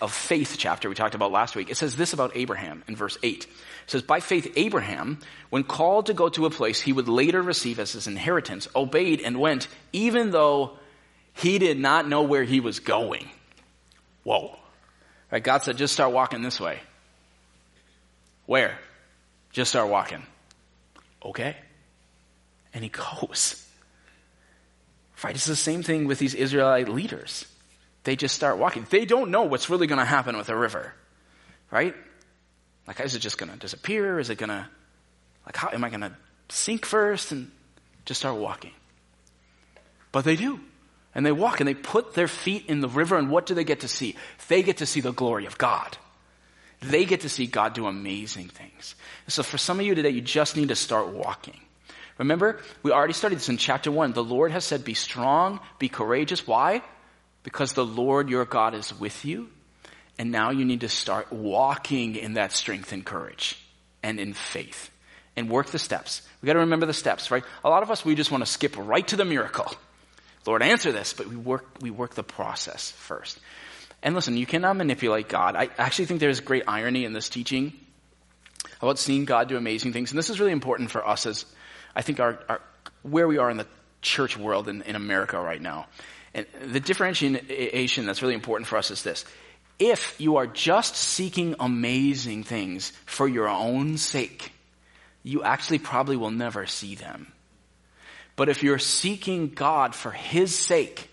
of 0.00 0.12
faith 0.12 0.54
chapter 0.56 0.88
we 0.88 0.94
talked 0.94 1.14
about 1.14 1.32
last 1.32 1.56
week, 1.56 1.68
it 1.68 1.76
says 1.76 1.96
this 1.96 2.12
about 2.12 2.36
Abraham 2.36 2.84
in 2.88 2.96
verse 2.96 3.18
8. 3.22 3.46
It 3.86 3.92
says, 3.92 4.02
by 4.02 4.18
faith, 4.18 4.52
Abraham, 4.56 5.20
when 5.48 5.62
called 5.62 6.06
to 6.06 6.14
go 6.14 6.28
to 6.30 6.46
a 6.46 6.50
place 6.50 6.80
he 6.80 6.92
would 6.92 7.08
later 7.08 7.40
receive 7.40 7.78
as 7.78 7.92
his 7.92 8.08
inheritance, 8.08 8.66
obeyed 8.74 9.20
and 9.20 9.38
went, 9.38 9.68
even 9.92 10.32
though 10.32 10.72
he 11.34 11.60
did 11.60 11.78
not 11.78 12.08
know 12.08 12.22
where 12.22 12.42
he 12.42 12.58
was 12.58 12.80
going. 12.80 13.30
Whoa. 14.24 14.58
Right? 15.30 15.42
God 15.42 15.62
said, 15.62 15.76
just 15.76 15.94
start 15.94 16.12
walking 16.12 16.42
this 16.42 16.58
way. 16.58 16.80
Where? 18.46 18.76
Just 19.52 19.70
start 19.70 19.88
walking. 19.88 20.24
Okay. 21.24 21.56
And 22.74 22.82
he 22.82 22.90
goes. 23.20 23.64
Right? 25.22 25.36
It's 25.36 25.46
the 25.46 25.54
same 25.54 25.84
thing 25.84 26.08
with 26.08 26.18
these 26.18 26.34
Israelite 26.34 26.88
leaders. 26.88 27.46
They 28.02 28.16
just 28.16 28.34
start 28.34 28.58
walking. 28.58 28.84
They 28.90 29.04
don't 29.04 29.30
know 29.30 29.42
what's 29.42 29.70
really 29.70 29.86
going 29.86 30.00
to 30.00 30.04
happen 30.04 30.36
with 30.36 30.48
a 30.48 30.56
river. 30.56 30.92
Right? 31.70 31.94
Like, 32.86 33.00
is 33.00 33.14
it 33.14 33.18
just 33.18 33.38
going 33.38 33.50
to 33.50 33.58
disappear? 33.58 34.18
Is 34.18 34.30
it 34.30 34.36
going 34.38 34.50
to, 34.50 34.66
like, 35.44 35.56
how 35.56 35.70
am 35.70 35.84
I 35.84 35.88
going 35.88 36.02
to 36.02 36.12
sink 36.48 36.84
first 36.84 37.32
and 37.32 37.50
just 38.04 38.20
start 38.20 38.36
walking? 38.36 38.72
But 40.12 40.24
they 40.24 40.36
do. 40.36 40.60
And 41.14 41.24
they 41.24 41.32
walk 41.32 41.60
and 41.60 41.68
they 41.68 41.74
put 41.74 42.14
their 42.14 42.28
feet 42.28 42.66
in 42.68 42.80
the 42.80 42.88
river 42.88 43.16
and 43.16 43.30
what 43.30 43.46
do 43.46 43.54
they 43.54 43.64
get 43.64 43.80
to 43.80 43.88
see? 43.88 44.16
They 44.48 44.62
get 44.62 44.78
to 44.78 44.86
see 44.86 45.00
the 45.00 45.12
glory 45.12 45.46
of 45.46 45.58
God. 45.58 45.96
They 46.80 47.06
get 47.06 47.22
to 47.22 47.28
see 47.28 47.46
God 47.46 47.72
do 47.72 47.86
amazing 47.86 48.48
things. 48.48 48.94
so 49.26 49.42
for 49.42 49.56
some 49.56 49.80
of 49.80 49.86
you 49.86 49.94
today, 49.94 50.10
you 50.10 50.20
just 50.20 50.56
need 50.56 50.68
to 50.68 50.76
start 50.76 51.08
walking. 51.08 51.58
Remember, 52.18 52.60
we 52.82 52.92
already 52.92 53.14
studied 53.14 53.38
this 53.38 53.48
in 53.48 53.56
chapter 53.56 53.90
one. 53.90 54.12
The 54.12 54.22
Lord 54.22 54.52
has 54.52 54.64
said, 54.64 54.84
be 54.84 54.94
strong, 54.94 55.60
be 55.78 55.88
courageous. 55.88 56.46
Why? 56.46 56.82
Because 57.42 57.72
the 57.72 57.84
Lord 57.84 58.28
your 58.28 58.44
God 58.44 58.74
is 58.74 58.98
with 58.98 59.24
you 59.24 59.48
and 60.18 60.32
now 60.32 60.50
you 60.50 60.64
need 60.64 60.80
to 60.80 60.88
start 60.88 61.32
walking 61.32 62.16
in 62.16 62.34
that 62.34 62.52
strength 62.52 62.92
and 62.92 63.04
courage 63.04 63.58
and 64.02 64.18
in 64.18 64.32
faith 64.32 64.90
and 65.36 65.50
work 65.50 65.66
the 65.66 65.78
steps. 65.78 66.22
We 66.40 66.46
got 66.46 66.54
to 66.54 66.60
remember 66.60 66.86
the 66.86 66.94
steps, 66.94 67.30
right? 67.30 67.44
A 67.64 67.68
lot 67.68 67.82
of 67.82 67.90
us, 67.90 68.04
we 68.04 68.14
just 68.14 68.30
want 68.30 68.44
to 68.44 68.50
skip 68.50 68.76
right 68.78 69.06
to 69.08 69.16
the 69.16 69.24
miracle. 69.24 69.70
Lord, 70.46 70.62
answer 70.62 70.92
this, 70.92 71.12
but 71.12 71.26
we 71.26 71.36
work, 71.36 71.66
we 71.80 71.90
work 71.90 72.14
the 72.14 72.22
process 72.22 72.90
first. 72.92 73.38
And 74.02 74.14
listen, 74.14 74.36
you 74.36 74.46
cannot 74.46 74.76
manipulate 74.76 75.28
God. 75.28 75.56
I 75.56 75.68
actually 75.76 76.06
think 76.06 76.20
there's 76.20 76.40
great 76.40 76.64
irony 76.68 77.04
in 77.04 77.12
this 77.12 77.28
teaching 77.28 77.72
about 78.80 78.98
seeing 78.98 79.24
God 79.24 79.48
do 79.48 79.56
amazing 79.56 79.92
things. 79.92 80.12
And 80.12 80.18
this 80.18 80.30
is 80.30 80.38
really 80.38 80.52
important 80.52 80.90
for 80.90 81.06
us 81.06 81.26
as, 81.26 81.44
I 81.94 82.02
think, 82.02 82.20
our, 82.20 82.38
our 82.48 82.60
where 83.02 83.26
we 83.26 83.38
are 83.38 83.50
in 83.50 83.56
the 83.56 83.66
church 84.02 84.36
world 84.36 84.68
in, 84.68 84.82
in 84.82 84.96
America 84.96 85.40
right 85.40 85.60
now. 85.60 85.86
And 86.34 86.46
the 86.64 86.80
differentiation 86.80 88.06
that's 88.06 88.22
really 88.22 88.34
important 88.34 88.68
for 88.68 88.76
us 88.76 88.90
is 88.90 89.02
this 89.02 89.24
if 89.78 90.20
you 90.20 90.36
are 90.36 90.46
just 90.46 90.96
seeking 90.96 91.54
amazing 91.60 92.44
things 92.44 92.92
for 93.04 93.28
your 93.28 93.48
own 93.48 93.98
sake, 93.98 94.52
you 95.22 95.42
actually 95.42 95.78
probably 95.78 96.16
will 96.16 96.30
never 96.30 96.66
see 96.66 96.94
them. 96.94 97.32
But 98.36 98.48
if 98.48 98.62
you're 98.62 98.78
seeking 98.78 99.50
God 99.50 99.94
for 99.94 100.10
His 100.10 100.56
sake, 100.56 101.10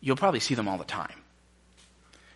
you'll 0.00 0.16
probably 0.16 0.40
see 0.40 0.54
them 0.54 0.68
all 0.68 0.78
the 0.78 0.84
time. 0.84 1.12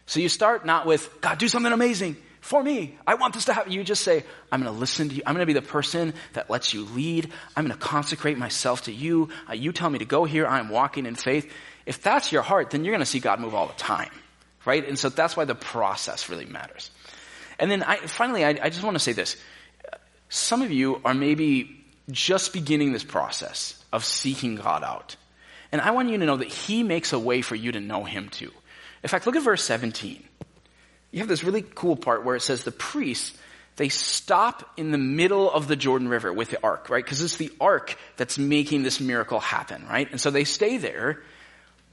So 0.07 0.21
you 0.21 0.29
start 0.29 0.67
not 0.67 0.87
with, 0.87 1.21
God, 1.21 1.39
do 1.39 1.49
something 1.49 1.73
amazing 1.73 2.17
for 2.43 2.63
me. 2.63 2.99
I 3.07 3.15
want 3.15 3.33
this 3.33 3.47
to 3.47 3.55
happen. 3.55 3.73
You 3.73 3.83
just 3.85 4.03
say, 4.03 4.25
I'm 4.53 4.63
going 4.63 4.73
to 4.73 4.79
listen 4.79 5.09
to 5.09 5.15
you. 5.15 5.23
I'm 5.25 5.35
going 5.35 5.47
to 5.47 5.47
be 5.47 5.59
the 5.59 5.63
person 5.63 6.13
that 6.35 6.51
lets 6.51 6.75
you 6.75 6.85
lead. 6.85 7.33
I'm 7.57 7.67
going 7.67 7.79
to 7.79 7.83
consecrate 7.83 8.37
myself 8.37 8.83
to 8.83 8.93
you. 8.93 9.31
Uh, 9.49 9.55
you 9.55 9.73
tell 9.73 9.89
me 9.89 10.01
to 10.01 10.05
go 10.05 10.25
here. 10.25 10.47
I'm 10.47 10.69
walking 10.69 11.07
in 11.07 11.15
faith. 11.15 11.51
If 11.87 12.03
that's 12.03 12.33
your 12.33 12.43
heart, 12.43 12.71
then 12.71 12.85
you're 12.85 12.93
going 12.93 13.01
to 13.01 13.07
see 13.07 13.21
God 13.21 13.41
move 13.41 13.55
all 13.55 13.67
the 13.67 13.75
time 13.75 14.11
right? 14.65 14.87
And 14.87 14.99
so 14.99 15.09
that's 15.09 15.37
why 15.37 15.45
the 15.45 15.55
process 15.55 16.29
really 16.29 16.47
matters. 16.47 16.91
And 17.59 17.71
then 17.71 17.83
I, 17.83 17.97
finally, 17.97 18.45
I, 18.45 18.51
I 18.51 18.71
just 18.71 18.83
want 18.83 18.95
to 18.97 19.01
say 19.01 19.13
this. 19.13 19.37
Some 20.29 20.63
of 20.63 20.71
you 20.71 21.01
are 21.05 21.15
maybe 21.15 21.85
just 22.11 22.53
beginning 22.53 22.93
this 22.93 23.05
process 23.05 23.83
of 23.93 24.05
seeking 24.05 24.57
God 24.57 24.83
out. 24.83 25.17
And 25.73 25.81
I 25.81 25.93
want 25.93 26.11
you 26.11 26.19
to 26.19 26.27
know 26.27 26.37
that 26.37 26.49
He 26.49 26.83
makes 26.83 27.13
a 27.13 27.19
way 27.19 27.43
for 27.43 27.55
you 27.55 27.73
to 27.73 27.81
know 27.81 28.05
Him 28.05 28.29
too. 28.29 28.53
In 29.03 29.09
fact, 29.09 29.27
look 29.27 29.37
at 29.37 29.43
verse 29.43 29.63
17. 29.65 30.23
You 31.11 31.21
have 31.21 31.29
this 31.29 31.45
really 31.45 31.63
cool 31.63 31.97
part 31.97 32.25
where 32.25 32.37
it 32.37 32.41
says 32.41 32.65
the 32.65 32.73
priests, 32.73 33.37
they 33.77 33.89
stop 33.89 34.69
in 34.77 34.91
the 34.91 34.99
middle 34.99 35.51
of 35.51 35.69
the 35.69 35.77
Jordan 35.77 36.09
River 36.09 36.33
with 36.33 36.51
the 36.51 36.63
ark, 36.63 36.91
right? 36.91 37.05
Because 37.05 37.21
it's 37.23 37.37
the 37.37 37.53
ark 37.61 37.97
that's 38.17 38.39
making 38.39 38.83
this 38.83 39.01
miracle 39.01 39.41
happen, 39.41 39.87
right? 39.89 40.11
And 40.11 40.21
so 40.21 40.31
they 40.31 40.45
stay 40.45 40.79
there 40.79 41.23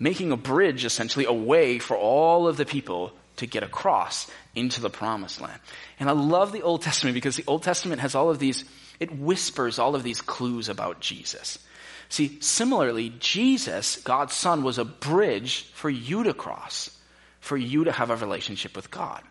making 0.02 0.32
a 0.32 0.38
bridge 0.38 0.84
essentially 0.84 1.26
a 1.26 1.32
way 1.32 1.78
for 1.78 1.96
all 1.96 2.48
of 2.48 2.58
the 2.58 2.66
people 2.66 3.14
to 3.36 3.46
get 3.46 3.62
across 3.62 4.30
into 4.56 4.82
the 4.82 4.90
promised 4.90 5.40
land. 5.40 5.60
And 6.00 6.10
I 6.10 6.14
love 6.14 6.52
the 6.52 6.64
Old 6.64 6.82
Testament 6.82 7.14
because 7.14 7.36
the 7.36 7.44
Old 7.46 7.62
Testament 7.62 8.02
has 8.02 8.16
all 8.16 8.32
of 8.32 8.40
these, 8.40 8.66
it 9.00 9.16
whispers 9.16 9.78
all 9.78 9.96
of 9.96 10.02
these 10.02 10.20
clues 10.20 10.70
about 10.70 11.02
Jesus. 11.02 11.60
See, 12.10 12.42
similarly, 12.42 13.14
Jesus, 13.20 13.98
God's 13.98 14.34
Son, 14.34 14.64
was 14.64 14.80
a 14.80 14.86
bridge 14.86 15.68
for 15.74 15.90
you 15.90 16.24
to 16.24 16.34
cross, 16.34 16.90
for 17.40 17.56
you 17.56 17.84
to 17.84 17.92
have 17.92 18.10
a 18.10 18.16
relationship 18.16 18.76
with 18.76 18.90
God. 18.90 19.22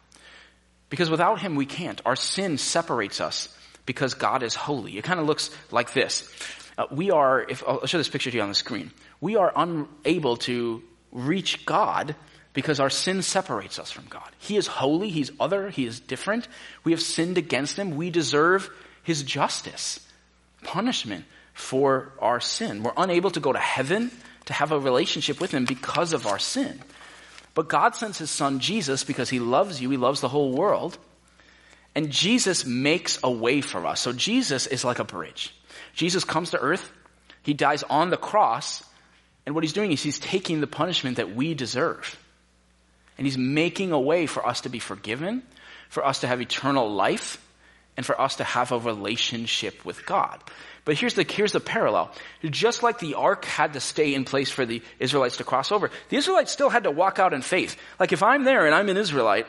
Because 0.88 1.10
without 1.10 1.40
Him, 1.40 1.56
we 1.56 1.66
can't. 1.66 2.00
Our 2.06 2.16
sin 2.16 2.58
separates 2.58 3.20
us 3.20 3.54
because 3.90 4.14
God 4.14 4.44
is 4.44 4.54
holy. 4.54 4.98
It 4.98 5.02
kind 5.02 5.18
of 5.18 5.26
looks 5.26 5.50
like 5.72 5.92
this. 5.92 6.32
Uh, 6.78 6.86
we 6.92 7.10
are, 7.10 7.42
if, 7.42 7.64
I'll 7.66 7.84
show 7.86 7.98
this 7.98 8.08
picture 8.08 8.30
to 8.30 8.36
you 8.36 8.40
on 8.40 8.48
the 8.48 8.54
screen 8.54 8.92
we 9.20 9.34
are 9.34 9.52
unable 9.56 10.36
to 10.36 10.80
reach 11.10 11.66
God 11.66 12.14
because 12.52 12.78
our 12.78 12.88
sin 12.88 13.22
separates 13.22 13.80
us 13.80 13.90
from 13.90 14.04
God. 14.08 14.30
He 14.38 14.56
is 14.56 14.68
holy, 14.68 15.10
He's 15.10 15.32
other, 15.40 15.70
He 15.70 15.86
is 15.86 15.98
different. 15.98 16.46
We 16.84 16.92
have 16.92 17.02
sinned 17.02 17.36
against 17.36 17.76
Him. 17.76 17.96
We 17.96 18.10
deserve 18.10 18.70
His 19.02 19.24
justice, 19.24 19.98
punishment 20.62 21.24
for 21.52 22.12
our 22.20 22.38
sin. 22.38 22.84
We're 22.84 22.92
unable 22.96 23.32
to 23.32 23.40
go 23.40 23.52
to 23.52 23.58
heaven 23.58 24.12
to 24.44 24.52
have 24.52 24.70
a 24.70 24.78
relationship 24.78 25.40
with 25.40 25.50
Him 25.50 25.64
because 25.64 26.12
of 26.12 26.28
our 26.28 26.38
sin. 26.38 26.80
But 27.54 27.68
God 27.68 27.96
sends 27.96 28.18
His 28.18 28.30
Son 28.30 28.60
Jesus 28.60 29.02
because 29.02 29.30
He 29.30 29.40
loves 29.40 29.82
you, 29.82 29.90
He 29.90 29.96
loves 29.96 30.20
the 30.20 30.28
whole 30.28 30.52
world. 30.52 30.96
And 31.94 32.10
Jesus 32.10 32.64
makes 32.64 33.18
a 33.22 33.30
way 33.30 33.60
for 33.60 33.84
us. 33.86 34.00
So 34.00 34.12
Jesus 34.12 34.66
is 34.66 34.84
like 34.84 34.98
a 34.98 35.04
bridge. 35.04 35.54
Jesus 35.94 36.24
comes 36.24 36.50
to 36.50 36.60
earth. 36.60 36.90
He 37.42 37.54
dies 37.54 37.82
on 37.82 38.10
the 38.10 38.16
cross 38.16 38.84
and 39.46 39.54
what 39.54 39.64
he's 39.64 39.72
doing 39.72 39.92
is 39.92 40.02
he's 40.02 40.18
taking 40.18 40.60
the 40.60 40.66
punishment 40.66 41.16
that 41.16 41.34
we 41.34 41.54
deserve. 41.54 42.18
And 43.18 43.26
he's 43.26 43.38
making 43.38 43.92
a 43.92 44.00
way 44.00 44.26
for 44.26 44.46
us 44.46 44.62
to 44.62 44.68
be 44.68 44.78
forgiven, 44.78 45.42
for 45.88 46.06
us 46.06 46.20
to 46.20 46.26
have 46.26 46.40
eternal 46.40 46.88
life, 46.92 47.44
and 47.96 48.06
for 48.06 48.18
us 48.20 48.36
to 48.36 48.44
have 48.44 48.72
a 48.72 48.78
relationship 48.78 49.84
with 49.84 50.06
God. 50.06 50.40
But 50.84 50.96
here's 50.96 51.14
the, 51.14 51.24
here's 51.24 51.52
the 51.52 51.60
parallel. 51.60 52.12
Just 52.44 52.82
like 52.82 52.98
the 52.98 53.14
ark 53.14 53.44
had 53.44 53.74
to 53.74 53.80
stay 53.80 54.14
in 54.14 54.24
place 54.24 54.50
for 54.50 54.64
the 54.64 54.82
Israelites 54.98 55.38
to 55.38 55.44
cross 55.44 55.72
over, 55.72 55.90
the 56.08 56.16
Israelites 56.16 56.52
still 56.52 56.70
had 56.70 56.84
to 56.84 56.90
walk 56.90 57.18
out 57.18 57.34
in 57.34 57.42
faith. 57.42 57.76
Like 57.98 58.12
if 58.12 58.22
I'm 58.22 58.44
there 58.44 58.66
and 58.66 58.74
I'm 58.74 58.88
an 58.88 58.96
Israelite, 58.96 59.46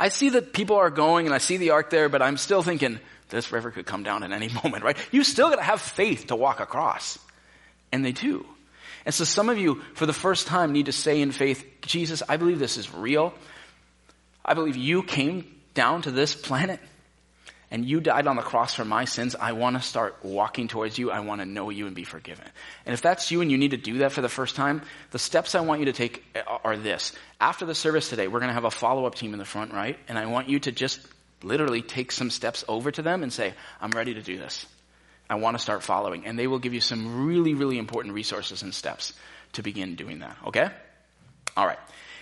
I 0.00 0.08
see 0.08 0.30
that 0.30 0.54
people 0.54 0.76
are 0.76 0.88
going 0.88 1.26
and 1.26 1.34
I 1.34 1.38
see 1.38 1.58
the 1.58 1.70
ark 1.70 1.90
there, 1.90 2.08
but 2.08 2.22
I'm 2.22 2.38
still 2.38 2.62
thinking, 2.62 2.98
this 3.28 3.52
river 3.52 3.70
could 3.70 3.84
come 3.84 4.02
down 4.02 4.22
at 4.22 4.32
any 4.32 4.48
moment, 4.64 4.82
right? 4.82 4.96
You 5.12 5.22
still 5.22 5.50
gotta 5.50 5.62
have 5.62 5.80
faith 5.80 6.28
to 6.28 6.36
walk 6.36 6.58
across. 6.58 7.18
And 7.92 8.04
they 8.04 8.12
do. 8.12 8.46
And 9.04 9.14
so 9.14 9.24
some 9.24 9.48
of 9.48 9.58
you, 9.58 9.82
for 9.94 10.06
the 10.06 10.12
first 10.12 10.46
time, 10.46 10.72
need 10.72 10.86
to 10.86 10.92
say 10.92 11.20
in 11.20 11.32
faith, 11.32 11.66
Jesus, 11.82 12.22
I 12.28 12.38
believe 12.38 12.58
this 12.58 12.78
is 12.78 12.92
real. 12.92 13.34
I 14.44 14.54
believe 14.54 14.76
you 14.76 15.02
came 15.02 15.44
down 15.74 16.02
to 16.02 16.10
this 16.10 16.34
planet 16.34 16.80
and 17.70 17.84
you 17.84 18.00
died 18.00 18.26
on 18.26 18.36
the 18.36 18.42
cross 18.42 18.74
for 18.74 18.84
my 18.84 19.04
sins. 19.04 19.36
I 19.36 19.52
want 19.52 19.76
to 19.76 19.82
start 19.82 20.16
walking 20.22 20.66
towards 20.66 20.98
you. 20.98 21.10
I 21.10 21.20
want 21.20 21.40
to 21.40 21.46
know 21.46 21.70
you 21.70 21.86
and 21.86 21.94
be 21.94 22.04
forgiven. 22.04 22.44
And 22.84 22.92
if 22.92 23.00
that's 23.00 23.30
you 23.30 23.40
and 23.42 23.50
you 23.50 23.58
need 23.58 23.70
to 23.70 23.76
do 23.76 23.98
that 23.98 24.12
for 24.12 24.22
the 24.22 24.28
first 24.28 24.56
time, 24.56 24.82
the 25.12 25.18
steps 25.18 25.54
I 25.54 25.60
want 25.60 25.80
you 25.80 25.86
to 25.86 25.92
take 25.92 26.24
uh, 26.34 26.58
are 26.64 26.76
this. 26.76 27.12
After 27.40 27.66
the 27.66 27.74
service 27.74 28.10
today, 28.10 28.26
we're 28.26 28.40
going 28.40 28.48
to 28.48 28.54
have 28.54 28.64
a 28.64 28.70
follow-up 28.70 29.14
team 29.14 29.32
in 29.32 29.38
the 29.38 29.44
front, 29.44 29.72
right? 29.72 29.98
And 30.08 30.18
I 30.18 30.26
want 30.26 30.48
you 30.48 30.58
to 30.60 30.72
just 30.72 31.00
literally 31.42 31.80
take 31.82 32.12
some 32.12 32.30
steps 32.30 32.64
over 32.66 32.90
to 32.90 33.02
them 33.02 33.22
and 33.22 33.32
say, 33.32 33.54
I'm 33.80 33.92
ready 33.92 34.14
to 34.14 34.22
do 34.22 34.36
this. 34.36 34.66
I 35.28 35.36
want 35.36 35.56
to 35.56 35.62
start 35.62 35.84
following. 35.84 36.26
And 36.26 36.36
they 36.36 36.48
will 36.48 36.58
give 36.58 36.74
you 36.74 36.80
some 36.80 37.26
really, 37.26 37.54
really 37.54 37.78
important 37.78 38.14
resources 38.14 38.62
and 38.62 38.74
steps 38.74 39.12
to 39.52 39.62
begin 39.62 39.94
doing 39.94 40.18
that. 40.18 40.36
Okay? 40.46 40.68
All 41.56 41.66
right. 41.66 41.78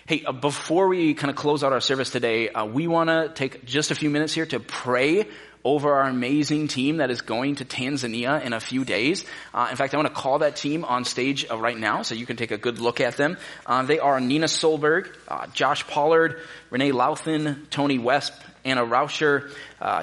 Hey, 0.08 0.24
uh, 0.24 0.32
before 0.32 0.88
we 0.88 1.12
kind 1.12 1.28
of 1.28 1.36
close 1.36 1.62
out 1.62 1.74
our 1.74 1.82
service 1.82 2.08
today, 2.08 2.48
uh, 2.48 2.64
we 2.64 2.86
want 2.86 3.10
to 3.10 3.28
take 3.28 3.66
just 3.66 3.90
a 3.90 3.94
few 3.94 4.08
minutes 4.08 4.32
here 4.32 4.46
to 4.46 4.58
pray 4.58 5.28
over 5.62 5.96
our 5.96 6.08
amazing 6.08 6.68
team 6.68 6.96
that 6.96 7.10
is 7.10 7.20
going 7.20 7.56
to 7.56 7.66
Tanzania 7.66 8.42
in 8.42 8.54
a 8.54 8.58
few 8.58 8.86
days. 8.86 9.26
Uh, 9.52 9.68
in 9.70 9.76
fact, 9.76 9.92
I 9.92 9.98
want 9.98 10.08
to 10.08 10.14
call 10.14 10.38
that 10.38 10.56
team 10.56 10.82
on 10.86 11.04
stage 11.04 11.44
uh, 11.50 11.58
right 11.58 11.76
now 11.76 12.00
so 12.00 12.14
you 12.14 12.24
can 12.24 12.38
take 12.38 12.52
a 12.52 12.56
good 12.56 12.78
look 12.78 13.02
at 13.02 13.18
them. 13.18 13.36
Uh, 13.66 13.82
they 13.82 13.98
are 13.98 14.18
Nina 14.18 14.46
Solberg, 14.46 15.14
uh, 15.28 15.46
Josh 15.48 15.86
Pollard, 15.86 16.40
Renee 16.70 16.92
Louthan, 16.92 17.68
Tony 17.68 17.98
Wesp, 17.98 18.32
Anna 18.64 18.86
Rauscher, 18.86 19.50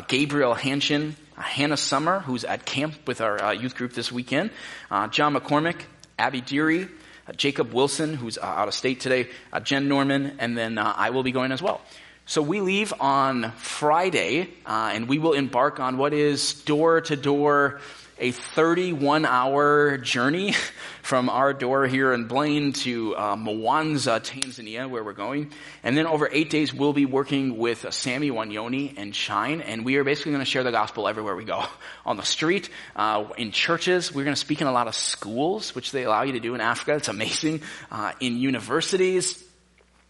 Gabriel 0.08 0.54
Hanshin, 0.54 1.16
uh, 1.36 1.42
Hannah 1.42 1.78
Summer, 1.78 2.20
who's 2.20 2.44
at 2.44 2.64
camp 2.64 2.94
with 3.08 3.22
our 3.22 3.44
uh, 3.44 3.52
youth 3.54 3.74
group 3.74 3.94
this 3.94 4.12
weekend, 4.12 4.52
uh, 4.92 5.08
John 5.08 5.34
McCormick, 5.34 5.82
Abby 6.20 6.42
Deary, 6.42 6.84
uh, 6.84 6.88
Jacob 7.36 7.74
Wilson, 7.74 8.14
who's 8.14 8.38
uh, 8.38 8.46
out 8.46 8.68
of 8.68 8.74
state 8.74 9.00
today, 9.00 9.30
uh, 9.52 9.60
Jen 9.60 9.88
Norman, 9.88 10.36
and 10.40 10.58
then 10.58 10.78
I 10.78 11.10
will 11.10 11.24
be 11.24 11.32
going 11.32 11.52
as 11.52 11.62
well. 11.62 11.82
So 12.26 12.42
we 12.42 12.62
leave 12.62 12.94
on 13.00 13.52
Friday, 13.58 14.50
and 14.66 15.08
we 15.08 15.20
will 15.20 15.34
embark 15.34 15.80
on 15.80 15.98
what 15.98 16.14
is 16.14 16.54
door 16.64 17.02
to 17.02 17.16
door 17.16 17.80
a 18.18 18.32
31 18.32 19.26
hour 19.26 19.98
journey 19.98 20.54
from 21.02 21.30
our 21.30 21.54
door 21.54 21.86
here 21.86 22.14
in 22.14 22.28
Blaine 22.28 22.72
to 22.72 23.16
uh, 23.16 23.36
Mwanza, 23.36 24.22
Tanzania, 24.22 24.90
where 24.90 25.04
we're 25.04 25.14
going. 25.14 25.52
And 25.84 25.98
then 25.98 26.08
over 26.08 26.30
eight 26.32 26.50
days, 26.50 26.74
we'll 26.74 26.94
be 26.94 27.06
working 27.06 27.58
with 27.58 27.86
uh, 27.86 27.92
Sammy 27.92 28.32
Wanyoni 28.32 28.94
and 28.98 29.16
Shine, 29.16 29.62
and 29.62 29.84
we 29.86 29.98
are 29.98 30.04
basically 30.04 30.32
going 30.32 30.44
to 30.44 30.50
share 30.50 30.64
the 30.64 30.72
gospel 30.72 31.08
everywhere 31.08 31.36
we 31.36 31.46
go. 31.46 31.66
On 32.06 32.18
the 32.18 32.24
street, 32.24 32.70
uh, 32.96 33.26
in 33.38 33.52
churches, 33.52 34.14
we're 34.14 34.24
going 34.24 34.36
to 34.36 34.40
speak 34.40 34.62
in 34.62 34.68
a 34.68 34.72
lot 34.72 34.88
of 34.88 34.96
schools, 34.96 35.76
which 35.76 35.92
they 35.92 36.04
allow 36.04 36.24
you 36.24 36.34
to 36.34 36.40
do 36.40 36.56
in 36.56 36.62
Africa. 36.62 36.96
It's 36.96 37.10
amazing. 37.10 37.62
Uh, 37.92 38.14
in 38.20 38.38
universities, 38.38 39.45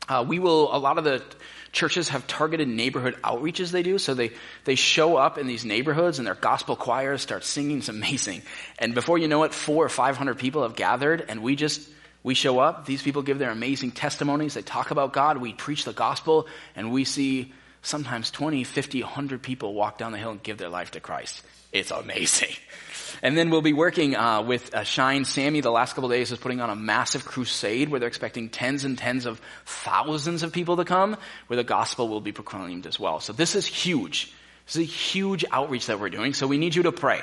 uh, 0.07 0.25
we 0.27 0.39
will, 0.39 0.75
a 0.75 0.77
lot 0.77 0.97
of 0.97 1.03
the 1.03 1.23
churches 1.71 2.09
have 2.09 2.25
targeted 2.25 2.67
neighborhood 2.67 3.17
outreaches 3.23 3.71
they 3.71 3.83
do. 3.83 3.97
So 3.97 4.13
they, 4.13 4.31
they 4.63 4.75
show 4.75 5.17
up 5.17 5.37
in 5.37 5.45
these 5.45 5.65
neighborhoods 5.65 6.19
and 6.19 6.27
their 6.27 6.35
gospel 6.35 6.75
choirs 6.75 7.21
start 7.21 7.43
singing. 7.43 7.79
It's 7.79 7.89
amazing. 7.89 8.43
And 8.79 8.95
before 8.95 9.17
you 9.17 9.27
know 9.27 9.43
it, 9.43 9.53
four 9.53 9.85
or 9.85 9.89
500 9.89 10.37
people 10.37 10.63
have 10.63 10.75
gathered 10.75 11.25
and 11.27 11.43
we 11.43 11.55
just, 11.55 11.87
we 12.23 12.33
show 12.33 12.59
up. 12.59 12.85
These 12.85 13.03
people 13.03 13.21
give 13.21 13.39
their 13.39 13.51
amazing 13.51 13.91
testimonies. 13.91 14.53
They 14.53 14.61
talk 14.61 14.91
about 14.91 15.13
God. 15.13 15.37
We 15.37 15.53
preach 15.53 15.85
the 15.85 15.93
gospel 15.93 16.47
and 16.75 16.91
we 16.91 17.03
see 17.03 17.53
sometimes 17.85 18.31
20, 18.31 18.63
50, 18.63 19.03
100 19.03 19.41
people 19.41 19.73
walk 19.73 19.97
down 19.97 20.11
the 20.11 20.17
hill 20.17 20.31
and 20.31 20.43
give 20.43 20.57
their 20.57 20.69
life 20.69 20.91
to 20.91 20.99
Christ. 20.99 21.41
It's 21.71 21.91
amazing. 21.91 22.49
And 23.23 23.37
then 23.37 23.49
we'll 23.49 23.61
be 23.61 23.71
working 23.71 24.15
uh, 24.15 24.41
with 24.41 24.75
uh, 24.75 24.83
Shine. 24.83 25.23
Sammy 25.23 25.61
the 25.61 25.71
last 25.71 25.93
couple 25.93 26.09
days 26.09 26.33
is 26.33 26.37
putting 26.37 26.59
on 26.59 26.69
a 26.69 26.75
massive 26.75 27.23
crusade 27.23 27.87
where 27.87 27.99
they're 27.99 28.09
expecting 28.09 28.49
tens 28.49 28.83
and 28.83 28.97
tens 28.97 29.25
of 29.25 29.39
thousands 29.65 30.43
of 30.43 30.51
people 30.51 30.75
to 30.77 30.85
come, 30.85 31.15
where 31.47 31.55
the 31.55 31.63
gospel 31.63 32.09
will 32.09 32.19
be 32.19 32.33
proclaimed 32.33 32.85
as 32.85 32.99
well. 32.99 33.21
So 33.21 33.31
this 33.31 33.55
is 33.55 33.65
huge. 33.65 34.33
This 34.65 34.75
is 34.75 34.81
a 34.81 34.91
huge 34.91 35.45
outreach 35.49 35.85
that 35.85 35.99
we're 35.99 36.09
doing. 36.09 36.33
So 36.33 36.45
we 36.45 36.57
need 36.57 36.75
you 36.75 36.83
to 36.83 36.91
pray. 36.91 37.21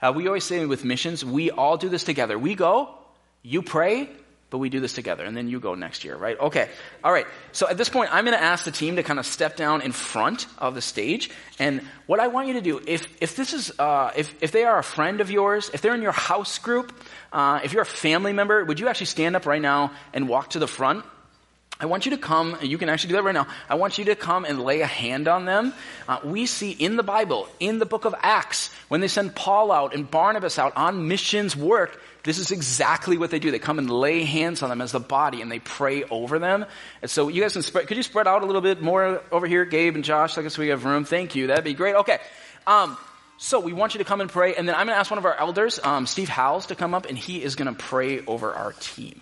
Uh, 0.00 0.12
we 0.16 0.26
always 0.28 0.44
say 0.44 0.64
with 0.64 0.84
missions, 0.84 1.24
we 1.24 1.50
all 1.50 1.76
do 1.76 1.90
this 1.90 2.04
together. 2.04 2.38
We 2.38 2.54
go, 2.54 2.94
you 3.42 3.60
pray, 3.60 4.08
but 4.50 4.58
we 4.58 4.70
do 4.70 4.80
this 4.80 4.94
together 4.94 5.24
and 5.24 5.36
then 5.36 5.48
you 5.48 5.60
go 5.60 5.74
next 5.74 6.04
year, 6.04 6.16
right? 6.16 6.38
Okay. 6.38 6.68
All 7.04 7.12
right. 7.12 7.26
So 7.52 7.68
at 7.68 7.76
this 7.76 7.88
point, 7.88 8.12
I'm 8.12 8.24
going 8.24 8.36
to 8.36 8.42
ask 8.42 8.64
the 8.64 8.70
team 8.70 8.96
to 8.96 9.02
kind 9.02 9.18
of 9.18 9.26
step 9.26 9.56
down 9.56 9.82
in 9.82 9.92
front 9.92 10.46
of 10.56 10.74
the 10.74 10.80
stage. 10.80 11.30
And 11.58 11.82
what 12.06 12.18
I 12.18 12.28
want 12.28 12.48
you 12.48 12.54
to 12.54 12.62
do, 12.62 12.80
if, 12.86 13.06
if 13.20 13.36
this 13.36 13.52
is, 13.52 13.78
uh, 13.78 14.12
if, 14.16 14.34
if 14.42 14.52
they 14.52 14.64
are 14.64 14.78
a 14.78 14.84
friend 14.84 15.20
of 15.20 15.30
yours, 15.30 15.70
if 15.74 15.82
they're 15.82 15.94
in 15.94 16.02
your 16.02 16.12
house 16.12 16.58
group, 16.58 16.92
uh, 17.32 17.60
if 17.62 17.72
you're 17.72 17.82
a 17.82 17.86
family 17.86 18.32
member, 18.32 18.64
would 18.64 18.80
you 18.80 18.88
actually 18.88 19.06
stand 19.06 19.36
up 19.36 19.44
right 19.44 19.60
now 19.62 19.92
and 20.14 20.28
walk 20.28 20.50
to 20.50 20.58
the 20.58 20.68
front? 20.68 21.04
I 21.80 21.86
want 21.86 22.06
you 22.06 22.10
to 22.10 22.18
come, 22.18 22.58
you 22.60 22.76
can 22.76 22.88
actually 22.88 23.10
do 23.10 23.14
that 23.14 23.22
right 23.22 23.34
now. 23.34 23.46
I 23.68 23.76
want 23.76 23.98
you 23.98 24.06
to 24.06 24.16
come 24.16 24.44
and 24.44 24.60
lay 24.60 24.80
a 24.80 24.86
hand 24.86 25.28
on 25.28 25.44
them. 25.44 25.72
Uh, 26.08 26.18
we 26.24 26.46
see 26.46 26.72
in 26.72 26.96
the 26.96 27.04
Bible, 27.04 27.48
in 27.60 27.78
the 27.78 27.86
book 27.86 28.04
of 28.04 28.16
Acts, 28.20 28.70
when 28.88 29.00
they 29.00 29.06
send 29.06 29.36
Paul 29.36 29.70
out 29.70 29.94
and 29.94 30.10
Barnabas 30.10 30.58
out 30.58 30.76
on 30.76 31.06
missions 31.06 31.56
work, 31.56 32.00
this 32.24 32.38
is 32.38 32.50
exactly 32.50 33.16
what 33.16 33.30
they 33.30 33.38
do. 33.38 33.52
They 33.52 33.60
come 33.60 33.78
and 33.78 33.88
lay 33.88 34.24
hands 34.24 34.62
on 34.62 34.70
them 34.70 34.80
as 34.80 34.90
the 34.90 34.98
body 34.98 35.40
and 35.40 35.52
they 35.52 35.60
pray 35.60 36.02
over 36.04 36.40
them. 36.40 36.66
And 37.00 37.08
so 37.08 37.28
you 37.28 37.40
guys 37.40 37.52
can 37.52 37.62
spread, 37.62 37.86
could 37.86 37.96
you 37.96 38.02
spread 38.02 38.26
out 38.26 38.42
a 38.42 38.46
little 38.46 38.60
bit 38.60 38.82
more 38.82 39.22
over 39.30 39.46
here, 39.46 39.64
Gabe 39.64 39.94
and 39.94 40.04
Josh? 40.04 40.36
I 40.36 40.42
guess 40.42 40.58
we 40.58 40.68
have 40.68 40.84
room. 40.84 41.04
Thank 41.04 41.36
you. 41.36 41.46
That'd 41.46 41.64
be 41.64 41.74
great. 41.74 41.94
Okay. 41.94 42.18
Um, 42.66 42.96
so 43.36 43.60
we 43.60 43.72
want 43.72 43.94
you 43.94 43.98
to 43.98 44.04
come 44.04 44.20
and 44.20 44.28
pray, 44.28 44.56
and 44.56 44.68
then 44.68 44.74
I'm 44.74 44.86
going 44.86 44.96
to 44.96 44.98
ask 44.98 45.12
one 45.12 45.18
of 45.18 45.24
our 45.24 45.36
elders, 45.36 45.78
um, 45.84 46.06
Steve 46.06 46.28
Howells, 46.28 46.66
to 46.66 46.74
come 46.74 46.92
up, 46.92 47.06
and 47.06 47.16
he 47.16 47.40
is 47.40 47.54
going 47.54 47.72
to 47.72 47.80
pray 47.80 48.24
over 48.26 48.52
our 48.52 48.72
team. 48.72 49.20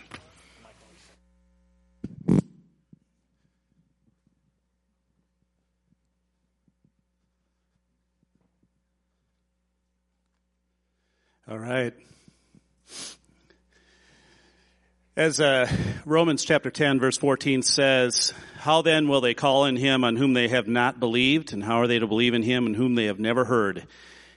All 11.49 11.57
right. 11.57 11.95
As 15.17 15.39
uh, 15.39 15.71
Romans 16.05 16.45
chapter 16.45 16.73
10 16.73 16.99
verse 16.99 17.17
14 17.19 17.63
says, 17.63 18.35
How 18.59 18.83
then 18.83 19.07
will 19.07 19.21
they 19.21 19.33
call 19.33 19.67
in 19.67 19.77
him 19.77 20.03
on 20.03 20.17
whom 20.17 20.33
they 20.33 20.49
have 20.49 20.67
not 20.67 20.99
believed? 20.99 21.53
And 21.53 21.63
how 21.63 21.81
are 21.81 21.87
they 21.87 22.01
to 22.01 22.07
believe 22.09 22.35
in 22.35 22.43
him 22.43 22.67
in 22.67 22.75
whom 22.75 22.97
they 22.97 23.05
have 23.05 23.21
never 23.21 23.45
heard? 23.45 23.87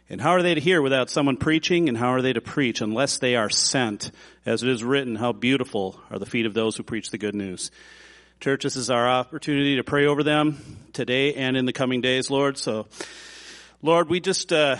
And 0.07 0.22
how 0.22 0.34
are 0.34 0.43
they 0.43 0.53
to 0.53 0.62
hear 0.62 0.84
without 0.84 1.10
someone 1.10 1.38
preaching? 1.38 1.89
And 1.89 1.97
how 1.97 2.14
are 2.14 2.22
they 2.22 2.34
to 2.34 2.41
preach 2.41 2.80
unless 2.80 3.18
they 3.18 3.36
are 3.36 3.49
sent? 3.49 4.12
As 4.45 4.62
it 4.62 4.70
is 4.70 4.84
written, 4.84 5.16
how 5.16 5.32
beautiful 5.32 5.99
are 6.12 6.20
the 6.20 6.28
feet 6.28 6.45
of 6.45 6.53
those 6.53 6.78
who 6.78 6.84
preach 6.84 7.10
the 7.10 7.18
good 7.18 7.34
news. 7.34 7.72
Church, 8.39 8.62
this 8.62 8.76
is 8.76 8.91
our 8.91 9.10
opportunity 9.10 9.78
to 9.78 9.84
pray 9.84 10.05
over 10.05 10.22
them 10.22 10.78
today 10.93 11.34
and 11.34 11.57
in 11.57 11.66
the 11.66 11.74
coming 11.74 12.01
days, 12.01 12.30
Lord. 12.30 12.60
So, 12.60 12.86
Lord, 13.82 14.10
we 14.10 14.20
just 14.20 14.53
uh, 14.53 14.76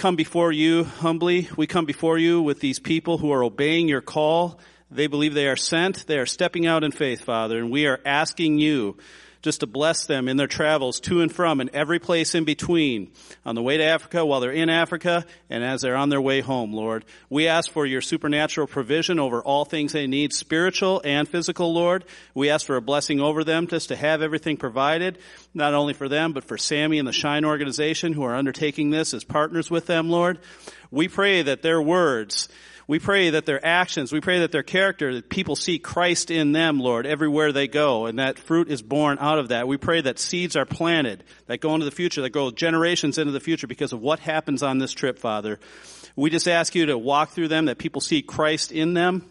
come 0.00 0.16
before 0.16 0.50
you 0.50 0.84
humbly. 0.84 1.46
We 1.58 1.66
come 1.66 1.84
before 1.84 2.16
you 2.16 2.40
with 2.40 2.58
these 2.58 2.78
people 2.78 3.18
who 3.18 3.32
are 3.32 3.44
obeying 3.44 3.86
your 3.86 4.00
call. 4.00 4.58
They 4.90 5.08
believe 5.08 5.34
they 5.34 5.46
are 5.46 5.56
sent. 5.56 6.06
They 6.06 6.18
are 6.18 6.24
stepping 6.24 6.66
out 6.66 6.84
in 6.84 6.90
faith, 6.90 7.20
Father, 7.20 7.58
and 7.58 7.70
we 7.70 7.86
are 7.86 8.00
asking 8.06 8.60
you 8.60 8.96
just 9.42 9.60
to 9.60 9.66
bless 9.66 10.06
them 10.06 10.28
in 10.28 10.36
their 10.36 10.46
travels 10.46 11.00
to 11.00 11.22
and 11.22 11.34
from 11.34 11.60
and 11.60 11.70
every 11.70 11.98
place 11.98 12.34
in 12.34 12.44
between 12.44 13.10
on 13.44 13.54
the 13.54 13.62
way 13.62 13.76
to 13.76 13.84
Africa 13.84 14.24
while 14.24 14.40
they're 14.40 14.52
in 14.52 14.68
Africa 14.68 15.24
and 15.48 15.64
as 15.64 15.80
they're 15.80 15.96
on 15.96 16.10
their 16.10 16.20
way 16.20 16.40
home, 16.40 16.72
Lord. 16.72 17.04
We 17.28 17.48
ask 17.48 17.70
for 17.70 17.86
your 17.86 18.00
supernatural 18.00 18.66
provision 18.66 19.18
over 19.18 19.42
all 19.42 19.64
things 19.64 19.92
they 19.92 20.06
need, 20.06 20.32
spiritual 20.32 21.00
and 21.04 21.28
physical, 21.28 21.72
Lord. 21.72 22.04
We 22.34 22.50
ask 22.50 22.66
for 22.66 22.76
a 22.76 22.82
blessing 22.82 23.20
over 23.20 23.44
them 23.44 23.66
just 23.66 23.88
to 23.88 23.96
have 23.96 24.22
everything 24.22 24.56
provided, 24.56 25.18
not 25.54 25.74
only 25.74 25.94
for 25.94 26.08
them, 26.08 26.32
but 26.32 26.44
for 26.44 26.58
Sammy 26.58 26.98
and 26.98 27.08
the 27.08 27.12
Shine 27.12 27.44
organization 27.44 28.12
who 28.12 28.22
are 28.24 28.36
undertaking 28.36 28.90
this 28.90 29.14
as 29.14 29.24
partners 29.24 29.70
with 29.70 29.86
them, 29.86 30.10
Lord. 30.10 30.38
We 30.90 31.08
pray 31.08 31.42
that 31.42 31.62
their 31.62 31.80
words, 31.80 32.48
we 32.90 32.98
pray 32.98 33.30
that 33.30 33.46
their 33.46 33.64
actions, 33.64 34.12
we 34.12 34.20
pray 34.20 34.40
that 34.40 34.50
their 34.50 34.64
character, 34.64 35.14
that 35.14 35.28
people 35.28 35.54
see 35.54 35.78
Christ 35.78 36.28
in 36.28 36.50
them, 36.50 36.80
Lord, 36.80 37.06
everywhere 37.06 37.52
they 37.52 37.68
go, 37.68 38.06
and 38.06 38.18
that 38.18 38.36
fruit 38.36 38.68
is 38.68 38.82
born 38.82 39.16
out 39.20 39.38
of 39.38 39.50
that. 39.50 39.68
We 39.68 39.76
pray 39.76 40.00
that 40.00 40.18
seeds 40.18 40.56
are 40.56 40.64
planted 40.64 41.22
that 41.46 41.60
go 41.60 41.72
into 41.74 41.84
the 41.84 41.92
future, 41.92 42.22
that 42.22 42.30
go 42.30 42.50
generations 42.50 43.16
into 43.16 43.30
the 43.30 43.38
future 43.38 43.68
because 43.68 43.92
of 43.92 44.00
what 44.00 44.18
happens 44.18 44.64
on 44.64 44.78
this 44.78 44.90
trip, 44.90 45.20
Father. 45.20 45.60
We 46.16 46.30
just 46.30 46.48
ask 46.48 46.74
you 46.74 46.86
to 46.86 46.98
walk 46.98 47.30
through 47.30 47.46
them, 47.46 47.66
that 47.66 47.78
people 47.78 48.00
see 48.00 48.22
Christ 48.22 48.72
in 48.72 48.92
them. 48.92 49.24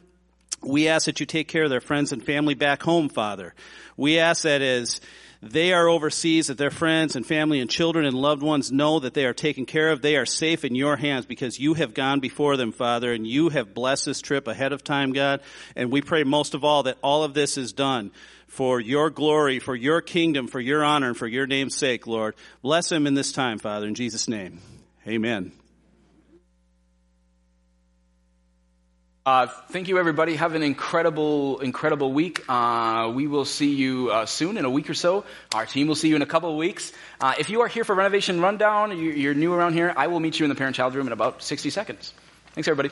We 0.63 0.87
ask 0.87 1.07
that 1.07 1.19
you 1.19 1.25
take 1.25 1.49
care 1.49 1.65
of 1.65 1.69
their 1.69 1.81
friends 1.81 2.13
and 2.13 2.23
family 2.23 2.53
back 2.53 2.81
home, 2.81 3.09
Father. 3.09 3.53
We 3.97 4.19
ask 4.19 4.43
that 4.43 4.61
as 4.61 5.01
they 5.41 5.71
are 5.71 5.87
overseas, 5.87 6.47
that 6.47 6.57
their 6.57 6.69
friends 6.69 7.15
and 7.15 7.25
family 7.25 7.61
and 7.61 7.69
children 7.69 8.05
and 8.05 8.15
loved 8.15 8.43
ones 8.43 8.73
know 8.73 8.99
that 8.99 9.13
they 9.13 9.25
are 9.25 9.33
taken 9.33 9.65
care 9.65 9.89
of. 9.89 10.01
They 10.01 10.17
are 10.17 10.25
safe 10.25 10.65
in 10.65 10.75
your 10.75 10.97
hands 10.97 11.25
because 11.25 11.59
you 11.59 11.75
have 11.75 11.93
gone 11.93 12.19
before 12.19 12.57
them, 12.57 12.73
Father, 12.73 13.13
and 13.13 13.25
you 13.25 13.47
have 13.49 13.73
blessed 13.73 14.05
this 14.05 14.21
trip 14.21 14.47
ahead 14.47 14.73
of 14.73 14.83
time, 14.83 15.13
God. 15.13 15.41
And 15.77 15.91
we 15.91 16.01
pray 16.01 16.23
most 16.23 16.55
of 16.55 16.65
all 16.65 16.83
that 16.83 16.97
all 17.01 17.23
of 17.23 17.33
this 17.33 17.57
is 17.57 17.71
done 17.71 18.11
for 18.47 18.81
your 18.81 19.09
glory, 19.09 19.59
for 19.59 19.75
your 19.75 20.01
kingdom, 20.01 20.47
for 20.47 20.59
your 20.59 20.83
honor, 20.83 21.09
and 21.09 21.17
for 21.17 21.27
your 21.27 21.47
name's 21.47 21.75
sake, 21.75 22.05
Lord. 22.05 22.35
Bless 22.61 22.89
them 22.89 23.07
in 23.07 23.13
this 23.13 23.31
time, 23.31 23.59
Father, 23.59 23.87
in 23.87 23.95
Jesus' 23.95 24.27
name. 24.27 24.59
Amen. 25.07 25.53
Uh, 29.29 29.45
thank 29.45 29.87
you, 29.87 29.99
everybody. 29.99 30.35
Have 30.35 30.55
an 30.55 30.63
incredible, 30.63 31.59
incredible 31.59 32.11
week. 32.11 32.43
Uh, 32.49 33.11
we 33.13 33.27
will 33.27 33.45
see 33.45 33.75
you 33.75 34.09
uh, 34.09 34.25
soon 34.25 34.57
in 34.57 34.65
a 34.65 34.71
week 34.71 34.89
or 34.89 34.95
so. 34.95 35.23
Our 35.53 35.67
team 35.67 35.87
will 35.87 35.93
see 35.93 36.09
you 36.09 36.15
in 36.15 36.23
a 36.23 36.25
couple 36.25 36.49
of 36.49 36.57
weeks. 36.57 36.91
Uh, 37.21 37.35
if 37.37 37.51
you 37.51 37.61
are 37.61 37.67
here 37.67 37.83
for 37.83 37.93
Renovation 37.93 38.41
Rundown, 38.41 38.97
you're 38.97 39.35
new 39.35 39.53
around 39.53 39.73
here, 39.73 39.93
I 39.95 40.07
will 40.07 40.19
meet 40.19 40.39
you 40.39 40.45
in 40.45 40.49
the 40.49 40.55
parent-child 40.55 40.95
room 40.95 41.05
in 41.05 41.13
about 41.13 41.43
60 41.43 41.69
seconds. 41.69 42.11
Thanks, 42.55 42.67
everybody. 42.67 42.89